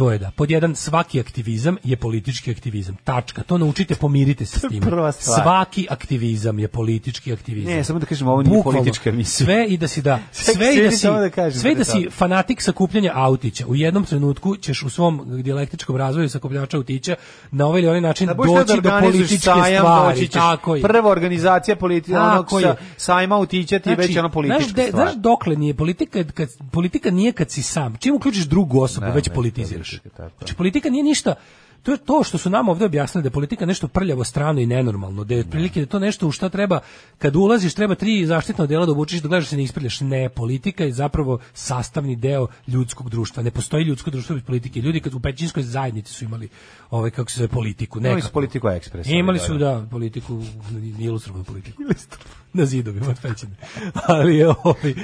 [0.00, 2.96] To je da, pod jedan, svaki aktivizam je politički aktivizam.
[3.04, 3.42] Tačka.
[3.42, 4.82] To naučite, pomirite se s tim.
[5.18, 7.72] Svaki aktivizam je politički aktivizam.
[7.72, 9.44] Ne, samo da kažem, ovo nije politička emisija.
[9.44, 12.08] Sve i da si da, Sve- sve i da si, da kažem sve da si
[12.10, 13.66] fanatik sakupljanja autića.
[13.66, 17.16] U jednom trenutku ćeš u svom dijalektičkom razvoju sakupljača autića
[17.50, 20.20] na ovaj ili onaj način Da doći da do političke sajam, stvari.
[20.20, 20.32] ćeš.
[20.32, 20.82] Tako je.
[20.82, 24.90] Prva organizacija politi onog sa, sajma utića ti već ono politička znaš, de-.
[24.90, 27.96] Znaš dokle nije politika, kad, politika nije kad si sam.
[27.96, 29.89] Čim uključiš drugu osobu, Da, već ne, politiziraš.
[30.38, 31.34] Znači, politika nije ništa,
[31.82, 34.66] to je to što su nam ovdje objasnili da je politika nešto prljavo strano i
[34.66, 36.80] nenormalno, da je otprilike da to nešto u šta treba
[37.18, 40.00] kad ulaziš treba tri zaštitna odjela da obučiš da gledaš da se ne isprljaš.
[40.00, 43.42] Ne, politika je zapravo sastavni deo ljudskog društva.
[43.42, 44.80] Ne postoji ljudsko društvo bez politike.
[44.80, 46.48] Ljudi kad u pećinskoj zajednici su imali
[46.90, 48.32] ovaj kako se zove politiku, Imali su nekako.
[48.32, 49.06] politiku ekspres.
[49.08, 50.42] Imali su da politiku
[50.98, 51.82] ilustrovanu politiku.
[52.52, 53.56] na zidovima od pećine.
[54.06, 54.94] ali ovaj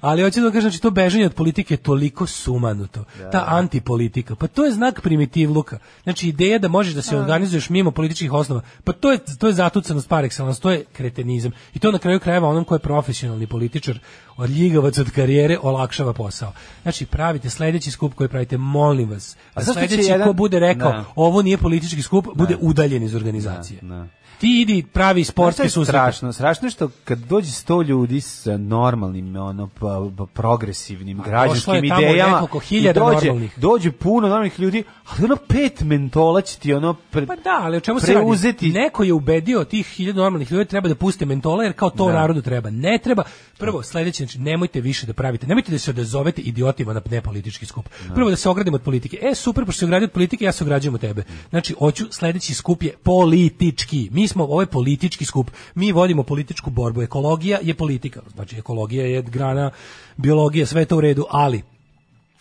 [0.00, 3.04] ali hoću da vam kažem znači to bežanje od politike je toliko sumanuto.
[3.32, 5.78] Ta antipolitika, pa to je znak primitivluka.
[6.02, 9.52] Znači ideja da možeš da se organizuješ mimo političkih osnova, pa to je to je
[9.52, 11.52] zatucanost par excellence, to je kretenizam.
[11.74, 13.98] I to na kraju krajeva onom ko je profesionalni političar,
[14.36, 16.52] odljigavac od karijere olakšava posao.
[16.82, 19.34] Znači pravite sledeći skup koji pravite, molim vas.
[19.34, 21.04] A A zašto će sledeći jedan- ko bude rekao Da.
[21.14, 23.80] ovo nije politički skup, bude udaljen iz organizacije.
[23.82, 24.06] Da.
[24.40, 25.92] Ti idi pravi Znaš šta sportski je susret.
[25.92, 32.32] strašno, strašno što kad dođe 100 ljudi sa normalnim, ono, pa, pa, progresivnim, građanskim idejama,
[32.32, 33.58] nekoliko hiljada dođe, normalnih.
[33.58, 37.76] dođe puno normalnih ljudi, ali ono pet mentola će ti ono pre, Pa da, ali
[37.76, 38.70] o čemu se radi?
[38.70, 42.12] Neko je ubedio tih hiljada normalnih ljudi da treba da puste mentola jer kao to
[42.12, 42.70] narodu treba.
[42.70, 43.22] Ne treba.
[43.58, 45.46] Prvo, sledeće, znači nemojte više da pravite.
[45.46, 47.88] Nemojte da se odazovete idiotima na nepolitički skup.
[48.14, 49.18] Prvo da se ogradimo od politike.
[49.22, 51.24] E, super, pošto se ogradio od politike, ja se ograđujem od tebe.
[51.50, 54.08] Znači, hoću sledeći skup je politički.
[54.12, 55.50] Mi smo, ovo je politički skup.
[55.74, 57.02] Mi vodimo političku borbu.
[57.02, 58.20] Ekologija je politika.
[58.34, 59.70] Znači, ekologija je grana
[60.16, 61.62] biologije, sve je to u redu, ali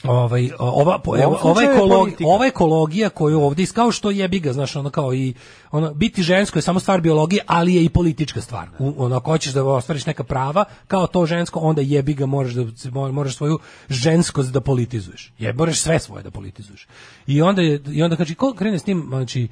[0.03, 0.99] ovaj ova
[1.43, 5.33] ova ekologija ova ekologija koju ovdje kao što jebi ga znaš ono kao i
[5.71, 9.31] ono biti žensko je samo stvar biologije ali je i politička stvar U, ono ako
[9.31, 13.11] hoćeš da ostvariš neka prava kao to žensko onda jebi ga moraš da se- mo-
[13.11, 13.59] moraš svoju
[13.89, 16.87] ženskost da politizuješ je moraš sve svoje da politizuješ
[17.27, 19.47] i onda je, i onda kaže ko krene s tim znači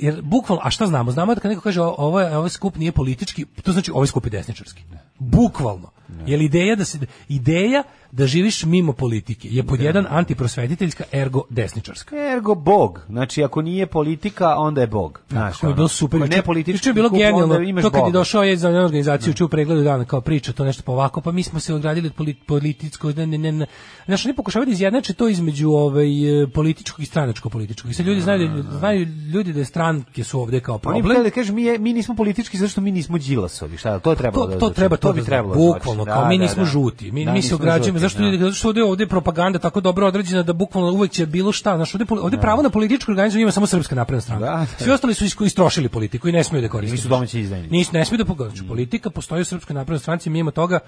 [0.00, 1.10] jer bukvalno, a šta znamo?
[1.10, 4.24] Znamo da kad neko kaže ovo je, ovaj skup nije politički, to znači ovaj skup
[4.24, 4.82] je desničarski.
[5.18, 5.90] Bukvalno.
[6.26, 6.98] Jer ideja da se
[7.28, 12.16] ideja da živiš mimo politike je pod jedan antiprosvetiteljska ergo desničarska.
[12.32, 13.00] Ergo Bog.
[13.08, 15.20] Znači, ako nije politika, onda je Bog.
[15.30, 16.20] Znaš, je bilo super.
[16.20, 17.82] Ne politički je bilo genijalno.
[17.82, 20.82] To kad je došao je za organizaciju, ču u pregledu dana kao priča, to nešto
[20.82, 23.66] pa ovako, pa mi smo se ogradili od polit, političkog, ne, ne, ne.
[24.06, 27.90] Znaš, oni pokušavaju da izjednače to između ovaj, e, političkog i stranačko političkog.
[27.90, 31.04] I sad ljudi znaju, da, znaju ljudi da je stranke su ovde kao Oni problem.
[31.04, 33.76] htjeli da kažu, mi, je, mi nismo politički zato što mi nismo Đilasovi.
[33.76, 36.22] Šta, to je trebalo to, da to treba to, bi da- trebalo da bukvalno kao
[36.22, 36.70] Da, mi da, nismo da.
[36.70, 38.24] žuti mi Da, mi se ograđujemo žuti, zašto da.
[38.24, 41.52] ljudi zato što ovde ovde je propaganda tako dobro određena da bukvalno uvek će bilo
[41.52, 44.84] šta znači ovde ovde pravo na političku organizaciju ima samo srpska napredna stranka Da, da.
[44.84, 47.72] svi ostali su istrošili politiku i ne smeju da koriste Nisu domaći izdajnici.
[47.72, 50.78] nisu ne smeju da pogledaju politika postoji u srpskoj naprednoj stranci mimo toga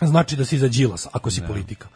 [0.00, 1.88] znači da si za Đilas ako si politika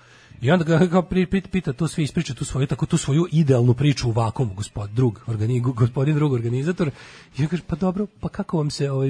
[0.43, 1.03] I onda ga kao
[1.51, 5.21] pita, tu svi ispriča tu svoju tako tu svoju idealnu priču u vakumu gospod drug
[5.27, 6.91] organi, gospodin drug organizator
[7.39, 9.09] i ja kaže pa dobro pa kako vam se ovaj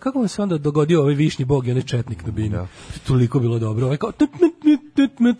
[0.00, 2.56] kako vam se onda dogodio ovaj višnji bog i onaj četnik na bini
[3.06, 4.12] toliko bilo dobro ovaj kao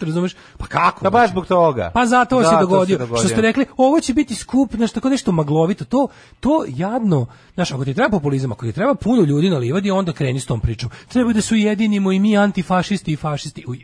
[0.06, 0.34] razumeš?
[0.58, 1.04] Pa kako?
[1.04, 1.90] Da baš zbog toga.
[1.94, 3.06] Pa zato se dogodio.
[3.06, 5.84] Što ste rekli, ovo će biti skup, znaš, tako nešto maglovito.
[5.84, 6.08] To,
[6.40, 10.12] to jadno, znaš, ako ti treba populizam, ako ti treba puno ljudi na livadi, onda
[10.12, 10.90] kreni s tom pričom.
[11.08, 13.64] Treba da se ujedinimo i mi antifašisti i fašisti.
[13.66, 13.74] U,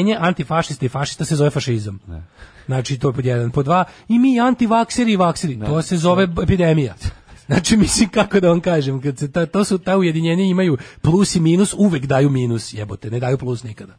[0.00, 1.98] e, ujedinjenje antifašista i fašista se zove fašizam.
[2.66, 3.50] Znači, to je pod jedan.
[3.50, 5.60] Pod dva, i mi antivakseri i vakseri.
[5.66, 6.94] To se zove epidemija.
[7.50, 11.34] Znači, mislim, kako da vam kažem, kad se ta, to su ta ujedinjenja imaju plus
[11.34, 13.96] i minus, uvek daju minus, jebote, ne daju plus nikada.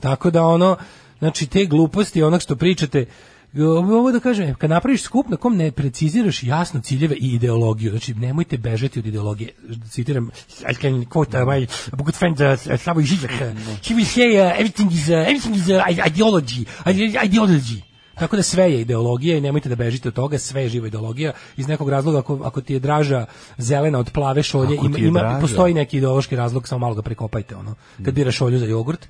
[0.00, 0.76] Tako da ono,
[1.18, 3.06] znači te gluposti, onog što pričate,
[3.54, 8.14] ovo da kažem, kad napraviš skup na kom ne preciziraš jasno ciljeve i ideologiju, znači
[8.14, 9.52] nemojte bežati od ideologije.
[9.90, 10.30] Citiram,
[10.70, 13.30] I can quote uh, my good friend uh, Slavoj Žižek.
[13.30, 13.38] uh,
[13.86, 16.64] He will say uh, everything is, uh, everything is uh, ideology.
[16.86, 17.80] ide- Ideology.
[18.18, 21.32] Tako da sve je ideologija i nemojte da bežite od toga, sve je živa ideologija.
[21.56, 23.26] Iz nekog razloga, ako, ako ti je draža
[23.58, 27.74] zelena od plave šolje, ima, ima, postoji neki ideološki razlog, samo malo ga prekopajte, ono,
[28.04, 29.08] kad biraš šolju za jogurt.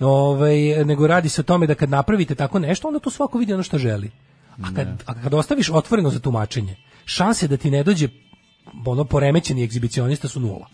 [0.00, 3.52] Ovaj, nego radi se o tome da kad napravite tako nešto, onda to svako vidi
[3.52, 4.10] ono što želi.
[4.62, 8.08] A kad, a kad ostaviš otvoreno za tumačenje, šanse da ti ne dođe
[8.86, 10.66] ono poremećeni egzibicionista su nula.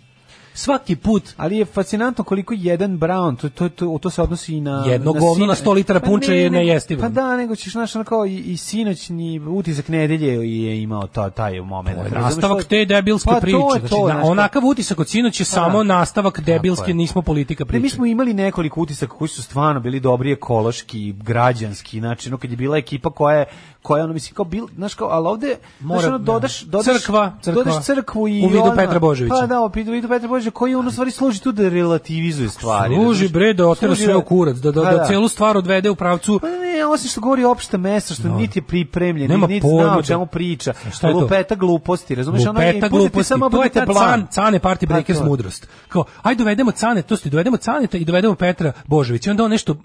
[0.58, 4.60] Svaki put Ali je fascinantno koliko jedan Brown, to, to, to, to se odnosi i
[4.60, 4.84] na...
[4.86, 7.00] Jedno govno na 100 litara Pa punča ne, je ne, nejestivo.
[7.00, 11.60] Pa da, nego ćeš, znaš, kao i, i sinoćni utisak nedelje je imao to, taj
[11.60, 11.96] moment.
[11.98, 13.56] Razumeš nastavak što- te debilske Pa to priče.
[13.56, 16.94] je Znači, to, na- kao- onakav utisak od sinoć je samo nastavak debilske, je.
[16.94, 17.82] nismo politika Ne, priče.
[17.82, 22.50] mi smo imali nekoliko utisaka koji su stvarno bili dobri ekološki, građanski, znači, ono kad
[22.50, 23.44] je bila ekipa koja je
[23.82, 26.96] koja je ono mislim kao bil, znaš kao, ali ovde Mora- znaš, ono, dodaš, dodaš,
[26.96, 27.64] Crkva, crkva.
[27.64, 29.34] dodaš crkvu i U vidu ono- Petra Božovića.
[29.34, 32.94] Pa da, u vidu Petra Božovića koji ono u stvari služi tu da relativizuje stvari.
[32.94, 35.94] Služi bre da otera sve u kurac, da, da, Pa da celu stvar odvede u
[35.94, 39.92] pravcu Pa ne, osim što govori opšta mesa, što niti je pripremljen, Nema niti zna
[39.92, 40.72] o da- čemu priča.
[40.92, 41.20] Šta je to?
[41.20, 42.42] Lupeta gluposti, razumeš?
[42.42, 45.68] ono, Lupeta i budete gluposti, samo to je ta can, cane party Pa breakers mudrost.
[45.88, 49.30] Kao, aj dovedemo cane, to ste dovedemo caneta i dovedemo Petra Božovića.
[49.30, 49.76] I onda on nešto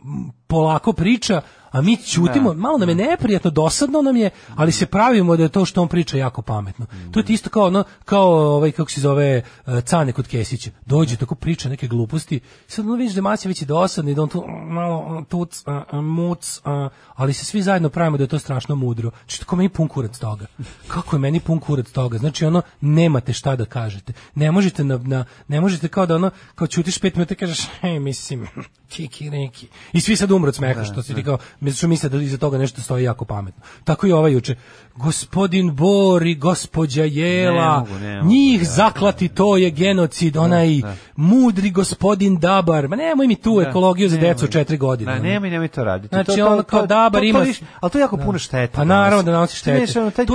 [0.48, 1.42] polako priča,
[1.74, 5.50] a mi ćutimo, malo nam je neprijatno, dosadno nam je, ali se pravimo da je
[5.50, 6.86] to što on priča jako pametno.
[7.12, 10.70] To je isto kao ono, kao ovaj, kako se zove, uh, cane kod Kesića.
[10.86, 14.30] Dođe, tako priča neke gluposti, sad ono vidiš da je Macijević je dosadni, da on
[14.30, 18.40] tu malo tuc, a, a, muc, a, ali se svi zajedno pravimo da je to
[18.40, 19.12] strašno mudro.
[19.18, 20.46] Znači, tako meni pun kurac toga.
[20.88, 22.18] Kako je meni pun kurac toga?
[22.18, 24.14] Znači, ono, nemate šta da kažete.
[24.36, 27.68] Ne možete na, na ne možete kao da ono, kao ćutiš pet minuta i kažeš,
[27.82, 28.48] hej, mislim,
[28.94, 29.68] kiki neki.
[29.94, 31.38] I svi sad umru od smeha, što si ti kao,
[31.72, 33.64] što misle da iza toga nešto stoji jako pametno.
[33.84, 34.56] Tako i ova juče.
[34.96, 38.66] Gospodin Bori, gospođa Jela, Ne mogu, ne mogu, njih ja.
[38.66, 40.82] zaklati, to je genocid, onaj
[41.16, 42.88] mudri gospodin Dabar.
[42.88, 45.14] Ma nemoj mi tu ekologiju za decu četiri godine.
[45.14, 46.16] Da, nemoj, nemoj to raditi.
[46.16, 47.46] Znači, to, to, ono kao Dabar to- ima-
[47.80, 48.74] ali to je jako puno štete.
[48.76, 49.94] Pa naravno da nanosi štete.
[50.26, 50.34] To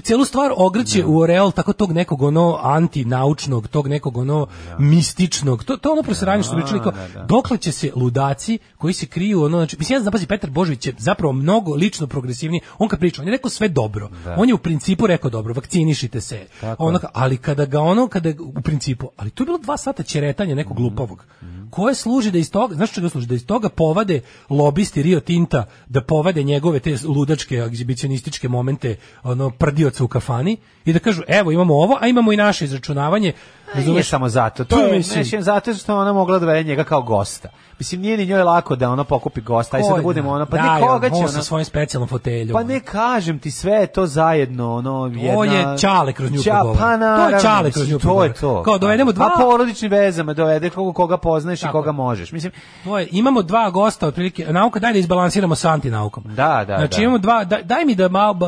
[0.00, 4.46] celu stvar ogrće u oreal tako tog nekog ono antinaučnog, tog nekog ono
[4.78, 5.64] mističnog.
[5.64, 6.92] To to ono prosiranje što smo pričali kao
[7.26, 10.86] dokle će se ludaci koji se kriju ono znači mislim ja znam pazi Petar Božović
[10.86, 12.60] je zapravo mnogo lično progresivniji.
[12.78, 14.10] On kad priča, on je rekao sve dobro.
[14.36, 16.46] On je u principu rekao dobro, vakcinišite se.
[16.60, 20.02] Tako Ono, ali kada ga ono kada u principu, ali to je bilo dva sata
[20.02, 21.24] ćeretanja nekog glupavog.
[21.72, 23.26] Koje služi da iz toga, znaš čega služi?
[23.26, 24.20] Da iz toga povade
[24.50, 30.92] lobisti Rio Tinta, da povade njegove te ludačke egzibicionističke momente ono prdioca u kafani i
[30.92, 33.32] da kažu evo imamo ovo, a imamo i naše izračunavanje.
[33.74, 34.08] Razumeš?
[34.08, 34.64] samo zato.
[34.64, 37.48] To je, mislim- zato što ona mogla da dovede njega kao gosta.
[37.78, 39.76] Mislim, nije ni njoj lako da ona pokupi gosta.
[39.76, 41.28] Aj sad da budemo ono, pa da, ne koga će on ona...
[41.28, 42.52] sa svojim specijalnom foteljom.
[42.52, 45.34] Pa ne kažem ti sve je to zajedno, ono jedna...
[45.34, 46.38] To je Ćale kroz nju.
[46.44, 48.62] Pa To je mislim, kroz nju To je to.
[48.62, 52.32] Kao dovedemo dva- A porodičnim vezama dovede koga, koga poznaješ i Tako koga možeš.
[52.32, 52.52] Mislim,
[52.84, 56.24] To je, imamo dva gosta otprilike, nauka daj da izbalansiramo sa antinaukom.
[56.26, 57.02] Da, da, Znači da.
[57.02, 58.38] imamo dva, daj, daj mi da malo,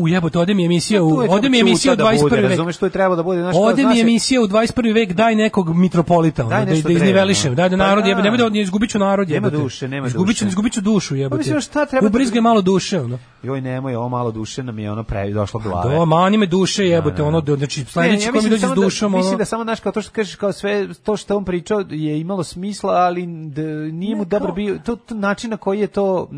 [0.00, 2.22] u jebote, ode mi emisija, u, ode mi emisija u ćuta da 21.
[2.22, 2.50] bude, vek.
[2.50, 4.64] Razumeš, tu je trebalo da bude, kao, Ode mi emisija u 21.
[4.94, 8.08] vek, daj nekog mitropolita, ono, da, da iznivelišem, da Pa narod da.
[8.10, 9.56] jebe, nemoj da izgubit ću narod Nema jebote.
[9.56, 10.48] duše, nema izgubit ću, duše.
[10.48, 11.38] izgubit ću dušu jebote.
[11.38, 13.18] mislim, šta treba da- Ubrizgaj malo duše, ono.
[13.42, 15.94] Joj, nemoj, ovo malo duše nam je ono pre, došlo glave.
[15.96, 18.68] Do, mani me duše jebote, ono, da- znači Ne, sledeći ko mi mislim dođe s
[18.68, 19.38] da- dušom, Mislim ono.
[19.38, 22.43] da samo znaš kao to što kažeš kao sve to što on pričao je imalo
[22.44, 23.62] smisla, ali da
[23.92, 26.28] nije mu dobar bio to, to način na koji je to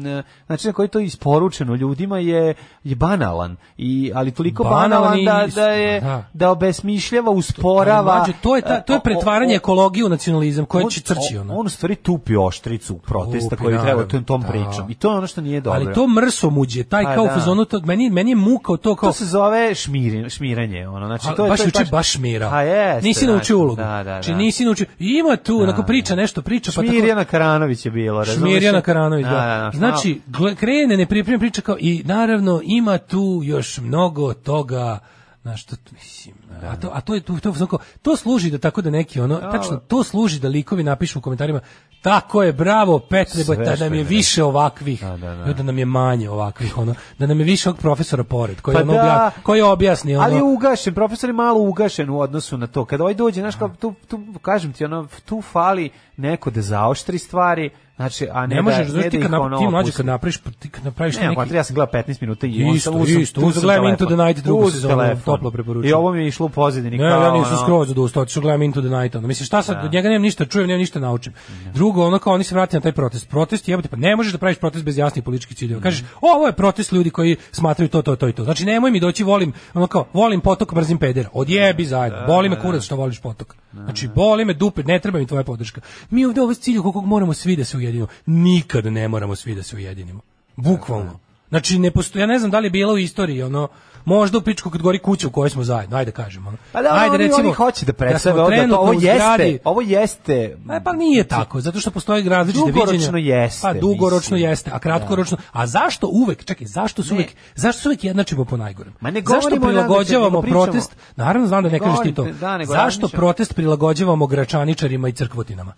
[0.49, 2.55] način na koji je to isporučeno ljudima je
[2.85, 6.25] je banalan i ali toliko Banalan banalan, i- da da je da.
[6.33, 8.15] da obesmišljava, usporava.
[8.15, 10.91] mlađe, to je ta, to je e, o- o- pretvaranje ekologije u nacionalizam koje on-
[10.91, 11.03] će
[11.35, 11.55] on- ono.
[11.55, 14.49] On u stvari tupi oštricu protesta koji treba naravno, tom, tom da.
[14.49, 14.91] pričom.
[14.91, 15.81] I to je ono što nije dobro.
[15.81, 17.35] Ali to mrsomuđe, taj Pa kao da.
[17.35, 19.09] fazonu, to, meni, meni je muka to kao...
[19.09, 21.07] to se zove šmiri, šmiranje, ono.
[21.07, 22.51] Znači A, to je baš to je juče baš šmirao.
[22.53, 23.09] A jeste.
[23.09, 23.77] nisi znači, naučio ulogu.
[23.77, 24.11] Da, da, da.
[24.13, 24.87] Znači nisi naučio.
[24.99, 26.93] Ima tu, onako priča nešto, priča pa tako.
[26.93, 28.51] Šmirjana Karanović je bilo, razumeš?
[28.51, 29.31] Šmirjana Karanović, da.
[29.31, 30.21] Da, da, da, znači,
[30.57, 34.99] krene nepripremljena priča kao i naravno ima tu još mnogo toga
[35.47, 38.91] na što mislim, a to a to je to, to, to služi da tako da
[38.91, 41.61] neki ono tačno to služi da likovi napišu u komentarima
[42.07, 45.53] Tako je, bravo, Petre, Sve da nam je je više ovakvih, Da, da, da.
[45.53, 48.83] da, nam je manje ovakvih, ono, da nam je više ovog profesora pored, koji, Pa
[48.83, 49.01] ono da.
[49.01, 52.85] obja, koji objasni, ono, Ali je ugašen, profesor je malo ugašen u odnosu na to.
[52.85, 57.71] Kada ovaj dođe, znaš, tu, tu, kažem ti, ono, tu fali neko da zaoštri stvari,
[57.97, 60.07] znači, a ne, ne možeš, da, znaš, ne ti da kad, ono ti mlađe kad
[60.07, 61.41] napraviš, ti kad napraviš Ne, neki...
[61.41, 61.55] neki...
[61.55, 63.87] ja sam gledao 15 minuta i on sam uzeo- isto, uzeo gledam.
[63.87, 65.23] Into the Night, drugu sezonu, telefon.
[65.25, 65.91] toplo preporučujem.
[65.91, 68.41] I ovo mi je išlo u pozadini Ne, kao, ja nisam ono, skroz odustao, otišao
[68.41, 69.29] gledam Into the Night, ono.
[69.29, 71.33] Mislim, šta sad, od njega nemam ništa da čujem, nemam ništa da naučim.
[71.75, 73.29] Drugo, ono kao oni se vrati na taj protest.
[73.29, 75.81] Protest jebote, pa ne možeš da praviš protest bez jasnih političkih ciljeva.
[75.83, 78.45] Kažeš, ovo je protest ljudi koji smatraju to, to, to i to.
[78.45, 81.29] Znači, nemoj mi doći, volim, ono kao, volim potok, mrzim pedera.
[81.33, 82.27] Odjebi zajedno.
[82.27, 83.55] Boli me kurac što voliš potok.
[83.73, 85.81] Znači, boli me dupe, ne treba mi tvoja podrška.
[86.11, 88.07] Mi ovde ovo cilju koliko moramo svi da se ujedinimo.
[88.27, 90.21] Nikad ne moramo svi da se ujedinimo.
[90.57, 91.19] Bukvalno.
[91.49, 93.69] Znači, ne postoji, ja ne znam da li je bilo u istoriji, ono,
[94.05, 96.53] možda u pičku kad gori kuća u kojoj smo zajedno, ajde kažemo.
[96.73, 99.59] Pa da, ajde, oni, oni hoće da predstave da to, trenutno ovo u zgradi- jeste,
[99.65, 103.37] ovo jeste E, pa nije tako, zato što postoje različite Dugoročno viđenja.
[103.37, 104.51] jeste, Pa dugoročno mislim.
[104.51, 105.37] jeste, a kratkoročno.
[105.53, 107.17] A zašto uvek, čekaj, zašto su Ne.
[107.17, 108.93] uvek, zašto se uvek jednačimo po najgorem?
[109.01, 110.63] Ma ne zašto prilagođavamo pričamo.
[110.63, 110.97] protest?
[111.17, 112.25] Naravno znam da ne, Ne kažeš ti to.
[112.25, 115.73] da, zašto protest prilagođavamo gračaničarima i crkvotinama?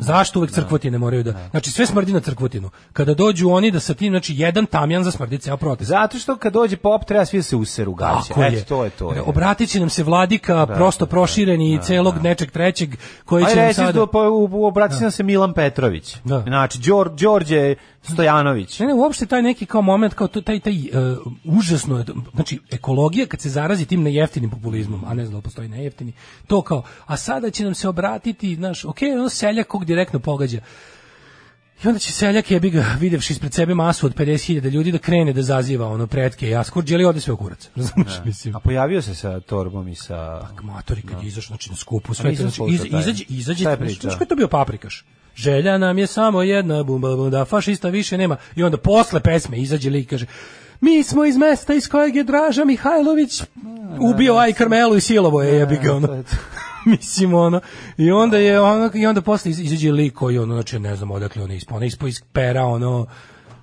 [0.00, 1.48] Zašto uvek crkvotine moraju da...
[1.50, 2.70] Znači sve smrdi na crkvotinu.
[2.92, 5.88] Kada dođu oni da sa tim, znači jedan tamjan zasmrdi ceo protest.
[5.88, 8.28] Zato što kad dođe pop treba svi da se useru gaće.
[8.28, 8.48] Tako je.
[8.48, 9.12] Eto, to je to.
[9.12, 9.22] Je.
[9.22, 13.74] Obratit će nam se vladika, prosto prošireni i celog nečeg trećeg, koji će nam reći
[13.74, 13.92] sada...
[13.92, 16.16] da po, u, u, obrati se nam se Milan Petrović.
[16.24, 16.40] Da.
[16.40, 17.74] Znači, Đor, Đorđe
[18.12, 18.80] Stojanović.
[18.80, 22.04] Ne, ne, uopšte taj neki kao moment, kao to, taj, taj uh, užasno,
[22.34, 26.12] znači, ekologija kad se zarazi tim nejeftinim populizmom, a ne znam da postoji nejeftini,
[26.46, 30.60] to kao, a sada će nam se obratiti, znaš, ok, ono seljak kog direktno pogađa,
[31.84, 35.32] I onda će seljak jebi ga, videvši ispred sebe masu od 50.000 ljudi da krene
[35.32, 37.68] da zaziva ono pretke, ja skurđeli ode sve u kurac.
[37.76, 38.56] Razumeš, mislim.
[38.56, 40.48] A pojavio se sa torbom i sa...
[40.62, 42.62] Matori kad je izašao znači na skupu sve to znači
[42.98, 45.04] izađe izađe ko je to bio paprikaš
[45.36, 48.36] Želja nam je samo jedna bumba bumba fašista više nema.
[48.56, 50.26] I onda posle pesme izađe lik i kaže
[50.80, 53.42] Mi smo iz mesta iz kojeg je Draža Mihajlović
[54.00, 55.42] ubio Aj Karmelu i silovo.
[55.42, 56.22] Je jebi ga ono.
[56.86, 57.60] Mislim ono.
[57.96, 61.10] I onda je ono i onda posle iz- izađe lik koji ono znači ne znam
[61.10, 63.06] odakle on je ispao, on je ispao iz pera ono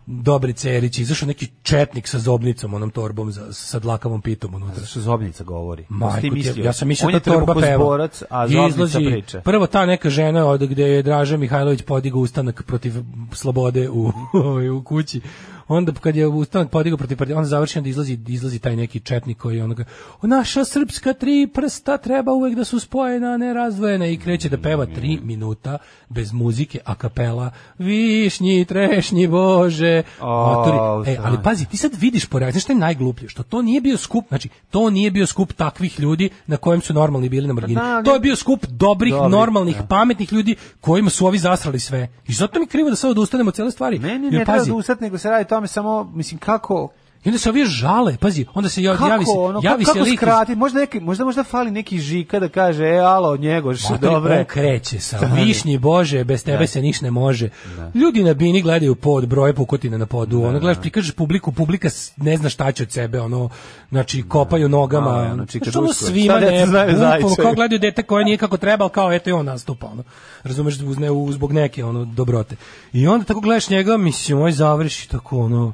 [0.05, 4.85] Dobri Cerić, izašao neki četnik sa zobnicom, onom torbom za, sa dlakavom pitom unutra.
[4.85, 5.85] Što Zobnica govori?
[5.89, 7.61] Majko Ti ja sam mislio da torba peva.
[7.61, 9.41] trbuhozborac, a Zobnica izlazi priča.
[9.41, 12.93] Prvo ta neka žena od gde je Draža Mihajlović podigao ustanak protiv
[13.31, 14.11] slobode u,
[14.77, 15.21] u kući.
[15.67, 19.37] Onda kad je ustanak podigao protiv partije, onda završi onda izlazi izlazi taj neki četnik
[19.37, 19.83] koji onoga
[20.21, 24.57] naša srpska tri prsta treba uvek da su spojena, a ne razdvojena i kreće da
[24.57, 25.77] peva tri minuta
[26.09, 30.03] bez muzike, a kapela višnji, trešnji, bože.
[30.21, 31.03] O.
[31.07, 33.97] E, ali pazi, ti sad vidiš po reakciji, šta je najgluplje, što to nije bio
[33.97, 37.81] skup, znači, to nije bio skup takvih ljudi na kojem su normalni bili na margini.
[37.81, 39.83] Da, to je bio skup dobrih, Dobrih, normalnih, da.
[39.83, 42.07] pametnih ljudi kojima su ovi zasrali sve.
[42.27, 43.99] I zato mi krivo da sad odustanemo od cele stvari.
[43.99, 46.39] Ne, ne, Jer, ne treba pazi, da usat, nego se radi o tome samo, mislim,
[46.39, 46.89] kako...
[47.25, 50.03] I onda se ovi žale, pazi, onda se javi, javi se, ono, javi kako se
[50.03, 54.13] lik skrati, možda, neki, možda možda fali neki žika da kaže, e, alo, njegoš, Matori,
[54.13, 54.39] dobre.
[54.39, 57.49] on kreće sa višnji Bože, bez tebe se niš ne može.
[57.95, 60.43] Ljudi na bini gledaju pod broje pukotine na podu.
[60.43, 63.49] Ono gledaš, prikažeš publiku, publika ne zna šta će od sebe, ono
[63.89, 65.09] znači kopaju nogama.
[65.09, 66.11] A, ono, ono, Znači, ono Dušković.
[66.11, 66.65] svima ne,
[66.97, 67.35] Zajčevi?
[67.41, 70.03] kao gledaju dete koje nije kako treba, kao eto i on nastupa, ono.
[70.43, 72.55] Razumeš, uz ne, zbog neke ono dobrote.
[72.93, 75.73] I onda tako gledaš njega, mislim, ovaj završi tako ono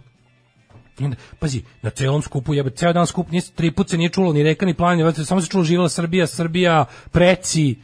[1.00, 4.10] I onda, pazi, na celom skupu, jebe, ceo dan skup, nije, tri put se nije
[4.10, 7.76] čulo ni reka, ni planina, samo se čulo živjela Srbija, Srbija, preci.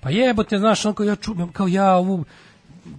[0.00, 2.24] Pa jebote, znaš, onako ja čuvam, kao ja ovu,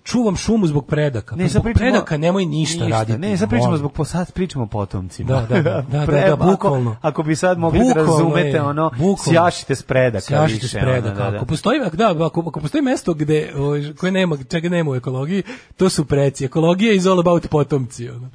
[0.04, 1.36] čuvam šumu zbog predaka.
[1.36, 3.20] Pa sad zbog pričamo- predaka nemoj ništa, raditi.
[3.20, 5.30] Ne, sad pričamo zbog sad pričamo potomcima.
[5.32, 6.96] Da, da, da, da, Pre- da, ako- bukvalno.
[7.02, 9.18] Ako, bi sad mogli da Bukvalno razumete je, ono bukvalno.
[9.18, 10.68] sjašite s predaka Sjašite više.
[10.70, 11.08] s predaka.
[11.12, 11.38] ono, da, da.
[11.38, 15.44] Ako postoji, da, ako, ako postoji mesto gde, o, koje nema, čega nema u ekologiji,
[15.78, 16.46] to su preci.
[16.46, 18.10] Ekologija is all about potomci.
[18.10, 18.30] Ono.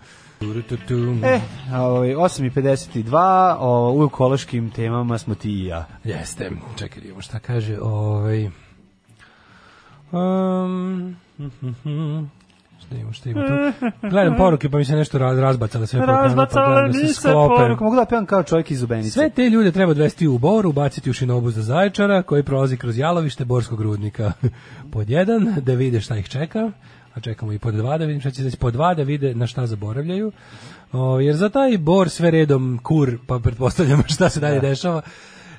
[1.24, 1.40] E,
[1.76, 5.86] ovaj 8:52, o u ekološkim temama smo ti i ja.
[6.04, 8.50] Jeste, čekaj, vidimo šta kaže, ovaj...
[10.12, 11.16] Um,
[12.86, 13.86] šta ima, šta ima tu?
[14.08, 17.84] Gledam poruke, pa mi se nešto raz, razbacale sve ekranu, pa da mi se poruka,
[17.84, 19.10] mogu da pevam kao čovjek iz Ubenice.
[19.10, 22.98] Sve te ljude treba odvesti u Boru, baciti u šinobu za zajčara, koji prolazi kroz
[22.98, 24.32] jalovište Borskog rudnika.
[24.92, 26.70] pod jedan, da vide šta ih čeka,
[27.16, 29.46] a čekamo i pod dva, da vidim šta će se pod dva, da vide na
[29.46, 30.32] šta zaboravljaju.
[30.92, 35.02] O, jer za taj Bor sve redom kur, pa pretpostavljamo šta se dalje dešava.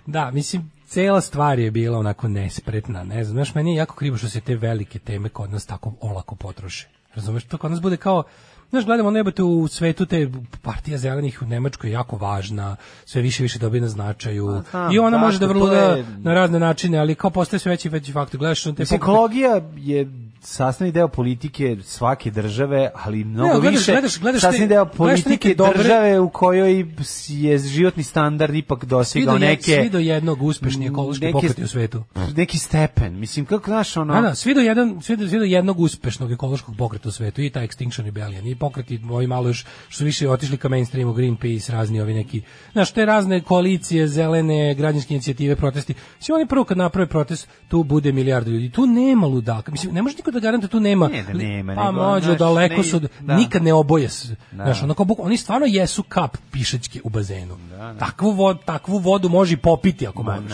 [0.06, 4.18] Da, mislim, cela stvar je bila onako nespretna, ne znam, znaš, meni je jako krivo
[4.18, 6.88] što se te velike teme kod nas tako olako potroše.
[7.16, 8.24] Razumeš, to kod nas bude kao,
[8.70, 10.30] Znaš, gledamo nebate u svetu te
[10.62, 12.76] partija zelenih u Nemačkoj je jako važna,
[13.06, 14.64] sve više više dobije na značaju.
[14.72, 17.70] znam, I ona može da vrlo da je- na razne načine, ali kao postaje sve
[17.70, 18.38] veći veći faktor.
[18.40, 23.92] Gledaš te Mislim, ekologija je sastavni deo politike svake države, ali mnogo Ne, gledaš- više
[23.92, 26.86] gledaš- gledaš sastavni deo politike dobre- države u kojoj
[27.30, 32.04] je životni standard ipak Svi do, neke svi do jednog uspešni ekološki pokreti u svetu.
[32.36, 33.20] neki stepen.
[33.20, 34.14] Mislim, kako znaš, ono...
[34.14, 37.42] Da, da, svi do, jedan, svi, do, svi do jednog uspešnog ekološkog pokreta u svetu,
[37.42, 41.14] i ta Extinction Rebellion, i pokreti ovi malo još, što su više otišli ka mainstreamu,
[41.14, 42.42] Greenpeace, razni ovi neki,
[42.72, 47.84] znaš, te razne koalicije, zelene, građanske inicijative, protesti, svi oni prvo kad naprave protest, tu
[47.84, 51.24] bude milijardu ljudi, tu nema ludaka, mislim, ne može niko da garantuje, tu nema, Ne
[51.24, 51.92] da nema, pa
[52.22, 53.36] znaš, daleko su, da.
[53.36, 54.08] nikad ne oboje,
[54.52, 54.64] Da.
[54.64, 57.58] znaš, onako, buk- oni stvarno jesu kap pišačke u bazenu,
[58.00, 60.52] Takvu, vod, takvu vodu može popiti ako možeš,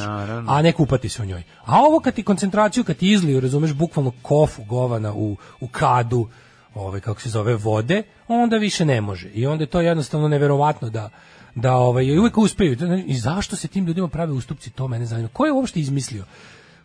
[0.48, 1.44] a ne kupati se u njoj.
[1.66, 6.28] A ovo kad ti koncentraciju, kad ti izliju, razumeš, bukvalno kofu govana u, u kadu,
[6.76, 9.30] ove, kako se zove, vode, onda više ne može.
[9.30, 11.10] I onda je to jednostavno neverovatno da
[11.56, 12.78] da ovaj uvek uspeju.
[13.06, 15.30] I zašto se tim ljudima prave ustupci, to mene zanima.
[15.30, 16.24] Ko je uopšte izmislio?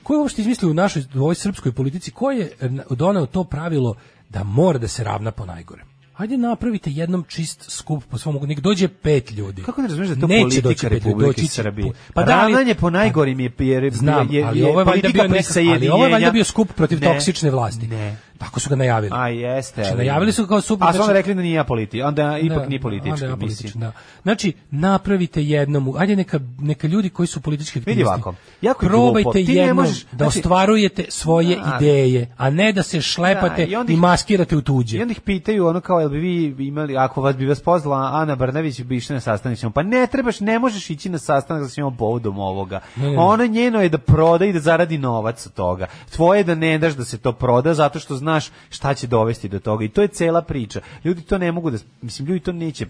[0.08, 3.44] Ko je uopšte izmislio u našoj u ovoj srpskoj politici, ko je eh, doneo to
[3.44, 3.94] pravilo
[4.28, 5.82] da mora da se ravna po najgore?
[6.12, 9.62] Hajde napravite jednom čist skup po svom nek dođe pet ljudi.
[9.62, 11.92] Kako ne razumiješ da je to Neće politika doći Republike doći Srbije?
[12.14, 15.08] Pa da, ali- Ravnanje po najgorim je, jer, Znam, je, ali je ovo je valjda
[15.08, 17.06] bio neka, ali ovo je valjda bio skup protiv Ne.
[17.14, 17.86] toksične vlasti.
[17.86, 18.16] Ne.
[18.38, 19.12] Tako su ga najavili.
[19.14, 19.82] A jeste.
[19.82, 22.38] Znači, najavili su ga kao super, A su onda znači- rekli da nije politi, onda
[22.38, 23.92] ipak Da, nije politički, onda apolitički, da.
[24.22, 28.88] Znači, napravite jednom, ajde neka, neka ljudi koji su politički Vidi aktivisti, ovako, jako je
[28.88, 29.52] probajte glupo.
[29.52, 31.76] Jednom možeš- da znači- ostvarujete svoje Da.
[31.76, 34.98] ideje, a ne da se šlepate Da, i onda i ih- maskirate u tuđe.
[34.98, 38.10] I onda ih pitaju ono kao, jel bi vi imali, ako vas bi vas pozvala
[38.12, 39.72] Ana Brnavić bi išli na sastanak s njom.
[39.72, 42.80] Pa ne trebaš, ne možeš ići na sastanak s njom povodom ovoga.
[42.96, 43.18] Ne, ne.
[43.18, 45.86] Ono njeno je da proda i da zaradi novac od toga.
[46.10, 49.48] Tvoje je da ne daš da se to proda zato što znaš šta će dovesti
[49.48, 49.84] do toga.
[49.84, 50.80] I to je cela priča.
[51.04, 52.86] Ljudi to ne mogu da, mislim, ljudi to neće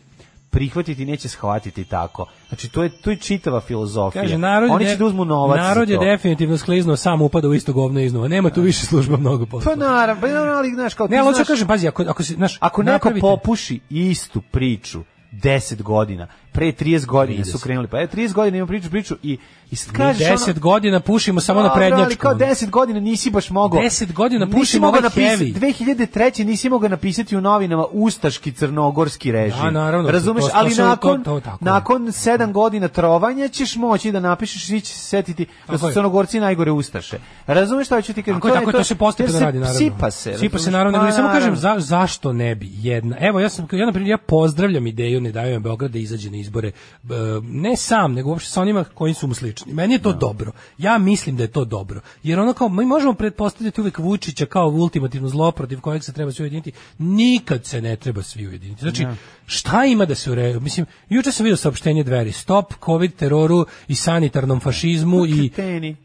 [0.50, 2.26] prihvatiti neće shvatiti tako.
[2.48, 4.22] Znači, to je, to je čitava filozofija.
[4.22, 7.72] Kaže, narod, Oni će da uzmu novac narod je definitivno skliznuo, sam upada u isto
[7.72, 8.28] govno iznova.
[8.28, 9.72] Nema tu više služba mnogo posla.
[9.72, 12.34] Pa naravno, pa naravno, ali znaš, kao ne, ali hoću kažem, pazi, ako, ako se,
[12.34, 15.00] znaš, Ako neko popuši istu priču
[15.32, 17.50] 10 godina, pre 30 godina 30.
[17.50, 19.38] su krenuli, pa je 30 godina ima priču, priču i,
[19.70, 22.20] i sad kažeš 10 ono, godina pušimo samo na Dobro, ali prednjačku.
[22.20, 23.80] kao 10 godina nisi baš mogao.
[23.80, 25.54] 10 godina pušimo ovaj napisati- heavy.
[25.54, 26.44] 2003.
[26.44, 29.60] nisi mogao napisati u novinama ustaški crnogorski režim.
[29.60, 31.64] Da, naravno, Razumeš, to- to ali se- to- nakon, to tako.
[31.64, 35.92] nakon 7 godina trovanja ćeš moći da napišeš, svi će se setiti da su je.
[35.92, 37.18] crnogorci najgore ustaše.
[37.46, 38.40] Razumeš šta hoću ti kažem?
[38.40, 39.78] Tako tako to se postepeno se radi, naravno.
[39.78, 40.38] Sipa se.
[40.38, 40.98] Sipa se, naravno.
[40.98, 43.16] Pa, nego samo kažem, za, zašto ne bi jedna...
[43.20, 46.36] Evo, ja sam, ja, na primjer, ja pozdravljam ideju Ne daju Beograd da izađe na
[46.36, 46.72] izbore.
[47.42, 49.57] Ne sam, nego uopšte sa onima koji su mu slični.
[49.66, 50.52] Meni je to dobro.
[50.78, 52.00] Ja mislim da je to dobro.
[52.22, 56.32] Jer ono kao, mi možemo pretpostavljati uvek Vučića kao ultimativno zlo protiv kojeg se treba
[56.32, 56.72] svi ujediniti.
[56.98, 58.80] Nikad se ne treba svi ujediniti.
[58.80, 59.06] Znači,
[59.50, 60.60] šta ima da se ure...
[60.60, 62.32] Mislim, juče sam vidio saopštenje dveri.
[62.32, 65.50] Stop COVID teroru i sanitarnom fašizmu i...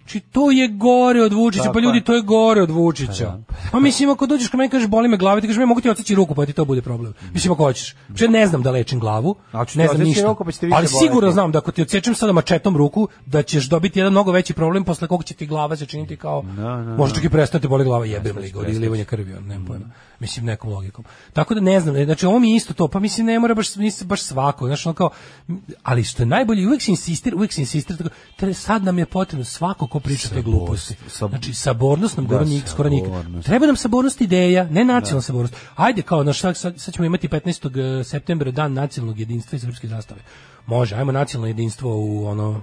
[0.04, 3.38] Znači, to je gore od Vučića, Tako pa ljudi, to je gore od Vučića.
[3.72, 5.90] Pa mislim, ako dođeš kod mene kažeš, boli me glava, ti kažeš, "Me, mogu ti
[5.90, 7.14] odseći ruku, pa ti to bude problem.
[7.34, 7.96] Mislim, ako hoćeš.
[8.08, 9.36] Znači, ne znam da lečim glavu,
[9.76, 10.22] ne znam ništa.
[10.72, 14.12] pa Ali sigurno znam da ako ti odsečem sada mačetom ruku, da ćeš dobiti jedan
[14.14, 16.42] mnogo veći problem posle kog će ti glava se činiti kao,
[16.98, 19.86] može čak i prestati boli glava, jebem li izlivanja krvi, nemam pojma.
[20.24, 21.06] Mislim, nekom logikom.
[21.34, 23.76] Tako da ne znam, znači ovo mi je isto to, pa mislim, ne mora baš,
[23.76, 25.10] nisi baš svako, znači ono kao,
[25.84, 28.10] ali što je najbolje, uvek se insistira, uvek se insistira, tako,
[28.40, 30.96] "Tre- sad nam je potrebno svako ko priča te gluposti.
[31.10, 33.12] sab- Znači, sabornost nam gore nik, skoro nikad.
[33.44, 35.56] Treba nam sabornost ideja, ne nacionalna sabornost.
[35.76, 37.70] Ajde, kao, znaš, sad, sad, sad ćemo imati 15.
[38.04, 40.22] septembra dan nacionalnog jedinstva i srpske zastave.
[40.66, 42.62] Može, ajmo nacionalno jedinstvo u ono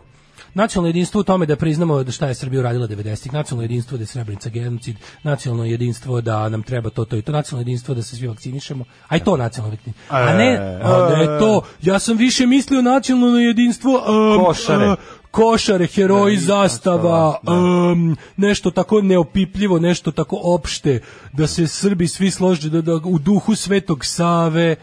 [0.55, 4.03] Nacionalno jedinstvo u tome da priznamo da šta je Srbija uradila 90-ih, nacionalno jedinstvo da
[4.03, 8.03] je Srebrenica genocid, nacionalno jedinstvo da nam treba to, to i to, nacionalno jedinstvo da
[8.03, 10.17] se svi vakcinišemo, a i to nacionalno jedinstvo.
[10.17, 14.97] A ne, a ne to, ja sam više mislio nacionalno jedinstvo, um, Košare.
[15.31, 21.01] košare, heroji, Da, zastava, zastava, um, nešto tako neopipljivo, nešto tako opšte,
[21.33, 24.77] da se Srbi svi slože da, da u duhu Svetog Save,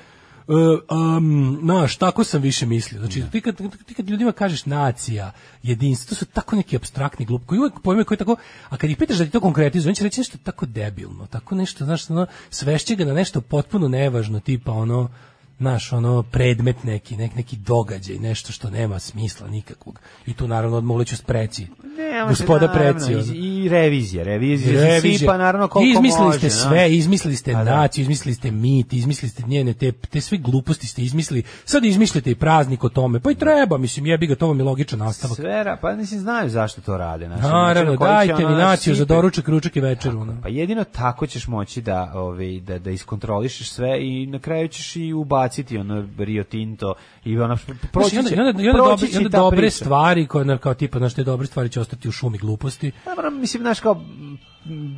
[0.48, 3.00] um, znaš, tako sam više mislio.
[3.00, 5.32] Znači, ti kad, ti kad ljudima kažeš nacija,
[5.64, 8.36] jedinstvo, to su tako neki abstraktni glup, koji uvek pojme koji tako,
[8.70, 11.56] a kad ih pitaš da ti to konkretizuje, on će reći nešto tako debilno, tako
[11.56, 15.10] nešto, znaš, ono, svešće ga na nešto potpuno nevažno, tipa ono,
[15.60, 20.00] naš ono predmet neki, nek, neki događaj, nešto što nema smisla nikakvog.
[20.26, 21.68] I tu naravno odmah uleću spreci.
[21.98, 23.14] Ne, Gospoda preci.
[23.34, 25.18] I, i revizija, se Revizija.
[25.18, 26.38] sipa naravno koliko izmislili može.
[26.40, 27.76] ste sve, izmislili ste A da.
[27.76, 31.44] naciju, izmislili ste mit, izmislili ste njene te, te sve gluposti ste izmislili.
[31.66, 33.20] Sad izmišljate i praznik o tome.
[33.20, 35.36] Pa i treba, mislim, jebi ga, to vam je logičan nastavak.
[35.38, 37.26] Svera, pa mislim znaju zašto to rade.
[37.26, 40.20] Znači, Naravno, način dajte mi ono naciju za doručak, ručak i večeru.
[40.20, 40.38] ono.
[40.42, 44.96] Pa jedino tako ćeš moći da, ovaj, da, da iskontrolišeš sve i na kraju ćeš
[44.96, 45.47] i ubaciti
[45.78, 46.94] ono Rio Tinto
[47.26, 47.58] i ono,
[47.94, 50.98] proći će, i onda, i onda, dobre, i onda dobre stvari, koje, na- kao tipa,
[51.00, 52.92] znaš, te dobre stvari će ostati u šumi gluposti.
[53.06, 54.02] Dobro, mislim, znaš, kao,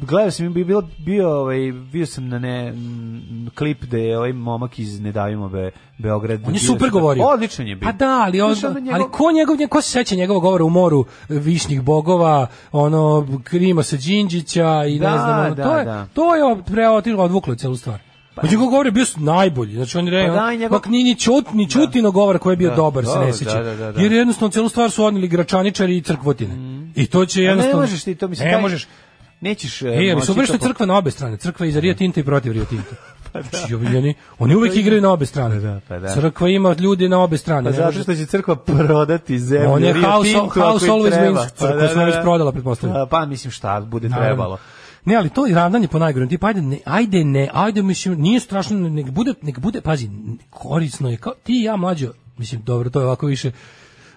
[0.01, 4.33] gledao sam bi bilo bio ovaj bio sam na ne m, klip da je ovaj
[4.33, 6.41] momak iz Ne davimo Be, Beograd.
[6.47, 7.23] On je super super- govorio.
[7.25, 7.85] Odličan je bio.
[7.85, 11.05] Pa da, ali on, njegov- ali ko njegov, ko se seća njegovog govora u moru
[11.29, 16.05] višnjih bogova, ono Krima sa Đinđića i Da, ne znam, ono, da, to je da.
[16.05, 18.08] to je preotilo odvuklo celu stvar.
[18.35, 19.73] Pa njegov govor je bio najbolji.
[19.73, 20.81] Znači on je Pa da, njegov- njegov...
[20.87, 23.53] ni ni čut ni čutino govor koji je bio Da, dobar, se ne seća.
[23.53, 24.01] da, da, da, da.
[24.01, 26.55] Jer jednostavno celu stvar su odneli gračaničari i crkvotine.
[26.95, 28.47] I to će jednostavno ne možeš ti to mislim.
[28.47, 28.87] Ne taj- možeš.
[29.41, 29.81] Nećeš.
[29.81, 31.37] E, ali moći super što crkva na obe strane.
[31.37, 32.95] Crkva i za Rio Tinto i protiv Rio Tinto.
[33.49, 35.59] Znači, ovi oni, oni uvek igraju na obe strane.
[35.59, 36.07] da, pa da.
[36.07, 37.63] Crkva ima ljudi na obe strane.
[37.63, 39.71] Pa zato što će crkva prodati zemlju.
[39.71, 41.47] On je Rio house- Tintu house always wins.
[41.49, 42.95] Crkva smo već prodala, pretpostavljam.
[42.99, 44.57] Pa, Pa mislim šta bude trebalo.
[45.05, 46.29] Ne, ali to je ravnanje po najgorem.
[46.29, 50.09] Ti ajde, ne, ajde ne, ajde mislim nije strašno, nek bude, nek bude, pazi,
[50.49, 53.51] korisno je kao ti i ja mlađo, mislim dobro, to je ovako više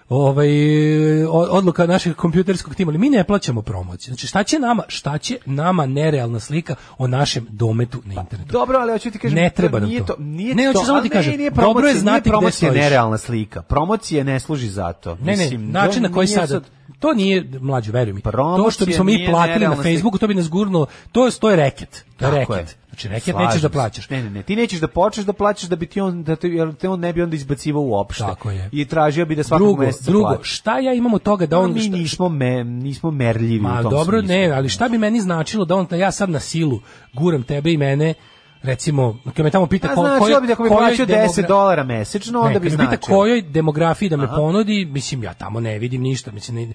[0.09, 0.49] ovaj
[1.25, 4.11] odluka našeg kompjuterskog tima, ali mi ne plaćamo promociju.
[4.11, 8.51] Znači šta će nama, šta će nama nerealna slika o našem dometu na internetu?
[8.51, 10.15] Dobro, ali hoću ti kažem, Ne treba nam nije to.
[10.19, 13.61] nije Ne, hoću samo ti kažem, nije dobro je promocija, znati nije promocija nerealna slika.
[13.61, 15.15] Promocija ne služi za to.
[15.15, 16.61] Ne, ne, Mislim, način na koji sada,
[16.99, 18.21] to nije mlađo, veruj mi.
[18.21, 19.75] Promocija To što bismo mi platili na.
[19.75, 22.05] Facebooku, to bi nas gurnulo, to je, to je reket.
[22.17, 22.69] To je Tako reket.
[22.69, 22.75] je.
[22.87, 24.09] Znači, reket Slažem nećeš da plaćaš.
[24.09, 26.47] Ne, ne, ne, ti nećeš da počneš da plaćaš da bi ti on da te,
[26.47, 28.23] jer te on ne bi onda izbacivao uopšte.
[28.23, 28.69] Tako je.
[28.71, 30.51] I tražio bi da svakog Drugo, meseca drugo, plaćaš.
[30.51, 31.73] šta ja imam od toga da on...
[31.73, 34.35] mi šta- nismo me, nismo merljivi Ma u tom dobro, smislu.
[34.35, 36.79] ne, ali šta bi meni značilo da on da ja sad na silu
[37.13, 38.13] guram tebe i mene
[38.63, 41.05] recimo, kad me tamo pita A ko, znači, kojoj- bi da ako bi kojoj plaćao
[41.05, 45.23] 10 demogra- dolara mesečno, onda ne, bi me pita kojoj demografiji da me ponudi, mislim
[45.23, 46.73] ja tamo ne vidim ništa, mislim ne,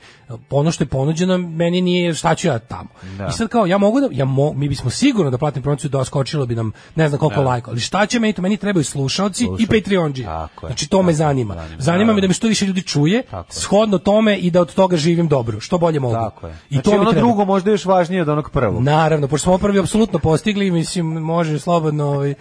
[0.51, 2.89] ono što je ponuđeno meni nije šta ću ja tamo.
[3.19, 3.27] Da.
[3.27, 6.05] I sad kao ja mogu da ja mo, mi bismo sigurno da platim promociju da
[6.05, 9.49] skočilo bi nam ne znam koliko lajka, ali šta će meni to meni trebaju slušaoci
[9.59, 9.67] i.
[9.67, 10.27] Patreonđi.
[10.61, 11.55] Znači to me tako je, zanima.
[11.55, 14.75] zanima, Zanima me da me što više ljudi čuje, Tako shodno tome i da od
[14.75, 16.15] toga živim dobro, što bolje mogu.
[16.15, 16.57] Tako je.
[16.71, 18.83] I znači, to ono drugo možda još važnije od onog prvog.
[18.83, 22.35] Naravno, pošto smo prvi apsolutno postigli, mislim, može slobodno, ovaj,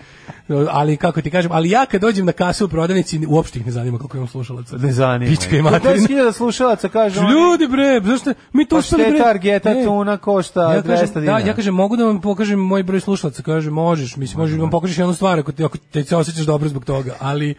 [0.70, 3.72] ali kako ti kažem, ali ja kad dođem na kasu u prodavnici, uopšte ih ne
[3.72, 4.78] zanima koliko imam slušalaca.
[4.78, 5.32] Ne zanima.
[5.32, 5.64] Pička i ih.
[5.64, 6.08] materina.
[6.08, 9.20] 10.000 slušalaca kaže oni, Ljudi bre, zašto mi to Pa uspeli je bre?
[9.20, 9.84] targeta Ne.
[9.86, 11.40] tuna košta ja kažem, 200 Da, dinara.
[11.40, 14.72] ja kažem, mogu da vam pokažem moj broj slušalaca, kaže, možeš, mislim, možeš da vam
[14.72, 17.56] pokažeš jednu stvar ako, ti, ako te se osjećaš dobro zbog toga, ali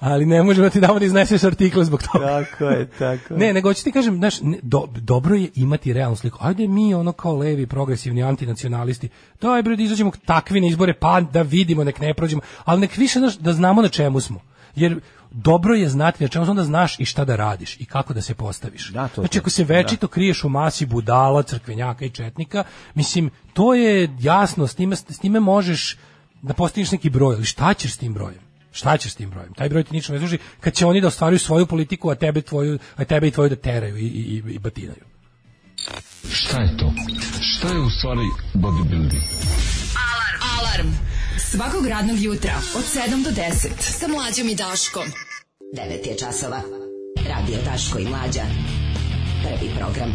[0.00, 2.26] ali ne možemo da ti damo da izneseš artikle zbog toga.
[2.26, 3.38] Tako je, tako je.
[3.40, 6.38] Ne, nego hoću ti kažem, znaš, do, dobro je imati realnu sliku.
[6.40, 9.08] Ajde mi ono kao levi, progresivni, antinacionalisti,
[9.40, 12.96] daj bre da izađemo takvi na izbore, pa da vidimo, nek ne prođemo, ali nek
[12.96, 14.40] više znaš, da znamo na čemu smo.
[14.74, 15.00] Jer
[15.30, 18.34] dobro je znati na čemu onda znaš i šta da radiš i kako da se
[18.34, 18.88] postaviš.
[18.88, 22.64] Da, to- znači, ako se večito kriješ u masi budala, crkvenjaka i četnika,
[22.94, 25.96] mislim, to je jasno, s time, s time možeš
[26.42, 28.49] da postigneš neki broj, ali šta ćeš s tim brojem?
[28.72, 29.54] Šta ćeš s tim brojem?
[29.54, 32.42] Taj broj ti ničemu ne služi kad će oni da ostvaruju svoju politiku, a tebe,
[32.42, 35.04] tvoju, a tebe i tvoju da teraju i, i, i batinaju.
[36.32, 36.92] Šta je to?
[37.40, 39.22] Šta je u stvari bodybuilding?
[40.58, 40.88] Alarm.
[41.38, 43.68] Svakog radnog jutra od 7 do 10.
[43.78, 45.06] Sa mlađom i Daškom.
[45.76, 46.62] 9 je časova.
[47.28, 48.42] Radio Daško i Mlađa.
[49.42, 50.14] Prvi program.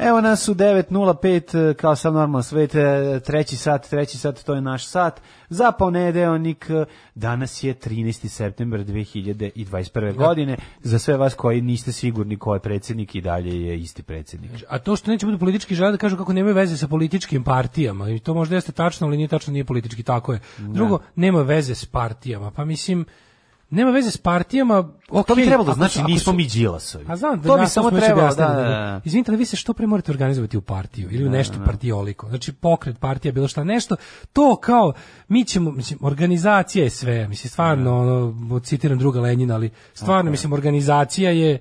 [0.00, 4.60] Evo nas u 9.05, kao sam normalno svet, e, treći sat, treći sat, to je
[4.60, 5.20] naš sat.
[5.48, 6.84] Za ponedeonik, e,
[7.14, 8.28] danas je 13.
[8.28, 10.14] september 2021.
[10.14, 10.56] godine.
[10.82, 14.50] Za sve vas koji niste sigurni ko je predsjednik i dalje je isti predsjednik.
[14.68, 18.10] A to što neće biti politički žele da kažu kako nemaju veze sa političkim partijama
[18.10, 20.40] i to možda jeste tačno, ali nije tačno, nije politički, tako je.
[20.58, 23.04] Drugo, nema veze s partijama, pa mislim,
[23.70, 25.26] nema veze s partijama, ok.
[25.26, 27.04] To bi trebalo da znači ako nismo su- mi Đilasovi.
[27.08, 29.00] A znam, to bi nas samo smo već trebalo, da, da, da.
[29.04, 32.28] Izvinite, ali vi se što pre morate organizovati u partiju ili u nešto partijoliko.
[32.28, 33.96] Znači pokret, partija, bilo šta, nešto.
[34.32, 34.92] To kao,
[35.28, 37.28] mi ćemo, mislim, organizacija je sve.
[37.28, 41.58] Mislim, stvarno, ono, citiram druga Lenjina, ali stvarno, mislim, organizacija je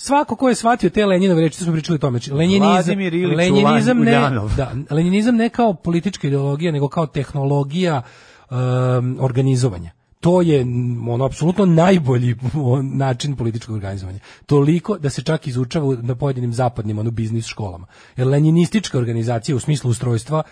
[0.00, 2.98] Svako ko je shvatio te Lenjinove reči, smo pričali o tome, znači lenjinizam,
[3.36, 4.12] lenjinizam ne,
[4.56, 8.02] da, lenjinizam ne kao politička ideologija, nego kao tehnologija
[8.50, 9.97] um, organizovanja.
[10.20, 10.60] To je
[11.08, 12.36] ono apsolutno najbolji
[13.04, 14.18] način političkog organizovanja.
[14.46, 17.86] Toliko da se čak izučava na pojedinim zapadnim ono biznis školama.
[18.16, 20.42] Jer lenjinistička organizacija u smislu ustrojstva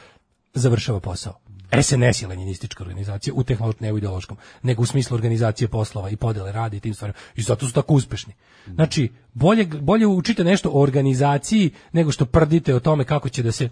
[0.55, 1.35] završava posao.
[1.83, 6.17] SNS je lenjinistička organizacija u tehnološkom, ne u ideološkom, nego u smislu organizacije poslova i
[6.17, 7.19] podele rada i tim stvarima.
[7.37, 8.33] I zato su tako uspešni.
[8.75, 13.53] Znači, bolje, bolje učite nešto o organizaciji nego što prdite o tome kako će da
[13.53, 13.69] se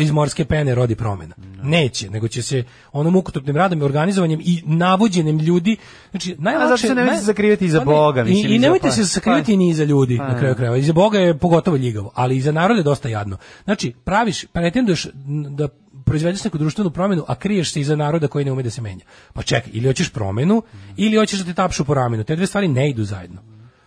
[0.00, 1.34] iz morske pene rodi promena.
[1.62, 5.76] Neće, nego će se onom mukotrpnim radom i organizovanjem i navođenjem ljudi,
[6.10, 6.68] znači najlakše...
[6.68, 9.06] zato se nemojte naj- sakrivati iza Pa Boga, i- mislim, I, iza nemojte pa- se
[9.06, 10.76] sakrivati pa- ni iza ljudi, Pa na kraju krajeva.
[10.76, 13.36] Iza Boga je pogotovo ljigavo, ali iza naroda je dosta jadno.
[13.64, 15.06] Znači, praviš, pretenduješ
[15.50, 15.68] da
[16.04, 19.04] proizvedeš neku društvenu promjenu, a kriješ se iza naroda koji ne ume da se menja.
[19.32, 20.62] Pa čekaj, ili hoćeš promjenu,
[20.96, 22.24] ili hoćeš da te tapšu po ramenu.
[22.24, 23.40] Te dve stvari ne idu zajedno.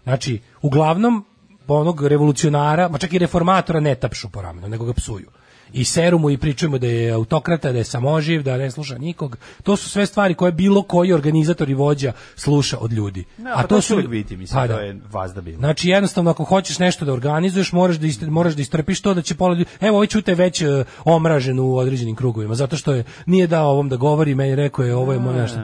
[0.04, 1.26] Znači, uglavnom,
[1.68, 5.28] onog revolucionara, ma čak i reformatora ne tapšu po ramenu, nego ga psuju.
[5.74, 9.38] I seru mu i pričujemo da je autokrata, da je samoživ, da ne sluša nikog.
[9.64, 13.24] To su sve stvari koje bilo koji organizator i vođa sluša od ljudi.
[13.38, 14.80] No, a to će uvijek biti, mislim, Pa to da.
[14.80, 15.58] je vazda bilo.
[15.58, 19.22] Znači jednostavno ako hoćeš nešto da organizuješ, moraš da ist- moraš da istrpiš to da
[19.22, 19.70] će pola ljudi.
[19.82, 20.68] Evo ovaj čute već e,
[21.06, 24.96] omražen u određenim krugovima zato što je nije dao ovom da govori, meni rekao je
[24.96, 25.60] ovo je moj nešto.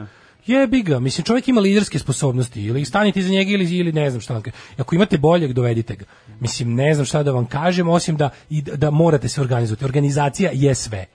[0.46, 4.20] Jebi ga, mislim čovjek ima liderske sposobnosti ili stanite iza njega ili ili ne znam
[4.20, 4.42] šta vam.
[4.76, 6.04] Ako imate boljeg dovedite ga.
[6.40, 9.84] Mislim ne znam šta da vam kažem osim da i da, da morate se organizovati.
[9.84, 11.06] Organizacija je sve.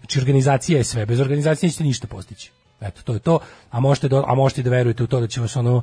[0.00, 2.50] Znači organizacija je sve, bez organizacije nećete ništa postići.
[2.80, 3.38] Eto, to je to,
[3.70, 5.82] a možete, do, a možete da verujete u to da će vas ono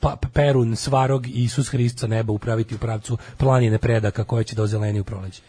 [0.00, 4.56] pa, Perun, Svarog i Isus Hrist sa neba upraviti u pravcu planine predaka koje će
[4.56, 5.42] da ozeleni u proleće.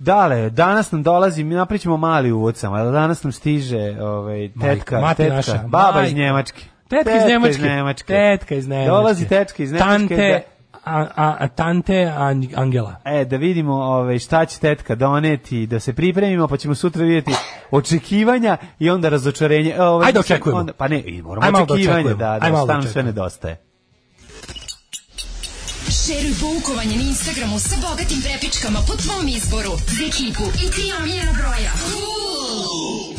[0.00, 5.00] Dale, danas nam dolazi, mi napričamo mali uvod samo, ali danas nam stiže ovaj, tetka,
[5.00, 6.08] mati tetka, naša, baba majka.
[6.08, 6.64] iz Njemačke.
[6.88, 7.22] Tetka iz
[7.60, 8.06] Nemačke.
[8.06, 8.90] Tetka iz Nemačke.
[8.90, 9.90] Dolazi tetka iz Nemačke.
[10.08, 10.42] Tante,
[10.84, 12.94] a, a, a tante An- Angela.
[13.04, 17.02] Da, e, da vidimo ovaj, šta će tetka doneti, da se pripremimo, pa ćemo sutra
[17.04, 17.32] vidjeti
[17.70, 19.70] očekivanja i onda razočarenje.
[19.70, 20.58] E, Ovaj, Ajde, očekujemo.
[20.60, 22.18] Onda, pa ne, moramo Ajde da očekivanje, očekujemo.
[22.18, 23.06] da, Ajde da, malo da stalno sve očekujemo.
[23.08, 23.69] nedostaje.
[26.10, 29.72] Šeruj poukovanje na Instagramu sa bogatim prepičkama po tvom izboru.
[29.96, 31.72] Za ekipu i tri omljena broja.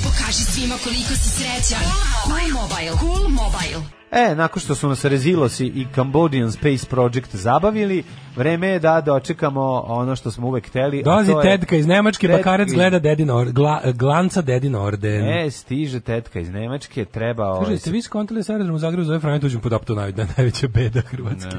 [0.03, 1.83] Pokaži svima koliko si srećan.
[2.25, 2.97] Cool Mobile.
[2.99, 4.00] Cool Mobile.
[4.13, 8.03] E, nakon što su nas Rezilosi i Cambodian Space Project zabavili,
[8.35, 11.03] vreme je da dočekamo ono što smo uvek hteli.
[11.37, 15.25] je- tetka iz Nemačke, Tetka karac iz- gleda dedin or, gla, glanca dedin orden.
[15.27, 17.47] E, stiže tetka iz Nemačke, treba...
[17.47, 20.13] ovaj, Kaže, ste vi skontali sa aerodrom u Zagrebu zove Franjo Tuđman pod aptu naj,
[20.37, 21.49] najveća beda Hrvatske.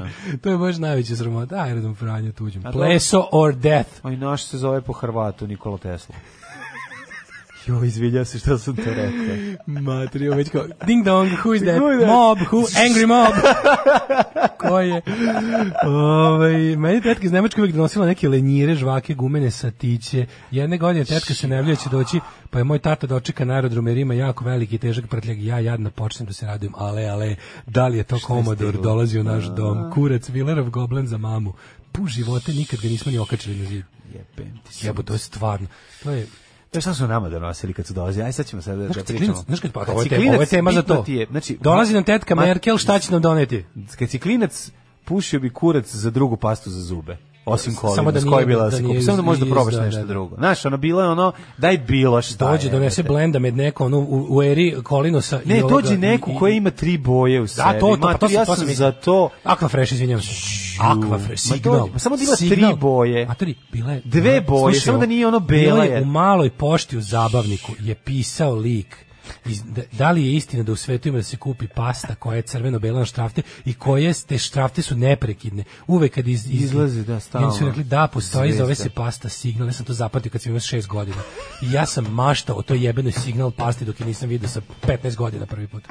[0.41, 1.55] to je baš najveća sramota.
[1.55, 2.31] Aerodrom Franjo.
[2.65, 3.89] A Pleso or death.
[4.03, 6.15] Oj, naš se zove po Hrvatu Nikola Tesla.
[7.67, 9.35] Jo, izvinjam se što sam to rekao.
[9.65, 11.75] Matrio, već kao, ding dong, who is that?
[11.75, 12.07] That?
[12.07, 12.65] Mob, who?
[12.85, 13.33] Angry mob.
[14.59, 15.01] Ko je?
[15.83, 20.25] Ove, meni tetka iz Nemačke uvijek donosila neke lenjire, žvake, gumene satiće.
[20.51, 22.19] Jedne godine tetka se najavljuje da će doći,
[22.49, 25.43] pa je moj tata dočeka na aerodromu jer ima jako veliki i težak prtljag.
[25.43, 27.35] Ja jadno počnem da se radujem, ale, ale,
[27.65, 29.91] da li je to komodor, dolazi u naš dom.
[29.91, 31.53] Kurac, Villerov goblen za mamu.
[31.91, 33.83] Pu živote, nikad ga nismo ni okačili na zid.
[34.13, 34.87] Jebem ti.
[34.87, 35.67] Jebo, to je stvarno.
[36.03, 36.27] To je,
[36.73, 38.25] To šta su nama donosili kad su dolazili?
[38.25, 39.43] Aj sad ćemo sad da pričamo.
[39.47, 41.05] znaš kad pa, ovo je tema, ovo je tema za to.
[41.07, 43.65] je, znači, Dolazi nam tetka Merkel, šta će nam doneti?
[43.99, 44.71] Kad si klinac,
[45.05, 47.17] pušio bi kurac za drugu pastu za zube.
[47.45, 49.01] Osim kolima, Samo da s koje nije- bila da da se nije.
[49.01, 50.07] Samo da možda probaš da, nešto da, da.
[50.07, 50.35] drugo.
[50.35, 52.51] Znaš, ono bilo je ono, daj bilo šta.
[52.51, 55.41] Dođe, donese blenda med neko, ono, u, u eri Kolinosa.
[55.45, 57.63] i Ne, ovoga, dođe neku i- i- koja ima tri boje u sebi.
[57.65, 59.29] Da, to, to, Ma, pa to, ja to sam za to...
[59.45, 60.29] Aquafresh, izvinjam se.
[60.81, 61.77] Aquafresh, Ma signal.
[61.77, 62.75] to- pa samo da ima tri Signal.
[62.75, 63.25] boje.
[63.25, 64.01] A tri, bila je...
[64.03, 66.01] Dve boje, slušaj, samo da nije ono bela je.
[66.01, 69.05] U maloj pošti u zabavniku je pisao lik
[69.45, 72.35] iz, da, da li je istina da u svetu ima da se kupi pasta koja
[72.35, 75.63] je crveno-bela na štrafte i koje te štrafte su neprekidne.
[75.87, 77.47] Uvek kad iz, iz, Izlazi, da, stalno.
[77.47, 78.63] oni su rekli da, postoji, Zvezda.
[78.63, 79.67] zove se pasta signal.
[79.67, 81.21] Ja sam to zapatio kad sam imao šest godina.
[81.61, 85.15] I ja sam maštao o toj jebenoj signal pasti dok je nisam vidio sa 15
[85.15, 85.83] godina prvi put.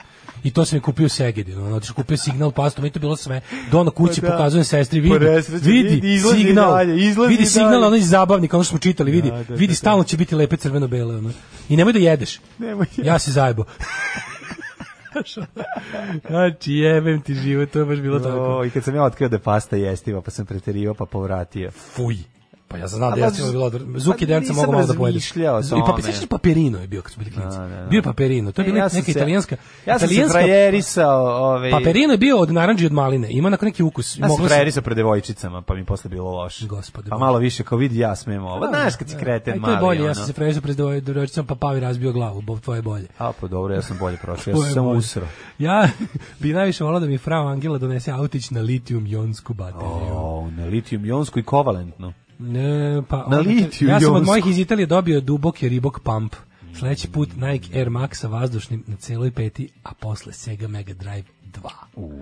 [0.45, 1.67] I to sam je kupio Segedinu.
[1.67, 3.41] Ono, otišao kupio signal pastu, je to bilo sve.
[3.71, 4.33] Do na kući Pa da.
[4.33, 8.57] pokazujem sestri, vidi, Po nesreći, vidi, izlazi signal, dalje, izlazi vidi signal, ono iz zabavnika,
[8.57, 9.75] ono što smo čitali, vidi, Da, da, vidi, da, da.
[9.75, 11.17] stalno će biti lepe crveno-bele.
[11.17, 11.31] Ono.
[11.69, 12.41] I nemoj da jedeš.
[12.59, 13.65] Nemoj Ja se zajebo.
[16.29, 18.39] znači, jebem ti život, to je baš bilo tako.
[18.39, 21.71] O, I kad sam ja otkrio da pasta jestiva, pa sam preterio, pa povratio.
[21.71, 22.17] Fuj.
[22.73, 24.93] Pa ja sam znao da pa ja z- bilo Zuki pa derca mogu malo da
[24.93, 25.09] o
[25.79, 27.59] I pa sećaš Paperino je bio kad su bili klinci.
[27.59, 27.87] Da, da, da.
[27.87, 29.57] Bio je Paperino, to je E, bila ja neka se- italijanska.
[29.87, 31.71] Ja sam se italijanska frajerisao, ovaj...
[31.71, 33.29] Paperino je bio od naranđe i od maline.
[33.31, 34.19] Ima onako neki ukus.
[34.19, 36.67] Ja sam se- frajerisao pred devojčicama, pa mi posle bilo loše.
[36.67, 38.67] Gospode Pa malo više, kao vidi ja smem ovo.
[38.69, 41.47] Znaš kad si kreten Aj, mali, to je bolje, ja sam se previsao pred devojčicom,
[41.47, 43.07] pa pavi razbio glavu, bo tvoje je bolje.
[43.19, 45.27] A, pa dobro, ja sam bolje prošao, ja sam usro.
[45.59, 45.89] Ja
[46.41, 50.15] bi najviše volao da mi frau Angela donese autić na litijum jonsku bateriju.
[50.15, 52.13] O, na litijum jonsku i kovalentnu.
[52.43, 56.35] Ne, pa Na litiju Ja sam od mojih iz Italije dobio duboki Reebok pump.
[56.75, 61.69] Sledeći put Nike Air Maxa vazdušnim na celoj peti, a posle Sega Mega Drive 2.
[61.97, 62.13] U,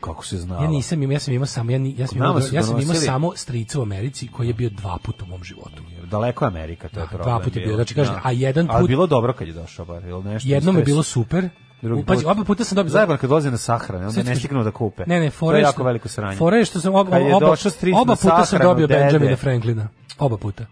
[0.00, 0.62] kako se znalo.
[0.64, 2.94] Ja nisam imao, ja sam imao samo, ja, ni- ja sam imao, ja sam imao
[2.96, 5.82] samo strica u Americi koji je bio dva puta u mom životu.
[6.04, 7.42] Daleko je Amerika, to je Da, dva problem.
[7.44, 8.20] puta je bio, znači, kažem, Da.
[8.24, 10.48] a jedan Ali put- bilo dobro kad je došao, bar, ili nešto.
[10.48, 11.48] Jednom je bilo super.
[11.82, 14.70] Drugi pazi, oba puta sam dobio Zajebano kad dolaze na sahrane, onda ne stignu da
[14.70, 15.04] kupe.
[15.06, 16.36] Ne, ne, to fora je jako veliko sranje.
[16.36, 17.54] Fora je što sam oba, oba,
[18.00, 18.88] oba puta sam sahranu, dobio.
[18.88, 19.88] Benjamina Franklina.
[20.18, 20.66] Oba puta.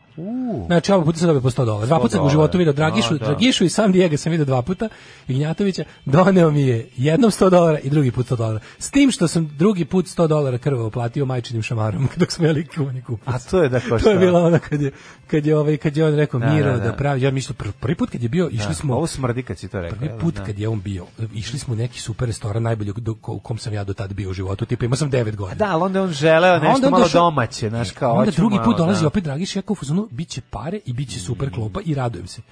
[0.66, 1.86] Znači, oba puta sam dobio po 100 dolara.
[1.86, 3.24] Dva puta sam u životu video Dragišu, Da, da.
[3.26, 4.88] Dragišu i sam Dijega sam video dva puta.
[5.28, 8.60] Ignjatovića doneo mi je jednom 100 dolara i drugi put 100 dolara.
[8.78, 12.66] S tim što sam drugi put 100 dolara krvavo platio majčinim šamarom dok smo jeli
[12.66, 13.34] kuvani kupac.
[13.34, 14.14] A to je da ko To je šta?
[14.14, 14.90] bila ona kad je,
[15.26, 16.92] kad je, ovaj, kad je on rekao Da, Miro da, da, da.
[16.92, 19.58] pravi, ja mislim, pr- prvi put kad je bio, išli Da, smo, Ovo smrdi kad
[19.58, 19.98] si to rekao.
[19.98, 20.18] Prvi jel?
[20.20, 20.44] put Da.
[20.44, 23.72] kad je on bio, išli smo u neki super restoran, najbolji do, u kom sam
[23.72, 25.58] ja do tada bio u životu, tipa imao sam 9 godina.
[25.66, 29.00] Da, ali onda on želeo A nešto malo domaće, znaš, kao onda drugi put dolazi
[29.00, 29.06] da.
[29.06, 29.76] opet Dragiš, ja kao
[30.10, 32.42] bit će pare i bit će super klopa i radujem se.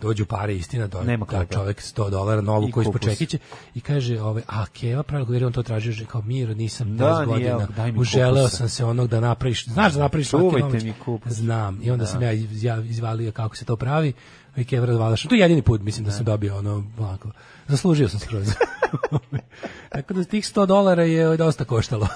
[0.00, 3.38] Dođu pare, istina, do, Nema da čovek 100 dolara novu koji ispod čekiće
[3.74, 6.96] i kaže, ovaj, a Keva pravilo, jer on to tražio, že kao Miro, nisam 10
[6.96, 11.32] Da, godina, uželeo sam se onog da napraviš, znaš da napraviš Čuvajte mi kupus.
[11.32, 14.12] Znam, i onda sam ja, iz- ja izvalio kako se to pravi,
[14.56, 15.22] i Keva razvalaš.
[15.22, 17.30] To je jedini put, mislim da sam dobio ono, ovako,
[17.68, 18.48] zaslužio sam skroz.
[19.92, 22.08] Tako da tih 100 dolara je dosta koštalo.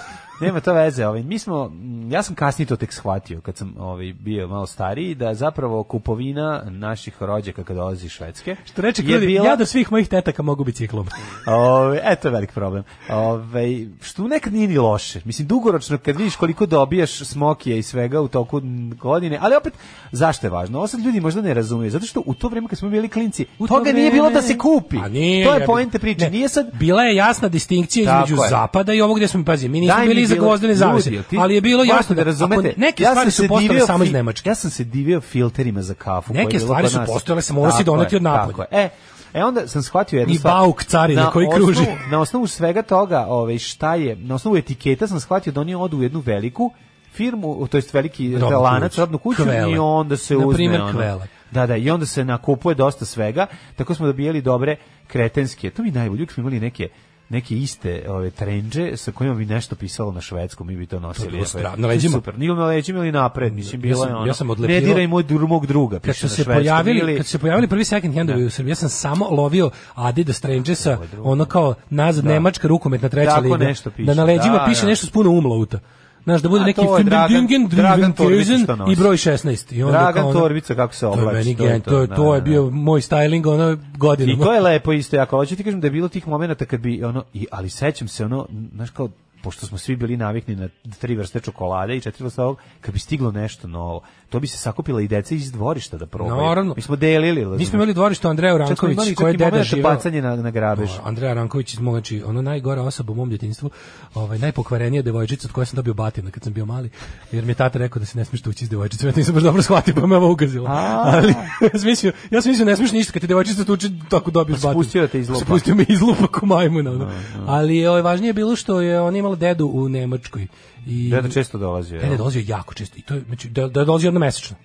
[0.43, 1.73] Nema to veze, ovaj mi smo
[2.09, 6.63] ja sam kasnije to tek shvatio kad sam ovaj bio malo stariji da zapravo kupovina
[6.65, 8.57] naših rođaka kad dolazi iz Švedske.
[8.65, 11.09] Što reče je bila- ja do svih mojih tetaka mogu biciklom.
[11.47, 12.83] Ove, eto velik problem.
[13.11, 13.67] Ove,
[14.03, 15.21] što nekad nije ni loše.
[15.25, 18.61] Mislim, dugoročno, kad vidiš koliko dobijaš smokija i svega u toku
[18.93, 19.73] godine, ali opet,
[20.13, 20.79] zašto je važno?
[20.79, 23.47] Ovo sad ljudi možda ne razumiju, zato što u to vreme kad smo bili klinci,
[23.59, 24.97] U to toga nije vreme- bilo da se kupi.
[24.97, 26.31] A nije, to je poenta priče.
[26.31, 26.67] Nije sad...
[26.73, 28.49] Bila je jasna distinkcija između je.
[28.51, 31.55] zapada i ovog gde smo pazi, mi nismo Daj bili za gvozdene zavese, ljudi, ali
[31.55, 32.69] je bilo jasno da, razumete.
[32.69, 34.49] ako neke ja stvari se su postale samo iz Nemačke.
[34.49, 36.35] Ja sam se divio filterima za kafu.
[36.35, 37.09] Neke stvari su nas.
[37.09, 38.65] postojale, samo si Tako doneti od napolja.
[38.71, 38.89] E,
[39.35, 40.55] E onda sam shvatio jednu I stvar.
[40.55, 41.87] bauk carine koji osnovu- kruži.
[42.11, 45.99] Na osnovu svega toga, ovaj, šta je, na osnovu etiketa sam shvatio da oni odu
[45.99, 46.73] u jednu veliku
[47.13, 49.73] firmu, to jest veliki Robnu lanac, robnu kuću Kvele.
[49.73, 50.93] i onda se Na uzme primer, ono.
[50.93, 51.27] Kvele.
[51.51, 53.47] Da, da, i onda se nakupuje dosta svega,
[53.77, 54.77] tako smo dobijali dobre
[55.07, 55.71] kretenske.
[55.71, 56.89] To mi je najbolje, uvijek smo imali neke
[57.33, 61.45] neke iste ove trendže sa kojima bi nešto pisalo na švedskom, mi bi to nosili.
[61.45, 62.13] to Na je leđima?
[62.13, 62.39] Super.
[62.39, 64.27] Nije na leđima ili napred, mislim, bilo je ono.
[64.27, 66.99] ja sam ne odlepirao- diraj moj mog druga, Kad piše su na se švedskom, pojavili,
[67.01, 70.37] ili- kad su se pojavili prvi second handovi u Srbiji, ja sam samo lovio Adidas
[70.37, 73.57] Strangersa, ono kao nazad nemačka rukometna treća Tako liga.
[73.59, 74.07] nešto piše.
[74.07, 74.87] Da na leđima Da, piše da.
[74.87, 75.79] nešto s puno umlauta.
[76.25, 78.55] Znaš, da bude A, neki to je Dragan- Torbica
[78.89, 79.73] i broj 16.
[79.73, 81.55] I onda Dragan kao Torbica kako se To je oblači.
[81.57, 84.43] to je to, to, je, da, to je da, bio moj styling ono godinama.
[84.43, 86.81] I to je lepo isto, jako hoću ti kažem da je bilo tih momenata kad
[86.81, 89.09] bi ono i ali sećam se ono, znaš kao
[89.43, 92.99] pošto smo svi bili navikni na tri vrste čokolade i četiri vrste ovog, kad bi
[92.99, 96.43] stiglo nešto novo, to bi se sakupila i deca iz dvorišta da probaju.
[96.43, 96.75] Naravno.
[96.77, 97.59] Mi smo delili.
[97.59, 99.95] Mi smo imali dvorište Andreja Ranković, koji je deda živao.
[99.95, 100.91] bacanje na, na grabež.
[100.91, 103.71] O, Andreja Ranković iz mog, znači, ono najgora osoba u mom djetinjstvu,
[104.15, 106.91] ovaj, najpokvarenija devojčica od koje sam dobio batina kad sam bio mali,
[107.33, 109.43] jer mi je tata rekao da se ne smiješ tući s devojčicom, ja nisam baš
[109.43, 110.67] dobro shvatio, pa me ovo ugazilo.
[110.69, 111.35] Ali,
[111.73, 114.61] ja sam mislio, ja sam mislio ne smiješ ništa, kad ti devojčica tuče, tako dobiješ
[114.61, 114.83] Pa batin.
[114.83, 115.45] spustio te izlupa.
[115.45, 116.91] Spustio me izlupa ko majmuna.
[116.91, 117.11] Ono.
[117.47, 120.47] Ali ovaj, važnije je bilo što je on imala dedu u Nemačkoj.
[120.87, 122.01] I, Deda često dolazio.
[122.01, 124.57] Deda dolazio jako često i to je znači da da dolazio jednom mesečno.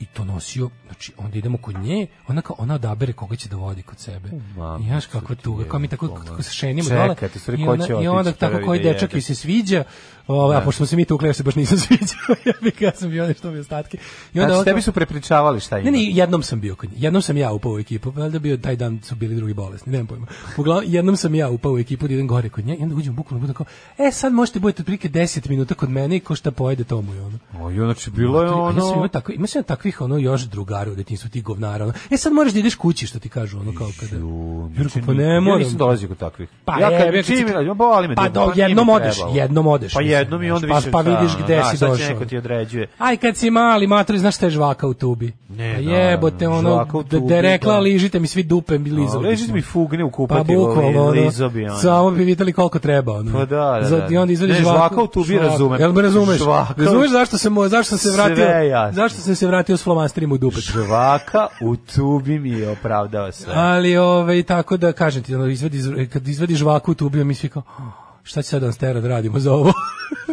[0.00, 3.56] I to nosio, znači onda idemo kod nje, ona kao ona odabere koga će da
[3.56, 4.28] vodi kod sebe.
[4.56, 7.14] ma, I znaš kako tuga, kao mi tako kako se šenimo dole.
[7.38, 9.84] stvari, I će i onda tako koji dečak joj se sviđa,
[10.28, 12.92] ovaj, a pošto smo se mi tukli, ja se baš nisam sviđao, ja bih ja
[12.92, 13.98] sam bio nešto mi ostatke.
[14.34, 15.84] I onda Znači, tebi su prepričavali šta ima.
[15.84, 16.96] ne, ne, jednom sam bio kod nje.
[16.98, 18.10] Jednom sam ja upao u ekipu.
[18.10, 20.26] Valjda bio taj dan su bili drugi bolesni, nemam pojma.
[20.56, 23.14] Uglavnom jednom sam ja upao u ekipu da idem gore kod nje i onda uđem
[23.14, 23.66] bukvalno budem kao,
[23.98, 27.14] e sad možete budete otprilike 10 minuta kod mene i ko šta pojede to mu
[27.14, 27.38] je ono.
[27.54, 28.92] O, i znači, bilo je A Ja sam ono...
[28.94, 31.84] imao takvi, ima sam takvih ono još drugara u detinjstvu tih govnara.
[31.84, 31.92] Ono.
[32.10, 34.16] E sad moraš da ideš kući što ti kažu ono kao kada.
[34.16, 35.58] Ju, znači, pa ne Ja moram.
[35.58, 36.48] nisam dolazio kod takvih.
[36.64, 39.14] Pa ja je, kad ja čim, kad si- ja, boli me Pa do, jednom odeš,
[39.14, 39.36] trebalo.
[39.36, 39.94] jednom odeš.
[39.94, 42.08] Pa jednom i onda znaš, više Pa, pa vidiš gde da, si sad će došao.
[42.08, 42.88] neko ti određuje.
[42.98, 45.32] Aj kad si mali matori, znaš šta je žvaka u tubi?
[45.48, 47.78] Ne, Pa naravno, jebote, ono, da, da rekla, da.
[47.78, 49.26] ližite mi svi dupe, mi lizovi.
[49.26, 49.54] Leži smo.
[49.54, 51.76] mi fugne u Pa kupatilu, bukvalno, ono, lizobi, ono.
[51.76, 53.32] samo bi videli koliko treba, ono.
[53.32, 53.46] Pa da,
[53.82, 54.06] da, Za- da.
[54.10, 54.76] I onda izvadiš žvaku.
[54.78, 55.80] žvaka u tubi razumem.
[55.80, 56.38] Jel me razumeš?
[56.38, 58.46] Žvaka Razumeš zašto sam, zašto sam se vratio,
[58.92, 60.56] zašto sam se vratio s flomasterima u dupe?
[60.56, 63.52] Žvaka u tubi mi je opravdao sve.
[63.56, 67.48] Ali, ovaj, tako da, kažem ti, ono, izvadi, kad izvadi žvaku u tubi, mi svi
[67.48, 67.84] kao, "Oh,
[68.22, 69.72] šta će sad on stera da radimo za ovo?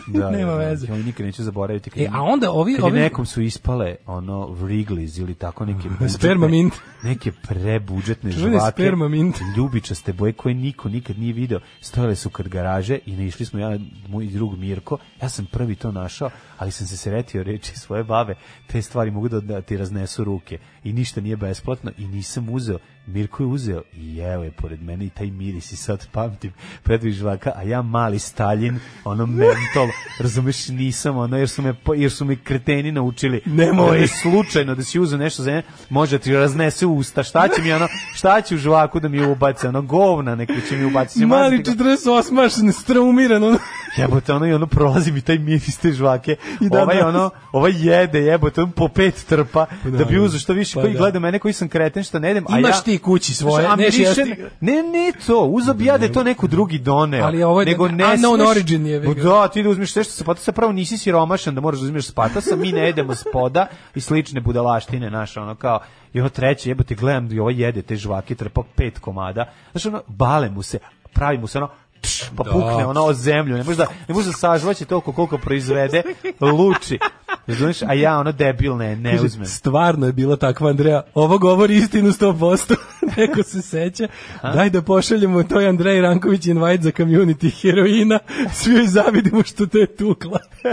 [0.07, 0.63] Da, Nema da, da.
[0.63, 0.88] veze.
[0.88, 1.89] Ja nikad neću zaboraviti.
[1.89, 5.77] Kad E, a onda ovi- kad ovi- nekom su ispale ono Wrigley's ili tako neke
[5.89, 6.73] budžetne, Sperma mint.
[7.03, 8.72] neke prebudžetne žvake.
[8.72, 9.35] sperma mint.
[9.57, 11.59] Ljubičaste boje koje niko nikad nije video.
[11.81, 14.97] Stojale su kod garaže i naišli smo ja, moj drug Mirko.
[15.22, 18.35] Ja sam prvi to našao, ali sam se sretio reči svoje babe.
[18.67, 20.57] Te stvari mogu da, da ti raznesu ruke.
[20.84, 22.77] I ništa nije besplatno i nisam uzeo.
[23.07, 26.51] Mirko je uzeo i evo je pored mene i taj miris i sad pamtim
[26.84, 31.76] predvih žvaka, a ja mali Stalin, ono mentol to, razumeš, nisam ono, jer su me,
[31.95, 33.41] jer su me kreteni naučili.
[33.45, 33.99] Nemoj.
[33.99, 37.74] Da slučajno da si uzeo nešto za može da ti raznese usta, šta će mi
[37.74, 41.26] ono, šta će u žvaku da mi ubace, ono govna neko će mi ubaciti.
[41.26, 41.84] Mali maziti ga.
[41.84, 43.57] 48 straumiran, ono.
[43.97, 46.35] Jebote, ono i ono prolazi mi taj miris te žvake.
[46.61, 47.15] I dan ovaj danas.
[47.15, 50.22] ono, ovaj jede, jebote, on po pet trpa da, bi da.
[50.22, 50.99] uzeo što više Pa koji da.
[50.99, 53.69] gleda mene koji sam kreten što ne jedem, a Imaš ja ti kući svoje, A
[53.72, 54.35] miriše- jesti.
[54.61, 57.26] Ne, ne to, uzeo bi ja da to neko drugi doneo.
[57.26, 60.03] Ali ovo je nego ne unknown smeš- origin je, Ma Da, ti da uzmeš sve
[60.03, 63.65] što se patasa, pravo nisi siromašan da moraš da uzmeš spatasa, mi ne jedemo spoda
[63.95, 65.80] i slične budalaštine naše, ono kao
[66.13, 70.01] i ono treće, jebote, gledam da ovo jede te žvake, trpa pet komada, znaš ono,
[70.07, 70.80] bale mu se,
[71.13, 71.69] pravi mu se ono,
[72.06, 72.52] tš, pa Da.
[72.52, 76.02] pukne ono o zemlju, ne može da, ne može da sažvaće toliko koliko proizvede,
[76.41, 76.99] luči,
[77.48, 79.45] Razumeš, a ja ono debil ne, Kaže, uzmem.
[79.45, 81.02] Stvarno je bila takva Andreja.
[81.14, 82.76] Ovo govori istinu 100%.
[83.18, 84.07] Neko se seća.
[84.44, 88.19] Daj da pošaljemo toj Andrej Ranković invite za community heroina.
[88.53, 90.40] Svi joj zavidimo što te je tukla.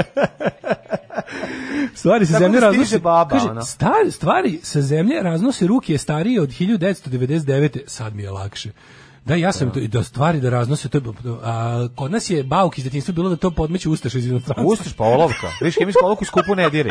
[1.95, 2.99] stvari Tako zemlje da raznose.
[2.99, 3.63] baba, kaže, ono.
[3.63, 7.79] stari, stvari sa zemlje raznose ruke starije od 1999.
[7.87, 8.71] Sad mi je lakše.
[9.25, 11.03] Da, ja sam i da stvari da raznose, to je,
[11.43, 14.65] a, kod nas je bauk iz detinjstva bilo da to podmeće ustaše iz inostranstva.
[14.73, 15.49] Ustiš pa olovka.
[15.61, 16.91] Viš, hemijsku olovku skupu ne diri.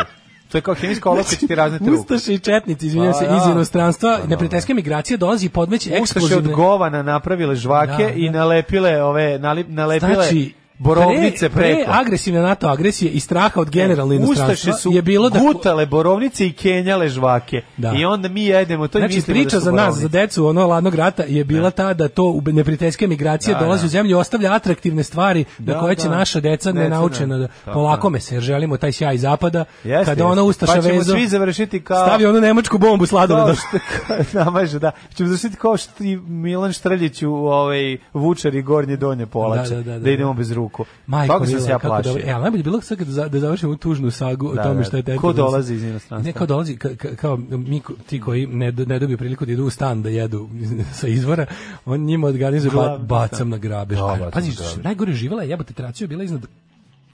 [0.52, 2.02] To je kao hemijska olovka će ti razneti ruku.
[2.02, 3.36] Ustaše i četnici, izvinjam Pa se, da.
[3.38, 4.28] iz inostranstva, Pa da.
[4.28, 6.54] neprijateljska migracija dolazi i podmeće Ustaše od eksplozivne...
[6.56, 8.40] govana napravile žvake Da, i da.
[8.40, 11.92] nalepile ove nalip, nalepile Znači, borovnice pre, preko.
[11.92, 15.40] pre agresivne NATO agresije i straha od generalne inostranstva Ustaše su je bilo da...
[15.40, 17.62] gutale borovnice i kenjale žvake.
[17.78, 17.94] Da.
[17.98, 20.68] I onda mi jedemo to i Znači, mislimo priča da za nas, za decu ono
[20.68, 23.86] ladnog rata je bila ta da to u neprijateljske migracije Da, dolazi da.
[23.86, 26.16] u zemlju ostavlja atraktivne stvari Da, na koje će da.
[26.16, 27.48] naša deca Deca, nenaučena da.
[27.66, 30.44] da polakome se, jer želimo taj sjaj zapada, Jeste, kada ona.
[30.44, 32.06] Ustaša Pa vezo, svi završiti kao...
[32.06, 33.54] stavi onu nemačku bombu sladoleda.
[34.44, 34.92] Namaže, da.
[35.16, 35.92] Ćemo završiti kao što
[36.28, 40.10] Milan Štrljić u ovaj vučar i gornje donje polače, Da, da, da, da, da.
[40.12, 40.71] idemo bez ruku.
[41.08, 42.12] Majko Toga sam se ja kako plašio.
[42.12, 42.28] dobro.
[42.28, 44.84] E, ali najbolje je bilo sad za- da završimo tužnu sagu o Da, tome da.
[44.84, 45.22] šta je teta.
[45.22, 46.28] Ko da- dolazi iz inostranstva?
[46.28, 49.52] Ne, kao dolazi, ka, ka- kao mi, ko- ti koji ne, ne dobiju priliku da
[49.52, 50.50] idu u stan da jedu
[50.94, 51.46] sa izvora,
[51.86, 53.98] on njima organizuje ba, bacam na grabež.
[53.98, 54.52] Da, Pazi,
[54.84, 56.42] najgore živela je jebote, je bila iznad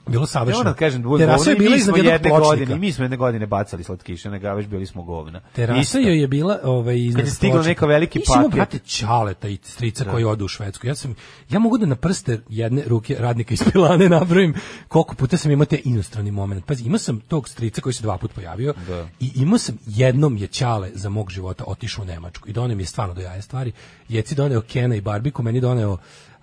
[0.08, 0.58] bilo Ja savršeno.
[0.58, 2.48] moram da kažem, da terasa je bila mi iznad smo jednog jedne pločnika.
[2.50, 5.40] godine, i mi smo jedne godine bacali slatkiše na gaveš, bili smo govna.
[5.52, 5.98] Terasa Isto.
[5.98, 7.68] joj je bila ovaj iznad Kad je stiglo pločnika.
[7.70, 8.54] neko veliki Ti si imao, paket.
[8.54, 10.86] brate Ćaleta i strica koji odu u Švedsku.
[10.86, 11.14] Ja sam
[11.50, 14.54] ja mogu da na prste jedne ruke radnika iz Pilane nabrojim
[14.88, 16.66] koliko puta sam imao te inostrani moment.
[16.66, 18.74] Pazi, imao sam tog strica koji se dva puta pojavio
[19.20, 22.82] i imao sam jednom je Ćale za mog života otišao u Nemačku i doneo mi
[22.82, 23.72] je stvarno do jaja stvari.
[24.08, 25.96] Jeci doneo Kena i Barbiku, meni doneo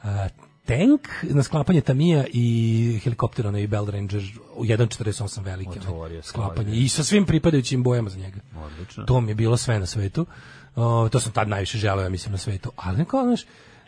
[0.03, 0.27] a,
[0.65, 4.23] tank na sklapanje Tamija i helikopter onaj Bell Ranger
[4.55, 8.39] u 1.48 velike Otvorio sklapanje i sa svim pripadajućim bojama za njega.
[8.65, 9.03] Odlično.
[9.05, 10.25] To mi je bilo sve na svetu.
[10.75, 12.71] O, to sam tad najviše želeo, ja mislim, na svetu.
[12.75, 13.45] Ali neko, znaš,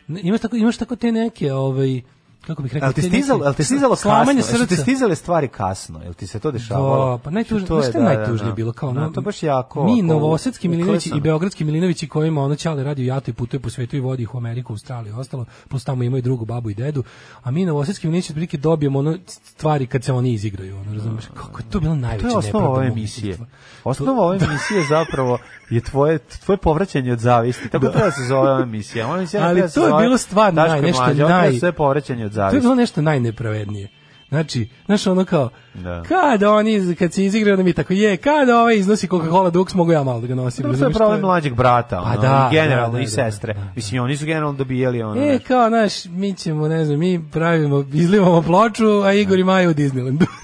[0.08, 2.02] imaš tako, imaš tako te neke, ovaj,
[2.46, 4.76] kako bih rekao, te stizalo, jel ti stizalo slamanje srca.
[4.76, 6.04] stizale stvari kasno?
[6.04, 7.12] Jel ti se to dešavalo?
[7.12, 8.56] Da, pa najtužnije, To je, da, da, najtužnije da.
[8.56, 9.84] bilo kao Da, ono, to baš jako.
[9.84, 11.22] Mi Novosadski Milinovići i.
[11.22, 14.36] Beogradski Milinovići kojima ono Ćale radi u jatu i putuje po svetu i vodi ih
[14.36, 17.04] u Ameriku, Australiju i ostalo, plus tamo imaju drugu babu i dedu,
[17.44, 21.60] a mi Novosadski Milinovići otprilike dobijemo ono stvari kad se oni izigraju, ono, razumeš, kako
[21.60, 23.38] je to bilo najveće To je osnova ove emisije.
[23.84, 25.38] Osnova ove emisije zapravo
[25.70, 27.70] je tvoje tvoje povraćanje od zavisti.
[27.70, 29.08] Tako treba da se zove ova emisija.
[29.08, 31.58] Ova emisija Ali da se to je bilo stvarno naj- nešto Mlađa, da naj- se
[31.58, 32.60] zove povraćanje od To je zavisti.
[32.60, 33.88] bilo nešto najnepravednije.
[34.30, 36.04] Znači, znaš ono kao, Da.
[36.04, 39.92] kada oni, kad se izigraju, onda mi tako je, kada ovaj iznosi Coca-Cola Dux, mogu
[39.92, 40.64] ja malo da ga nosim.
[40.78, 43.54] To je problem mlađeg brata, Pa ono, da, i generalno da, da, i da, sestre.
[43.54, 43.72] da, da.
[43.76, 45.22] Mislim, oni su generalno dobijali ono.
[45.22, 45.44] E, znaš.
[45.44, 49.74] kao, znaš, mi ćemo, ne znam, mi pravimo, izlivamo ploču, a Igor i Maja u
[49.74, 50.26] Disneylandu.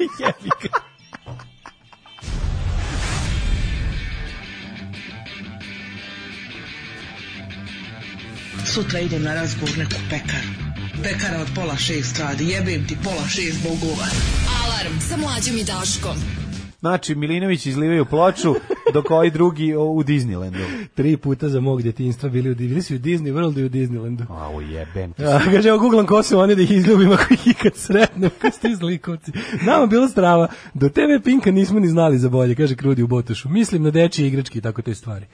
[0.20, 0.50] Jebi
[8.74, 10.48] Sutra idem na razgovor neku pekaru.
[11.02, 14.06] Pekara od pola šest radi, jebem ti pola šest bogova.
[14.62, 16.16] Alarm sa mlađom i Daškom.
[16.80, 18.54] Znači, Milinović izlivaju ploču,
[18.94, 20.86] dok ovaj drugi o, u Disneylandu.
[20.94, 24.24] Tri puta za mog djetinjstva bili u, bili su u Disney World i u Disneylandu.
[24.28, 25.22] A, ujebem ti.
[25.22, 28.50] Ja, kaže, evo googlam ko su oni da ih izljubim ako ih ikad sretnem, ko
[28.50, 29.32] ste izlikovci.
[29.62, 30.48] Nama bilo strava.
[30.74, 33.48] Do TV Pinka nismo ni znali za bolje, kaže Krudi u Botošu.
[33.48, 35.26] Mislim na dečije igračke i tako te stvari.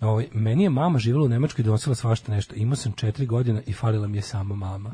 [0.00, 2.54] Ovaj, meni je mama živjela u Nemačkoj i donosila svašta nešto.
[2.56, 4.90] Imao sam četiri godina i falila mi je sama mama.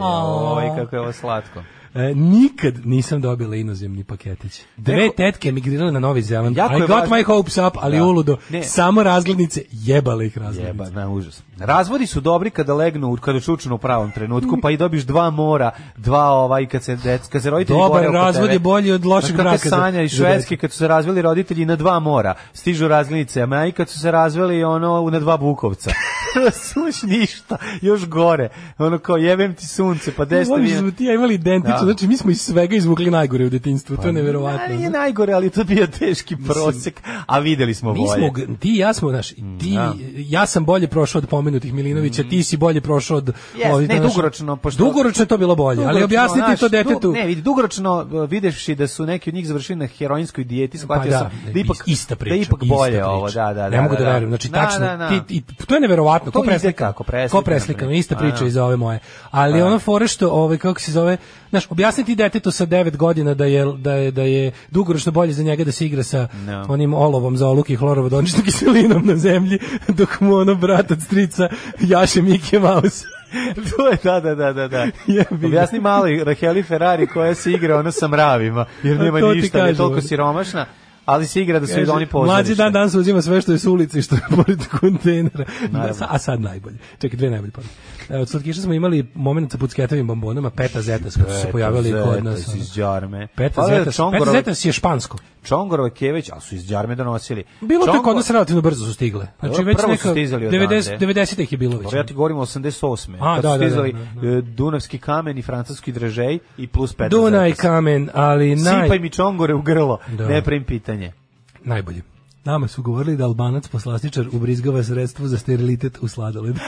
[0.00, 1.62] Oj, kako je ovo slatko.
[1.96, 4.60] E, nikad nisam dobila inozemni paketić.
[4.76, 6.56] Dve Neko- tetke emigrirale na Novi Zeland.
[6.56, 8.04] Jako I got važno- my hopes up, ali Da.
[8.04, 8.36] uludo.
[8.50, 8.62] Ne.
[8.62, 10.68] Samo razglednice, jebale ih razglednice.
[10.84, 11.42] Jeba, na užas.
[11.58, 15.70] Razvodi su dobri kada legnu, kada čučnu u pravom trenutku, pa i dobiš dva mora,
[15.96, 19.30] dva ovaj, kad se, dec, kad se roditelji Dobar oko razvod je bolji od lošeg
[19.30, 20.60] kako braka za- Sanja Švedske, decu.
[20.60, 24.10] kad su se razveli roditelji na dva mora, stižu razglednice, a i kad su se
[24.10, 25.90] razveli ono na dva bukovca.
[26.44, 28.48] Razumeš ništa, još gore.
[28.78, 30.72] Ono kao jebem ti sunce, pa desno vi...
[30.72, 31.85] da smo ti imali identično, Da.
[31.86, 34.58] Znači mi smo iz svega izvukli najgore u detinjstvu, to je neverovatno.
[34.58, 36.94] Pa nije najgore, ali to bio teški prosek,
[37.26, 38.18] a videli smo Mi bolje.
[38.18, 39.92] smo, g- ti i ja smo, znaš, ti, da.
[40.16, 43.32] ja sam bolje prošao od pomenutih Milinovića, ti si bolje prošao od...
[43.56, 46.68] Jes, ovih, ne, znaš, dugoročno, pošto- Dugoročno je to bilo bolje, ali objasniti znaš, to
[46.68, 47.12] detetu...
[47.12, 51.12] Ne, vidi, dugoročno uh, videvši da su neki od njih završili na heroinskoj dijeti, shvatio
[51.12, 53.06] Pa sam da, da ipak, ista priča, da ipak bolje priča.
[53.06, 53.68] ovo, da, da, da.
[53.68, 55.08] Ne mogu da, da, verujem, znači Da, tačno, da, da.
[55.08, 56.92] Ti, i, to je neverovatno, ko preslika,
[57.30, 58.46] ko preslikano, ista priča da.
[58.46, 58.98] iz ove moje.
[59.30, 61.16] Ali ono fore što, ovaj, kako se zove,
[61.50, 65.42] znaš, objasniti detetu sa 9 godina da je, da je, da je dugoročno bolje za
[65.42, 66.64] njega da se igra sa No.
[66.68, 69.58] onim olovom za oluk i hlorovodoničnom kiselinom na zemlji,
[69.88, 71.48] dok mu ono brat od strica
[71.80, 73.04] jaše Mickey Mouse.
[73.76, 74.86] to je, da, da, da, da, da.
[75.46, 79.58] Objasni malo i Raheli Ferrari koja se igra ono sa mravima, jer nema to ništa,
[79.58, 80.66] jer je toliko siromašna,
[81.04, 82.34] ali se igra da su Kaže, oni pozorište.
[82.34, 85.44] Mlađi dan danas uzima sve što je s ulice i što je pored kontejnera.
[85.70, 86.76] Da, a sad najbolje.
[86.98, 87.74] Čekaj, dve najbolje poruke.
[88.10, 91.52] E, Od slatkiša smo imali moment sa pucketovim bombonama, Peta Zetas, koji su se Peta
[91.52, 92.54] pojavili kod nas.
[92.54, 93.26] iz Đarme.
[93.28, 95.18] Peta Pa da, Zetas, Peta Čongorove- Zetas je špansko.
[95.44, 97.44] Čongorove Keveć, ali su iz Đarme donosili.
[97.60, 99.26] Bilo to Čongor- kod nas relativno brzo su stigle.
[99.40, 101.06] Znači već prvo neka stizali 90 odande.
[101.20, 101.92] 90 ih je bilo već.
[101.92, 103.16] Ja ti govorim o 88.
[103.20, 106.92] A, da, su da, da, stizali da, e, Dunavski kamen i francuski dražej i plus
[106.92, 107.60] peta Dunaj zetas.
[107.60, 110.28] kamen, ali naj, Sipaj mi čongore u grlo, Da.
[110.28, 111.12] ne pravim pitanje.
[111.60, 112.02] najbolje.
[112.44, 116.56] Nama su govorili da Albanac poslastičar ubrizgava sredstvo za sterilitet u sladoled.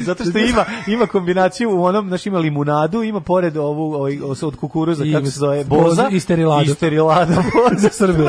[0.00, 4.56] Zato što ima ima kombinaciju u onom, znaš, ima limunadu, ima pored ovu ovaj, od
[4.56, 6.08] kukuruza, I kako se zove, boza boza.
[6.12, 6.70] i steriladu.
[6.70, 7.34] I sterilada.
[7.82, 8.26] za Srbiju.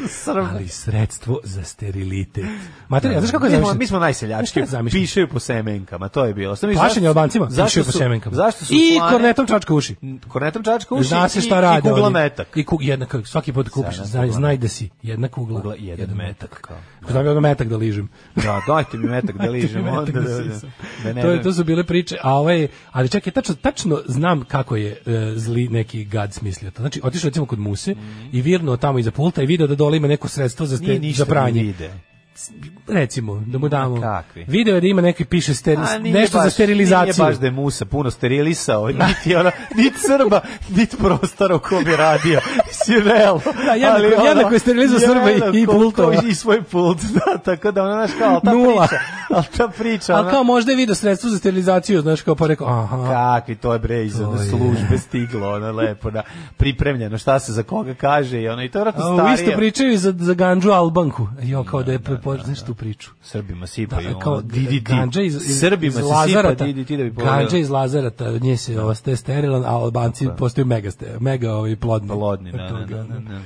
[0.00, 0.48] Za Srbiju.
[0.52, 2.44] ali sredstvo za sterilitet.
[2.88, 3.78] Materija, znaš kako je zamišljeno?
[3.78, 6.52] mi smo najseljački, pišaju po semenkama, to je bilo.
[6.52, 8.36] Misliš, Plašenje Albancima, pišaju po semenkama.
[8.36, 9.96] Zašto su I kornetom čačka uši.
[10.28, 11.88] Kornetom čačka uši Zna se šta rade.
[11.88, 12.56] I kugla metak.
[12.56, 14.90] I ku, jedna, kako svaki put kupiš, znaj, znaj da si.
[15.02, 16.68] Jedna kugla, jedan metak.
[17.10, 18.08] Znam ja ono metak da ližem.
[18.36, 20.63] Da, dajte mi metak da ližem, onda da da, da, da
[21.04, 24.76] ne, to, je, to su bile priče, a ovaj, ali čekaj, tačno, tačno znam kako
[24.76, 26.82] je e, zli neki gad smislio to.
[26.82, 27.94] Znači, otišao recimo kod Muse
[28.32, 31.24] i virnuo tamo iza pulta i video da dole ima neko sredstvo za, ste, za
[31.26, 31.62] pranje.
[31.62, 32.13] mi vide.
[32.88, 34.00] Recimo, da mu damo.
[34.00, 34.44] kakvi?
[34.44, 37.04] Video je da ima neki piše steri, A, nešto za baš- sterilizaciju.
[37.16, 41.86] Nije baš da je Musa puno sterilisao, niti ona, niti Srba, niti prostora u kom
[41.86, 42.40] je radio.
[42.72, 43.40] Si realno.
[43.66, 46.14] Da, jednako- jednako je sterilizao Srba i- i pultova.
[46.22, 48.86] I svoj pult, da, tako da ona, znaš, kao, ali ta Nula.
[48.86, 49.00] priča,
[49.30, 52.46] ali ta priča, A ona, kao možda je video sredstvo za sterilizaciju, znaš, kao pa
[52.46, 53.08] rekao, aha.
[53.36, 56.22] kakvi, to je bre iz one službe stiglo, ona lepo, da,
[56.56, 59.34] pripremljeno, šta se za koga kaže i ona, i to je vratno A, starije.
[59.36, 61.28] isto pričaju za, za Ganđu Albanku.
[61.42, 61.98] Jo, kao da je,
[62.32, 63.10] prepo, znaš tu priču.
[63.22, 64.82] Srbima sipaju, Da, kao DDT.
[64.82, 67.10] Ganđa iz, iz, Srbima iz Lazarata, DDT da bi.
[67.10, 71.76] Ganđa iz Lazarata, od nje se ostaje sterilan, a Albanci postaju mega, ste, mega ovaj,
[71.76, 72.08] plodni.
[72.08, 73.40] Plodni, da, da, da,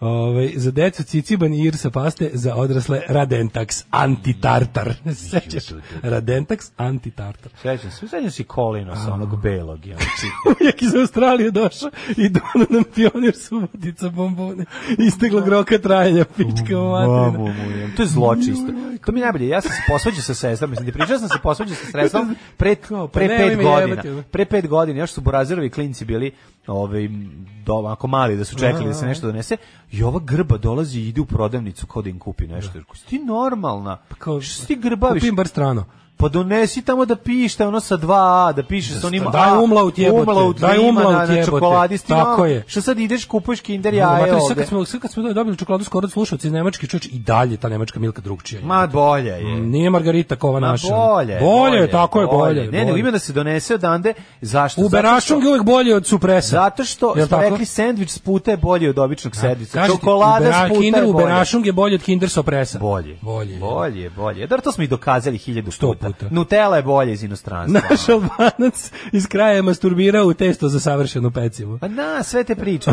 [0.00, 0.06] da.
[0.06, 4.94] Ovaj, za decu ciciban i irsa paste, za odrasle Radentax antitartar.
[5.30, 5.64] Sećaš?
[6.02, 7.52] Radentax antitartar.
[7.62, 9.86] Sećam se, sećam se Kolino sa onog belog.
[9.86, 9.96] Ja,
[10.60, 14.64] Uvijek iz Australije došao i dono nam pionir subotica bombone.
[14.98, 17.54] Isteglo groka trajanja, pička materina.
[17.96, 18.72] To je zločisto.
[19.04, 19.48] To mi je najbolje.
[19.48, 23.06] Ja sam se posvađao sa sestrom, mislim, pričao sam se posvađao sa sestrom pre, pa
[23.12, 24.22] pre pet godina.
[24.30, 26.32] Pre pet godina, još su Burazerovi klinci bili
[26.66, 27.08] ovaj,
[27.64, 29.56] do, ako mali da su čekali da se nešto donese
[29.90, 32.72] i ova grba dolazi i ide u prodavnicu kao da im kupi nešto.
[32.94, 33.98] Si ti normalna?
[34.18, 35.22] Kao, Što ti grbaviš?
[35.22, 35.84] Kupim bar strano.
[36.20, 39.98] Pa donesi tamo da piše ono sa 2A, da piše sa onim Daj A, umlaut
[39.98, 41.44] jebote, umlaut daj da ima umlaut na, na jebote.
[41.46, 41.98] čokoladi.
[41.98, 42.64] Tako je.
[42.66, 44.54] Što sad ideš, kupuješ kinder Ja, jaje sad ovde.
[44.54, 47.56] kad smo sad kad smo dobili čokoladu skoro od slušaoci iz Nemačke, čoveč i dalje
[47.56, 48.60] ta nemačka milka drugčija.
[48.64, 49.44] Ma bolje je.
[49.56, 50.86] Nije Margarita kova Ma naša.
[50.88, 52.70] bolje, bolje, tako je bolje.
[52.70, 54.12] Ne, nego ima da se donese odande.
[54.40, 54.80] Zašto?
[54.80, 56.48] U Berašung je uvek bolje od supresa.
[56.48, 59.86] Zato što smo rekli sendvič s puta je bolji od običnog sendviča.
[59.86, 61.24] Čokolada Ubera- s puta Kinder je u bolje.
[61.24, 62.78] Berašung je bolje od Kinder Sopresa.
[62.78, 63.16] Bolje.
[63.22, 63.58] Bolje.
[63.58, 64.46] Bolje, bolje.
[64.46, 66.09] Dar to smo i dokazali hiljadu Sto puta.
[66.12, 66.26] Puta.
[66.30, 67.80] Nutella je bolje iz inostranstva.
[67.90, 71.78] Naš albanac iz kraja je masturbirao u testo za savršenu pecivu.
[71.78, 72.90] Pa na, sve te priče.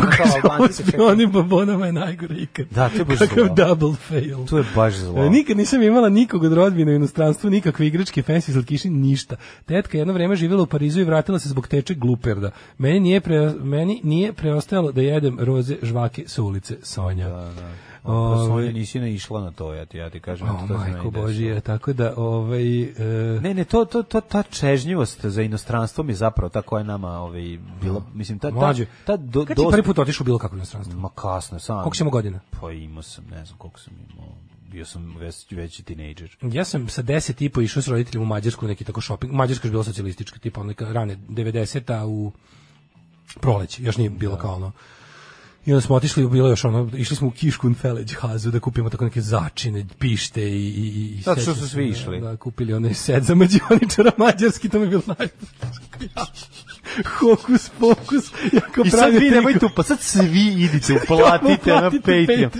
[1.00, 2.66] onim bombonama je najgore ikad.
[2.70, 3.54] Da, to je baš Kakav zlo.
[3.54, 4.46] double fail.
[4.46, 5.24] To je baš zlo.
[5.24, 9.36] E, Nikad nisam imala nikog od rodbina u inostranstvu, nikakve igračke, fancy slatkiši, ništa.
[9.66, 12.50] Tetka je jedno vreme živjela u Parizu i vratila se zbog teče gluperda.
[12.78, 17.28] Meni nije, pre, meni nije preostajalo da jedem roze žvake sa ulice Sonja.
[17.28, 17.87] Da, da.
[18.46, 20.48] Sonja nisi naišla na to, ja ti, ja ti kažem.
[20.48, 21.10] O, to majko.
[21.10, 22.82] Božije, tako da, ovaj...
[22.82, 26.80] E, Ne, ne, to, to, to, ta čežnjivost za inostranstvo mi je zapravo ta koja
[26.80, 29.98] je nama ovaj, bila, mislim, ta, ta, Mlađe, ta do, kad si dosta- prvi put
[29.98, 31.00] otišao bilo kakvo inostranstvo?
[31.00, 31.76] Ma kasno sam.
[31.76, 32.40] Koliko si imao godina?
[32.60, 34.28] Pa imao sam, ne znam koliko sam imao.
[34.70, 36.36] Bio sam već, veći tinejdžer.
[36.42, 39.32] Ja sam sa 10 i po išao s roditeljima u Mađarsku neki tako shopping.
[39.32, 42.32] Mađarska je bila socijalistička, tipa neka rane 90-a u
[43.40, 44.72] proleće, još nije bilo kao ono
[45.66, 48.90] I onda smo otišli, bilo još ono, išli smo u Kiškun Feleć hazu da kupimo
[48.90, 50.66] tako neke začine, pište i...
[50.68, 52.20] i, i Zato što su svi išli.
[52.20, 55.30] Da, kupili onaj set za mađioničara mađarski, to mi je bilo najbolje.
[57.18, 58.32] Hokus pokus.
[58.52, 62.50] Ja kao I sad vi nemojte, pa sad svi idite, uplatite na Patreon.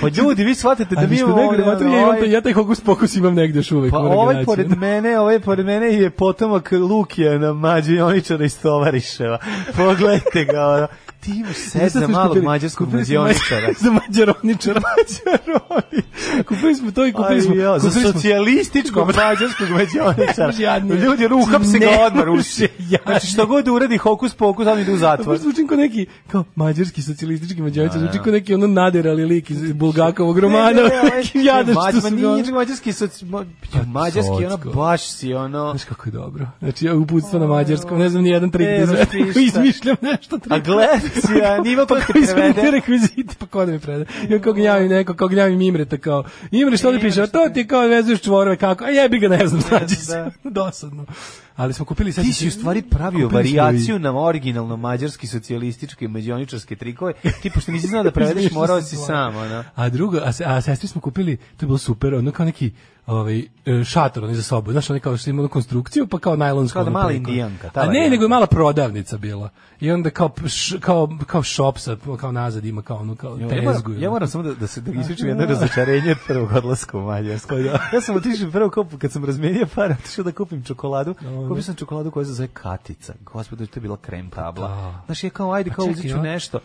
[0.00, 1.36] Pa ljudi, vi shvatite da mi imamo...
[1.36, 3.90] negde, ono, vatri, ja, imam, ovaj- ja taj hokus pokus imam negde još uvek.
[3.90, 9.38] Pa ovaj pored mene, ovaj pored mene je potomak Lukijana, mađioničara iz Tovariševa.
[9.76, 10.86] Pogledajte ga, ono.
[11.24, 13.68] Ti imaš set za malog mađarskog mađioničara.
[13.80, 14.80] za mađaroničara.
[14.80, 16.02] Mađaroni.
[16.48, 17.54] Kupili smo to i kupili smo...
[17.54, 20.52] Jo, za kupili socijalističkog mađarskog mađioničara.
[21.04, 22.68] Ljudi, ruham se ga odmah ruši.
[23.06, 25.38] Znači, što god uradi hokus pokus, on ide u zatvor.
[25.38, 30.38] Zvučim kao neki, kao mađarski socijalistički mađarica, zvuči kao neki ono naderali lik iz Bulgakovog
[30.38, 30.80] romana,
[31.70, 32.84] Mađ- što su ga- mađarski,
[33.24, 33.44] ma-
[33.86, 35.70] mađarski, ono, baš si, ono...
[35.70, 36.46] Znaš kako je dobro.
[36.58, 40.36] Znači, ja uputstvo na mađarskom, ne znam ni jedan trik da ko izmišljam nešto.
[40.36, 40.52] A trik.
[41.28, 42.70] Gledaj, nivo ko te Koji mi prevede.
[42.70, 44.04] rekviziti, pa ko da mi preda?
[44.28, 47.66] Ja kao gnjavim neko, kao gnjavim Imreta, kao, Imre što da piše, a to ti
[47.66, 51.06] kao vezuješ čvorove, kako, a jebi ga ne znam, znači se, dosadno.
[51.56, 52.24] Ali smo kupili sad...
[52.24, 57.12] Ti si u stvari pravio varijaciju na originalno mađarski socijalističke i mađioničarske trikove.
[57.42, 59.64] Ti pošto nisi znao da prevedeš, morao si sam, ono.
[59.74, 62.70] A drugo, a, a sestri smo kupili, to je bilo super, ono kao neki
[63.06, 64.72] ovaj e, šator oni za sobu.
[64.72, 66.76] Znaš, oni kao što ima konstrukciju, pa kao najlonsko.
[66.76, 69.50] Kao da mala indijanka, A ne, nego je mala prodavnica bila.
[69.80, 73.46] I onda kao š, kao kao shop sa kao nazad ima kao ono kao Ja
[73.46, 73.92] moram, tezgu.
[73.92, 77.54] ja moram samo da, da se da ispričam jedno razočarenje od prvog odlaska u Mađarsku.
[77.92, 81.14] Ja sam otišao prvo kao kad sam razmenio pare, otišao da kupim čokoladu.
[81.48, 83.14] Kupio sam čokoladu koja se zove Katica.
[83.20, 84.68] Gospode, to je bila krem tabla.
[84.68, 85.02] Da.
[85.06, 86.60] Znaš, je kao ajde Pa kao uzet ću nešto.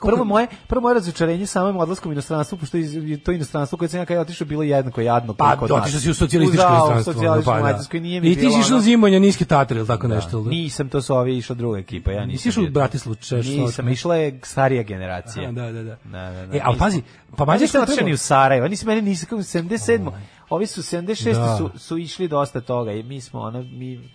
[0.00, 4.04] Prvo moje, prvo moje razočarenje samim odlaskom u inostranstvo, pošto je to inostranstvo koje sam
[4.10, 5.80] ja otišao bilo jednako jadno Pa, kao kod nas.
[5.80, 7.12] otišao si u socijalističko Da, inostranstvo.
[7.12, 8.00] socijalističko pa, da.
[8.00, 10.40] Nije mi I ti si išao zimonja niske Tatre ili tako nešto.
[10.40, 10.50] da?
[10.50, 12.28] Nisam, to su ovi išla druga ekipa, ja nisam.
[12.28, 12.66] Nisi išao u.
[12.68, 15.42] Bratislavu, Češ, Nisam, išla je starija generacija.
[15.42, 15.96] Aha, da, da, da.
[16.04, 16.42] Da, da, da.
[16.42, 16.78] E, Nisam.
[16.78, 17.02] pazi,
[17.36, 20.10] pa Mađarska nisam otišao ni u Sarajevo, nisi meni nisi kako 77.
[20.50, 21.56] Ovi su 76 Da.
[21.56, 24.10] su, su išli dosta toga i mi smo ono mi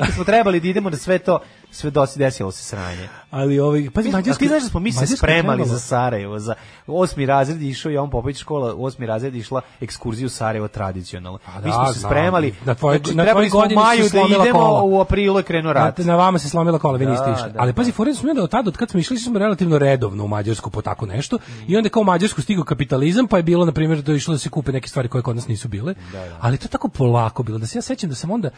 [0.00, 1.38] mi smo trebali da idemo na sve to,
[1.70, 3.08] sve dosi desilo se sranje.
[3.30, 4.38] Ali ovaj pazi Mi, a Mađarska.
[4.38, 6.54] ti znaš da smo mi se spremali za Sarajevo, za
[6.86, 11.38] osmi razred je išao Jovan Popović škola, osmi razred išla ekskurziju Sarajevo tradicionalno.
[11.56, 12.10] mi da, smo se znam.
[12.10, 12.54] spremali.
[12.64, 14.82] Na tvojoj- znači, na trebali smo u maju da idemo, kola.
[14.82, 15.98] u aprilu je krenuo rat.
[15.98, 17.52] Na, na vama se slomila kola, vi niste Da, išli.
[17.52, 17.76] da, Ali da.
[17.76, 20.70] pazi, fore smo da od tada, od kad smo išli, smo relativno redovno u Mađarsku
[20.70, 21.38] po tako nešto.
[21.68, 24.34] I onda kao u Mađarsku stigao kapitalizam, pa je bilo, na primjer, da je išlo
[24.34, 25.94] da se kupe neke stvari koje kod nas nisu bile.
[26.40, 28.50] Ali to je tako polako bilo, da se ja sećam da sam onda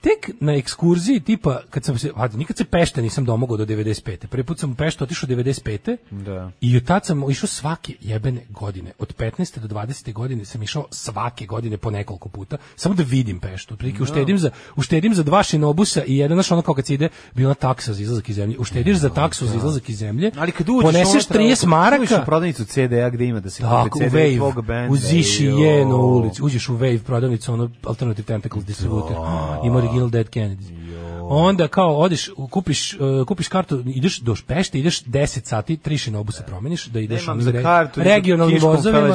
[0.00, 4.26] tek na ekskurziji tipa kad sam se a nikad se Pešte nisam domogao do 95.
[4.26, 5.96] Prvi put sam u Peštu otišao 95.
[6.10, 6.50] Da.
[6.60, 8.92] I od tad sam išao svake jebene godine.
[8.98, 9.58] Od 15.
[9.58, 10.12] do 20.
[10.12, 12.56] godine sam išao svake godine po nekoliko puta.
[12.76, 13.74] Samo da vidim Peštu.
[13.74, 17.08] Otprilike uštedim za, uštedim za dva šinobusa i jedan naš ono kao kad se ide,
[17.34, 18.58] bila taksa za izlazak iz zemlje.
[18.58, 20.30] Uštediš za taksu za izlazak iz zemlje.
[20.36, 22.22] Ali kad uđeš poneseš unutra, 30 uđeš u maraka.
[22.26, 24.92] prodavnicu CD-a gde ima da se u CD Wave, tvog benda.
[24.92, 25.78] u Ziši joj.
[25.78, 29.16] je na ulici, uđeš u Wave prodavnicu, ono Alternative Tentacles distributer,
[29.64, 30.70] ima the Gilded Kennedys.
[31.30, 36.42] Onda kao odeš, kupiš, uh, kupiš kartu, ideš do Pešte, ideš 10 sati, tri šinobusa
[36.42, 39.08] promeniš, da ideš Nemam onim za re- kartu, regionalnim vozovima.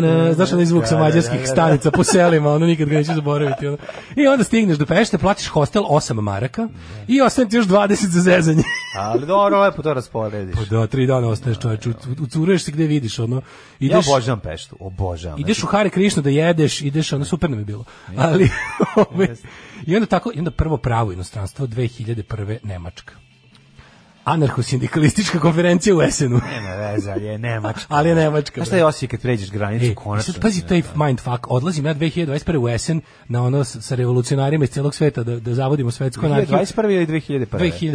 [0.00, 0.34] Na.
[0.34, 1.46] Znaš onaj zvuk sa Da, da, mađarskih da, da.
[1.46, 3.66] stanica po selima, ono nikad ga neću zaboraviti.
[3.66, 3.76] Ono.
[4.16, 6.68] I onda stigneš do Pešte, platiš hostel 8 maraka
[7.08, 8.62] i ostane ti još 20 za zezanje.
[8.98, 10.54] Ali dobro, lepo to rasporediš.
[10.54, 11.86] Pa da, tri dana ostaneš čoveč,
[12.20, 13.36] ucuruješ se gde vidiš, ono.
[13.36, 13.42] Ja
[13.78, 15.40] Ideš, obožavam Peštu, obožavam.
[15.40, 17.84] Ideš Znači, u Hare Krišnu da jedeš, ideš, ono super nam je bilo.
[18.16, 18.50] Ali
[19.12, 19.28] ovaj,
[19.86, 22.58] i onda tako, i onda prvo pravo inostranstvo 2001.
[22.62, 23.14] Nemačka.
[24.24, 26.40] Anarcho-sindikalistička konferencija u Esenu.
[26.50, 27.84] Nema veze, ali je Nemačka.
[27.88, 28.54] Ali je Nemačka.
[28.54, 30.32] Znaš šta je osjećaj kad pređeš granicu, E, konačno?
[30.32, 32.58] sad pazi taj mindfuck, odlazim ja 2021.
[32.58, 36.58] u Esen na ono sa revolucionarima iz celog sveta da, da zavodimo svetsku anarhiju.
[36.58, 36.90] 2021.
[36.90, 37.46] ili 2001.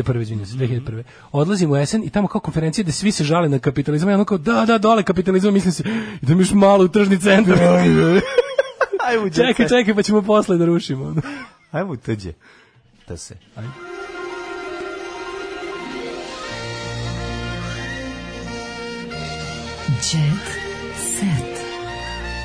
[0.04, 0.22] 2001.
[0.22, 1.04] izvinjam se, 2001.
[1.32, 4.26] Odlazim u Esen i tamo kao konferencija da svi se žale na kapitalizam, ja ono
[4.26, 5.84] kao da, da, dole kapitalizam, mislim se,
[6.22, 7.58] idem još malo u tržni centar.
[9.08, 11.16] Ajmo, čekaj, čekaj, pa ćemo posle da rušimo.
[11.72, 12.34] Ajmo tuđe.
[13.08, 13.36] Da se.
[20.12, 20.48] Jet
[20.98, 21.60] set.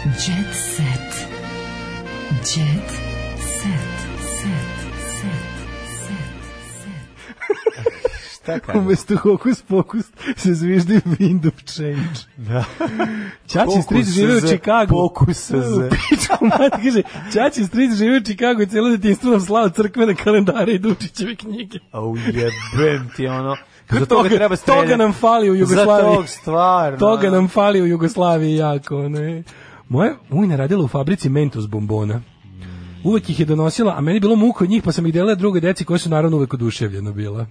[0.04, 1.28] Jet set.
[2.44, 2.90] Jet
[3.60, 3.94] set.
[4.40, 4.74] Set.
[5.20, 6.24] Set.
[7.70, 7.82] Šta
[8.44, 8.74] kažeš?
[8.76, 10.04] Umesto hokus pokus
[10.36, 12.18] se zviždi wind of change.
[12.38, 12.64] Da.
[13.46, 14.90] Čači stric žive u Čikagu.
[14.90, 15.88] Pokus za.
[15.90, 17.02] Pičku mati, kaže,
[17.32, 21.78] Čači stric žive u Čikagu i cijelo detinstvo nam slao crkvene kalendare i Dučićeve knjige.
[21.92, 23.56] Au jebem ti ono.
[23.90, 24.86] Za Toga- toga treba streljati.
[24.86, 26.14] toga nam fali u Za Jugoslaviji.
[26.16, 26.98] tog stvarno.
[26.98, 29.08] Toga nam fali u Jugoslaviji jako.
[29.08, 29.42] Ne.
[29.88, 32.20] Moja ujna radila u fabrici Mentos bombona.
[33.04, 35.60] Uvek ih je donosila, a meni bilo muka od njih, pa sam ih delila druge
[35.60, 37.46] deci koje su naravno uvek oduševljeno bila.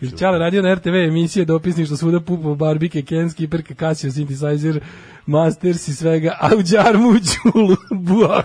[0.00, 4.80] Kaže, Čale radio na RTV emisije, dopisništvo svuda pupo, barbike, Ken, skiperka, Casio, synthesizer,
[5.26, 7.76] Masters i svega, a u džarmu u čulu.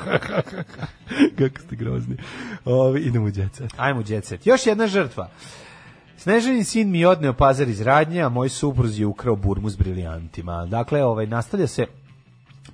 [1.37, 2.17] Kako ste grozni.
[2.65, 3.67] Ovi, idemo u djeca.
[3.77, 4.47] Ajmo jet set.
[4.47, 5.29] Još jedna žrtva.
[6.17, 9.75] Snežanin sin mi je odneo pazar iz radnje, a moj supruz je ukrao burmu s
[9.75, 10.65] briljantima.
[10.65, 11.85] Dakle, ovaj, nastavlja se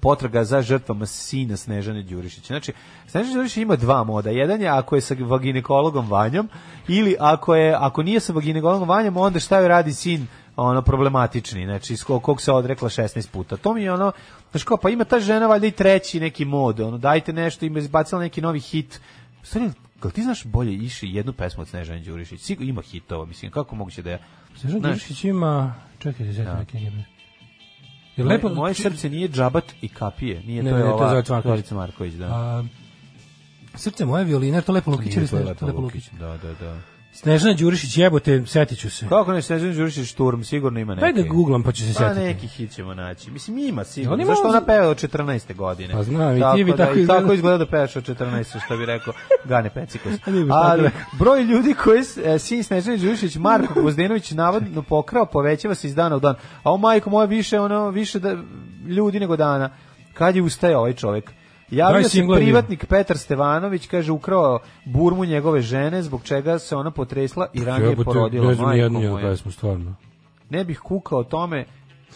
[0.03, 2.47] potraga za žrtvama sina Snežane Đurišića.
[2.47, 2.73] Znači,
[3.07, 4.29] Snežana Đurišić ima dva moda.
[4.29, 6.49] Jedan je ako je sa vaginekologom Vanjom
[6.87, 11.65] ili ako je ako nije sa vaginekologom Vanjom, onda šta joj radi sin ono problematični,
[11.65, 13.57] znači iz kog, se odrekla 16 puta.
[13.57, 14.11] To mi je ono,
[14.51, 17.79] znači kao, pa ima ta žena valjda i treći neki mod, ono, dajte nešto, ima
[17.79, 18.99] izbacila neki novi hit.
[19.43, 19.71] Stvari,
[20.03, 22.41] Jel ti znaš bolje iši jednu pesmu od Snežane Đurišić?
[22.41, 24.19] Sigurno ima hitova, mislim, kako moguće da je...
[24.57, 25.75] Snežana Đurišić ima...
[25.99, 26.59] Čekaj, da Da.
[26.59, 27.03] neke njebe.
[28.17, 28.49] Je moje, lepo...
[28.49, 31.71] moje srce nije džabat i kapije, nije Ne, to ne, je to je ova Marković.
[31.71, 32.25] Marković, da.
[32.25, 32.63] A,
[33.75, 35.43] srce moje violine, to Lepo Lukić to je?
[35.43, 35.81] Lepo je Lepo.
[35.81, 36.09] Lukić.
[36.19, 36.92] Da, da, da.
[37.13, 39.05] Snežana Đurišić, jebote, setit ću se.
[39.09, 41.01] Kako ne Snežana Đurišić šturm, sigurno ima neki.
[41.13, 42.25] Daj da googlam pa ću se Pa setiti.
[42.25, 43.31] neki hit ćemo naći.
[43.31, 44.13] Mislim, ima sigurno.
[44.13, 45.55] On ima Zašto ona peva od 14.
[45.55, 45.93] godine?
[45.93, 47.21] Pa znam, i ti bi da, tako izgleda.
[47.21, 48.65] tako izgleda da pevaš od 14.
[48.65, 49.13] što bi rekao
[49.45, 50.13] Gane Pecikos.
[50.49, 55.95] Ali broj ljudi koji e, sin Snežane Đurišić, Marko Gvozdenović navodno pokrao, povećava se iz
[55.95, 56.35] dana u dan.
[56.63, 58.37] A o majko moja više, ono, više da,
[58.87, 59.69] ljudi nego dana.
[60.13, 61.31] Kad je ustaje ovaj čovek?
[61.71, 67.47] Javio se privatnik Petar Stevanović, kaže, ukrao burmu njegove žene, zbog čega se ona potresla
[67.53, 69.19] i ranije porodila.
[69.21, 69.95] Pesmu, stvarno.
[70.49, 71.65] Ne bih kukao o tome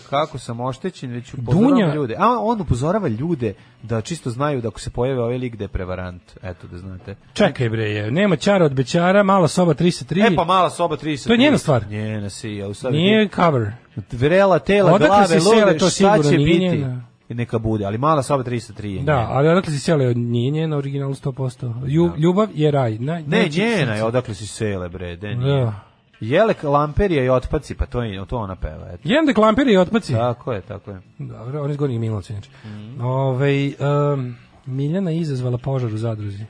[0.09, 2.15] kako sam oštećen, već upozoravam ljude.
[2.19, 3.53] A on upozorava ljude
[3.83, 6.21] da čisto znaju da ako se pojave ovaj lik da je prevarant.
[6.43, 7.15] Eto da znate.
[7.33, 10.31] Čekaj bre, je, nema čara od bećara, mala soba 303.
[10.31, 11.27] E pa mala soba 30.
[11.27, 11.87] To je njena stvar.
[11.89, 13.71] Njena si, a u Nije cover.
[14.11, 16.59] vrela tela, Odakle glave, lude, šta će biti?
[16.59, 17.01] njena.
[17.29, 21.09] Neka bude, ali mala soba 303 je Da, ali odakle si sele, nije njena original
[21.09, 21.87] 100%.
[21.87, 22.97] Lju, Ljubav je raj.
[22.97, 25.61] Na, Ne, njena je, odakle si sele, bre, de nije.
[25.65, 25.73] Da.
[26.19, 29.01] Jelek, lamperija i otpaci, pa to, je, to ona peva, eto.
[29.03, 30.13] Jedan deklampir i otpaci.
[30.13, 31.01] Tako je, tako je.
[31.17, 32.49] Dobro, on iz Gornjeg Milanovca, inače.
[32.65, 33.01] Mhm.
[33.01, 34.35] Ovaj, um,
[34.65, 36.45] Miljana izazvala požar u zadruzi.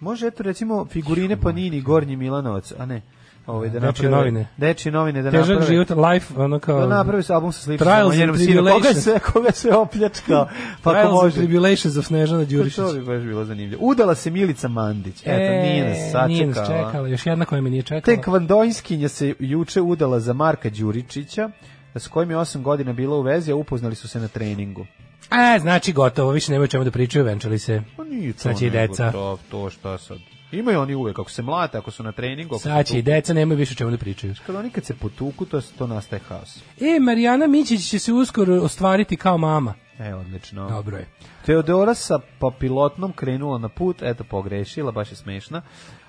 [0.00, 3.02] Može, eto, recimo, figurine Panini, Gornji Milanovac, a ne,
[3.46, 4.46] ovaj, da naprave- novine.
[4.56, 5.66] Dečije novine, da Težak naprave.
[5.66, 6.80] život, life, ono kao...
[6.80, 7.70] Da napravi se album sa
[8.06, 8.62] o njenom sinu.
[8.72, 10.48] Koga se, koga se opljačkao?
[10.82, 11.36] Pa Trials ako može.
[11.36, 12.76] Tribulations of Snežana Đurišić.
[12.76, 13.82] To bi baš bilo zanimljivo.
[13.84, 15.22] Udala se Milica Mandić.
[15.24, 16.26] Eto, nije nas sačekala.
[16.26, 18.16] Nije nas čekala, još jedna koja me nije čekala.
[18.16, 21.50] Tek Vandojskinja se juče udala za Marka Đuričića,
[21.94, 24.86] s kojim je 8 godina bila u vezi, a upoznali su se na treningu.
[25.30, 27.82] E, znači gotovo, više nemaju čemu da pričaju, venčali se.
[27.96, 29.12] Pa nije to Sad će i nego deca.
[29.12, 30.18] To, to šta sad.
[30.52, 32.58] Imaju oni uvek, ako se mlate, ako su na treningu.
[32.58, 34.34] Sad će i deca, nemaju više čemu da pričaju.
[34.46, 36.62] Kad oni kad se potuku, to, to nastaje haos.
[36.80, 39.74] E, Marijana Mićić će se uskoro ostvariti kao mama.
[39.98, 40.68] E, odlično.
[40.68, 41.06] Dobro je.
[41.46, 45.62] Teodora sa papilotnom krenula na put, eto pogrešila, baš je smešna.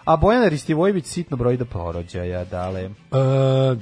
[0.06, 2.82] A Bojana Ristivojević sitno broji do porođaja, dale.
[2.82, 2.90] E,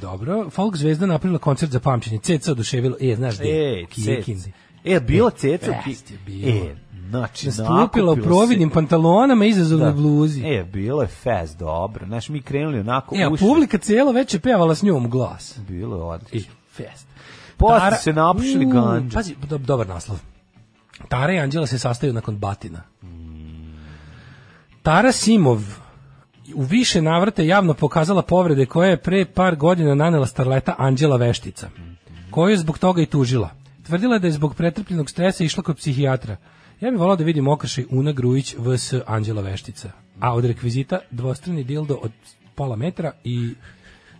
[0.01, 2.19] dobro, folk zvezda napravila koncert za pamćenje.
[2.19, 2.95] Ceca oduševilo.
[3.01, 3.49] E, znaš gde?
[3.49, 3.85] E.
[4.83, 6.65] E, bila ceca Best Ki- je bilo.
[6.65, 6.75] E,
[7.09, 9.93] znači, Nastupila u nakupilo se- providnim pantalonama i izazovnoj Da.
[9.93, 10.43] bluzi.
[10.45, 12.05] E, bilo je fest, dobro.
[12.05, 13.47] Znaš, mi krenuli onako E, a ušli.
[13.47, 15.59] publika cijelo već je pevala s njom u glas.
[15.59, 16.53] Bilo je I odlično.
[16.71, 17.07] fest.
[17.57, 19.15] Posle se napušili ganđa.
[19.15, 20.19] Pazi, do, dobar naslov.
[21.09, 22.81] Tara i Anđela se sastaju nakon batina.
[24.83, 25.61] Tara Simov
[26.55, 31.69] u više navrata javno pokazala povrede koje je pre par godina nanela starleta Anđela Veštica,
[32.31, 33.49] koju je zbog toga i tužila.
[33.83, 36.37] Tvrdila je da je zbog pretrpljenog stresa išla kod psihijatra.
[36.81, 38.93] Ja bih volao da vidim okršaj Una Grujić vs.
[39.07, 39.91] Anđela Veštica.
[40.19, 42.11] A od rekvizita dvostrani dildo od
[42.55, 43.53] pola metra i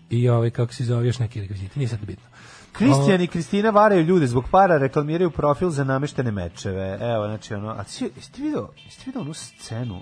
[0.10, 2.26] i ovaj kako se zove još neki rekviziti, nije sad bitno.
[2.72, 6.98] Kristijan i Kristina varaju ljude zbog para, reklamiraju profil za nameštene mečeve.
[7.02, 10.02] Evo, znači ono, a si, jeste ti video, jeste video onu scenu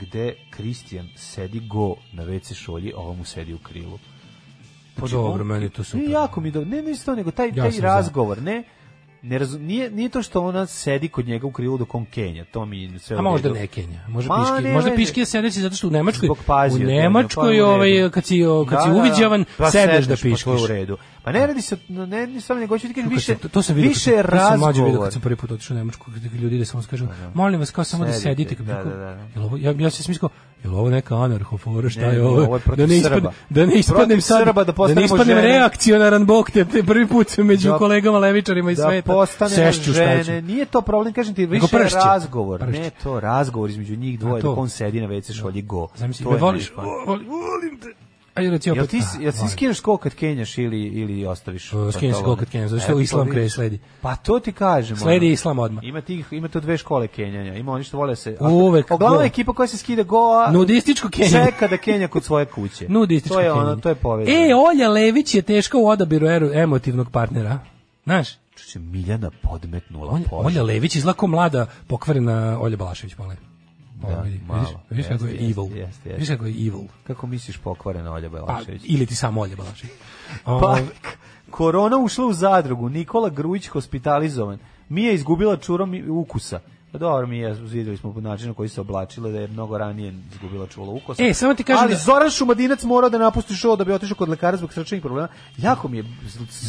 [0.00, 3.98] gde Kristijan sedi go na WC šolji, a ovo mu sedi u krilu?
[4.96, 6.06] Pa dobro, meni je to super.
[6.06, 7.86] Ne, jako mi dobro, ne, ne isto, nego taj, Ja taj sam za.
[7.86, 8.64] razgovor, ne,
[9.22, 12.44] ne razum, nije, nije to što ona sedi kod njega u krilu dok on kenja,
[12.44, 14.96] to mi sve A možda ne Kenja, možda Ma, piški, ne možda veze.
[14.96, 18.38] piški sedeći zato što u Nemačkoj, pazio, u Nemačkoj pa ovaj, kad si,
[18.68, 19.00] kad Da, si da, da.
[19.00, 20.46] uviđavan, Pa sedneš da pa piškiš.
[20.48, 20.96] je u redu.
[21.22, 23.88] Pa ne radi se, ne, ne samo nego ću ti više, to, to sam vidio,
[23.88, 25.06] više kad, sam- to sam mlađe vidio razgovor.
[25.06, 27.84] kad sam prvi put otišao u Nemačku, kad ljudi da samo kažu, molim vas kao
[27.84, 29.56] samo da Sedite, da, da, da.
[29.58, 30.28] Ja, ja se smislio,
[30.64, 32.36] jel ovo neka anarhofora, šta Ne, je ovo?
[32.38, 33.32] ovo je protiv da ne ispadne, Srba.
[33.50, 35.48] da ne ispadnem sad, Srba da da ne postanemo ispadnem žene.
[35.48, 39.12] reakcionaran bog te, te prvi put među Da- kolegama levičarima iz da sveta.
[39.12, 40.22] postane Sešću šta ću.
[40.22, 41.96] žene, nije to problem, kažem ti, više pršće.
[41.96, 42.80] razgovor, Pršće.
[42.80, 45.88] ne to razgovor između njih dvoje, dok on sedi na WC šolji go.
[45.94, 48.09] Zamisli, je voliš, volim te.
[48.34, 49.50] Ajde, Jel opet- ti, ah, jel ti volim.
[49.50, 51.70] skineš skol kad kenjaš ili, ili ostaviš?
[51.92, 53.78] Skineš skol kad kenjaš, zato što E, islam kraj sledi.
[54.00, 54.96] Pa to ti kažem.
[54.96, 55.32] Sledi ono.
[55.32, 55.84] islam odmah.
[55.84, 57.54] Ima, tih, ima to dve škole kenjanja.
[57.54, 58.36] Ima oni što vole se...
[58.42, 59.24] Uvek Uglavnom go.
[59.24, 61.46] ekipa koja se skida go, a Nudističko kenjanje.
[61.46, 62.86] čeka da kenja kod svoje kuće.
[62.88, 63.80] Nudističko To je ono, kenjanje.
[63.80, 64.36] to je povezano.
[64.38, 67.58] E, Olja Lević je teška u odabiru emotivnog partnera.
[68.04, 68.28] Znaš?
[68.56, 70.24] Čuće, Miljana podmetnula Olja.
[70.32, 73.32] Olja Lević izgleda kao mlada pokvarena Olja Balašević, malo.
[74.00, 74.60] Da, vidi, malo.
[74.60, 75.64] Vidiš, vidiš kako je evil.
[75.66, 76.10] jeste, jeste.
[76.10, 76.80] Vidiš kako je evil.
[77.04, 78.82] Kako misliš pokvarena Olja Pa, Belašević?
[78.84, 79.92] ili ti samo Olja Balašević.
[80.44, 80.82] Pa, Ovaj,
[81.50, 84.58] korona ušla u zadrugu, Nikola Grujić hospitalizovan.
[84.88, 86.60] Mija izgubila čurom i- ukusa.
[86.92, 90.14] Pa dobro, mi je, vidjeli smo po načinu koji se oblačila da je mnogo ranije
[90.32, 91.22] izgubila čulo ukusa.
[91.22, 94.16] E, samo ti kažem Ali da- Zoran Šumadinac morao da napusti show da bi otišao
[94.16, 95.28] kod lekara zbog srčanih problema.
[95.56, 96.04] Jako mi je...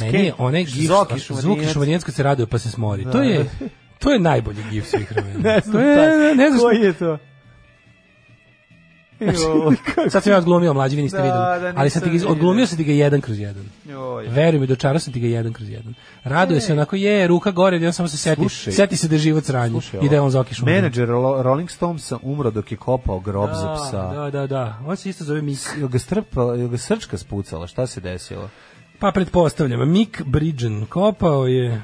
[0.02, 0.90] Meni je onaj gif,
[1.32, 3.04] Zoki Šumadinac kad se raduje pa se smori.
[3.04, 3.68] To Da, je, da.
[4.02, 5.40] To je najbolji gif svih vremena.
[5.40, 6.36] Ne znam, taj.
[6.36, 7.18] ne znam Koji je to?
[9.22, 11.74] Joj, kako- Sad sam ja odglumio, mlađi vi niste Da, videli.
[11.74, 13.66] da, Ali sam ti ga, odglumio sam ti ga jedan kroz jedan.
[13.86, 14.28] Joj.
[14.28, 15.94] Veruj mi, dočarao sam ti ga jedan kroz jedan.
[16.24, 18.74] Raduje se onako, je, ruka gore, on samo se seti, Slušaj.
[18.74, 19.44] seti se da je život.
[19.44, 20.82] Slušaj, I da je on Zoki Šumadinac.
[20.82, 24.14] Menadžer Ro- Rolling Stonesa umro dok je kopao grob za psa.
[24.16, 24.80] Da, da, da.
[24.86, 25.60] On se isto zove Mik.
[25.78, 27.68] Jel ga, strpa, jel ga srčka spucala?
[27.68, 28.50] Šta se desilo?
[29.00, 31.82] Pa pretpostavljam, Mick Bridgen kopao je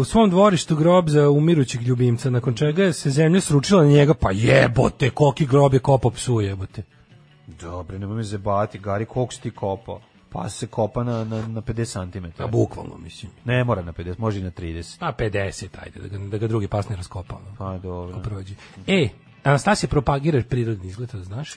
[0.00, 4.14] u svom dvorištu grob za umirućeg ljubimca, nakon čega je se zemlja sručila na njega,
[4.14, 6.82] pa jebote, koliki grob je kopao psu jebote.
[7.46, 10.00] Dobro, nemoj me zebati, Gari, koliko si ti kopao?
[10.30, 12.42] Pa se kopa na, na, na 50 cm.
[12.42, 13.32] A bukvalno, mislim.
[13.44, 14.98] Ne mora na 50, može i na 30.
[14.98, 17.36] Pa 50, ajde, da ga, da ga drugi pas ne raskopa.
[17.36, 17.56] ono.
[17.58, 18.42] Pa dobro.
[18.86, 19.08] E,
[19.42, 21.54] Anastasija propagira prirodni izgled, to znaš?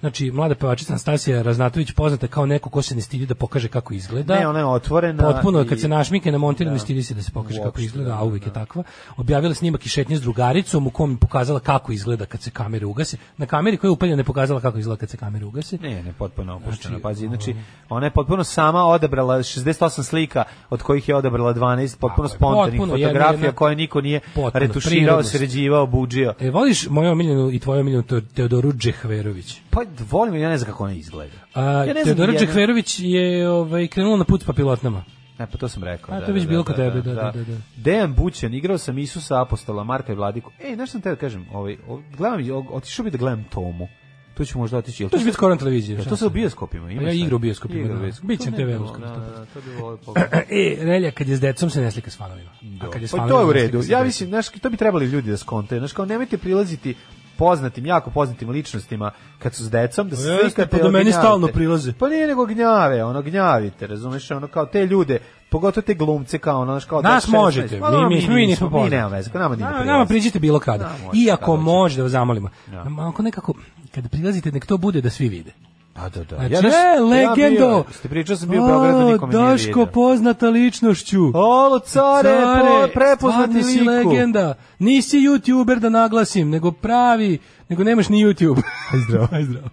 [0.00, 3.94] Znači, mlada pevačica Anastasija Raznatović poznata kao neko ko se ne stidi da pokaže kako
[3.94, 4.34] izgleda.
[4.34, 5.22] Ne, ona je otvorena.
[5.24, 6.74] Potpuno, i- kad se našmike namontira, Da.
[6.74, 8.54] ne stidi se da se pokaže kako Uopšte, izgleda, da, a uvijek je da.
[8.54, 8.82] takva.
[9.16, 12.86] Objavila snimak i šetnje s drugaricom u kom je pokazala kako izgleda kad se kamere
[12.86, 13.16] ugase.
[13.36, 15.78] Na kameri koja je upaljena je pokazala kako izgleda kad se kamere ugase.
[15.78, 16.90] Ne, ne, potpuno opuštena.
[16.90, 17.54] Znači, Pazi, znači,
[17.88, 23.52] ona je potpuno sama odabrala 68 slika, od kojih je odabrala 12 potpuno spontanih fotografija
[23.52, 26.34] koje niko nije Potpuno, retuširao, sređivao, buđio.
[26.40, 29.60] E, voliš moju omiljenu i tvoju omiljenu Te- Teodoru Džehverović?
[29.70, 29.80] Pa
[30.10, 31.36] volim, ja ne znam kako ona izgleda.
[31.54, 35.04] A, Ja ne znam Teodora Džehverović je ovaj, krenula na put s papilotnama.
[35.38, 36.14] Ne, pa to sam rekao.
[36.14, 37.56] A, da, to već da, bilo da, kod tebe, da, da, da, da.
[37.76, 40.50] Dejan Bućan, igrao sam Isusa, Apostola, Marka i Vladiku.
[40.64, 41.76] Ej, znaš sam te da kažem, ovaj,
[42.16, 42.40] gledam,
[42.70, 43.88] otišao bi da gledam Tomu.
[44.34, 45.08] Tu ću možda otići.
[45.08, 45.98] To će biti skoro na televiziji.
[46.08, 46.90] To se u bioskopima?
[46.90, 48.12] Ima Pa ja igram u bioskopima, Igra da.
[48.22, 48.98] Biće na TV-u da, to.
[48.98, 50.54] da, da, bi volio pogledati.
[50.54, 52.50] E, Relja, kad je s decom se ne slika s fanovima.
[52.80, 53.82] A kad je s Pa fanovima, to je u redu.
[53.88, 55.80] Ja mislim, znaš, to bi trebali ljudi da skontaju.
[55.80, 56.94] Znaš, kao nemojte prilaziti
[57.40, 60.90] poznatim, jako poznatim ličnostima kad su s decom, da se Pa jeste, slikate pa do
[60.90, 61.18] meni gnjavite.
[61.18, 61.92] stalno prilaze.
[61.92, 65.18] Pa nije nego gnjave, ono gnjavite, razumeš, ono kao te ljude,
[65.50, 67.32] pogotovo te glumce kao ono, kao Nas 16.
[67.32, 68.96] možete, Pa, mi, mi, mi, nismo Mi poznati.
[68.96, 70.84] nema veze, nama nije Nama, nama priđite bilo kada.
[70.84, 72.48] Da, Iako može da vas zamolimo.
[72.72, 72.84] Ja.
[72.84, 73.54] Nama Ako nekako,
[73.94, 75.52] kada prilazite, nek to bude da svi vide.
[75.96, 76.36] Da, da, da.
[76.36, 77.66] Znači, Ja, znaš, e, ja legendo!
[77.66, 81.30] bio- Ste pričao sam bio u Beogradu, niko me nije Daško poznata ličnošću.
[81.34, 82.28] Olo, care,
[82.60, 83.90] po, prepoznati si liku.
[84.08, 84.54] legenda.
[84.78, 87.38] Nisi youtuber da naglasim, nego pravi,
[87.68, 88.56] nego nemaš ni YouTube.
[88.92, 89.68] Aj zdravo, aj zdravo.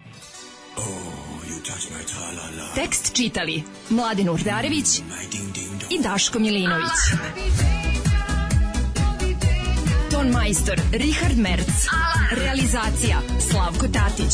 [2.76, 5.00] Tekst čitali Mladin Urdarević
[5.90, 6.92] i Daško Milinović.
[10.12, 11.68] Ton majstor Richard Merc.
[12.34, 14.34] Realizacija Slavko Tatić.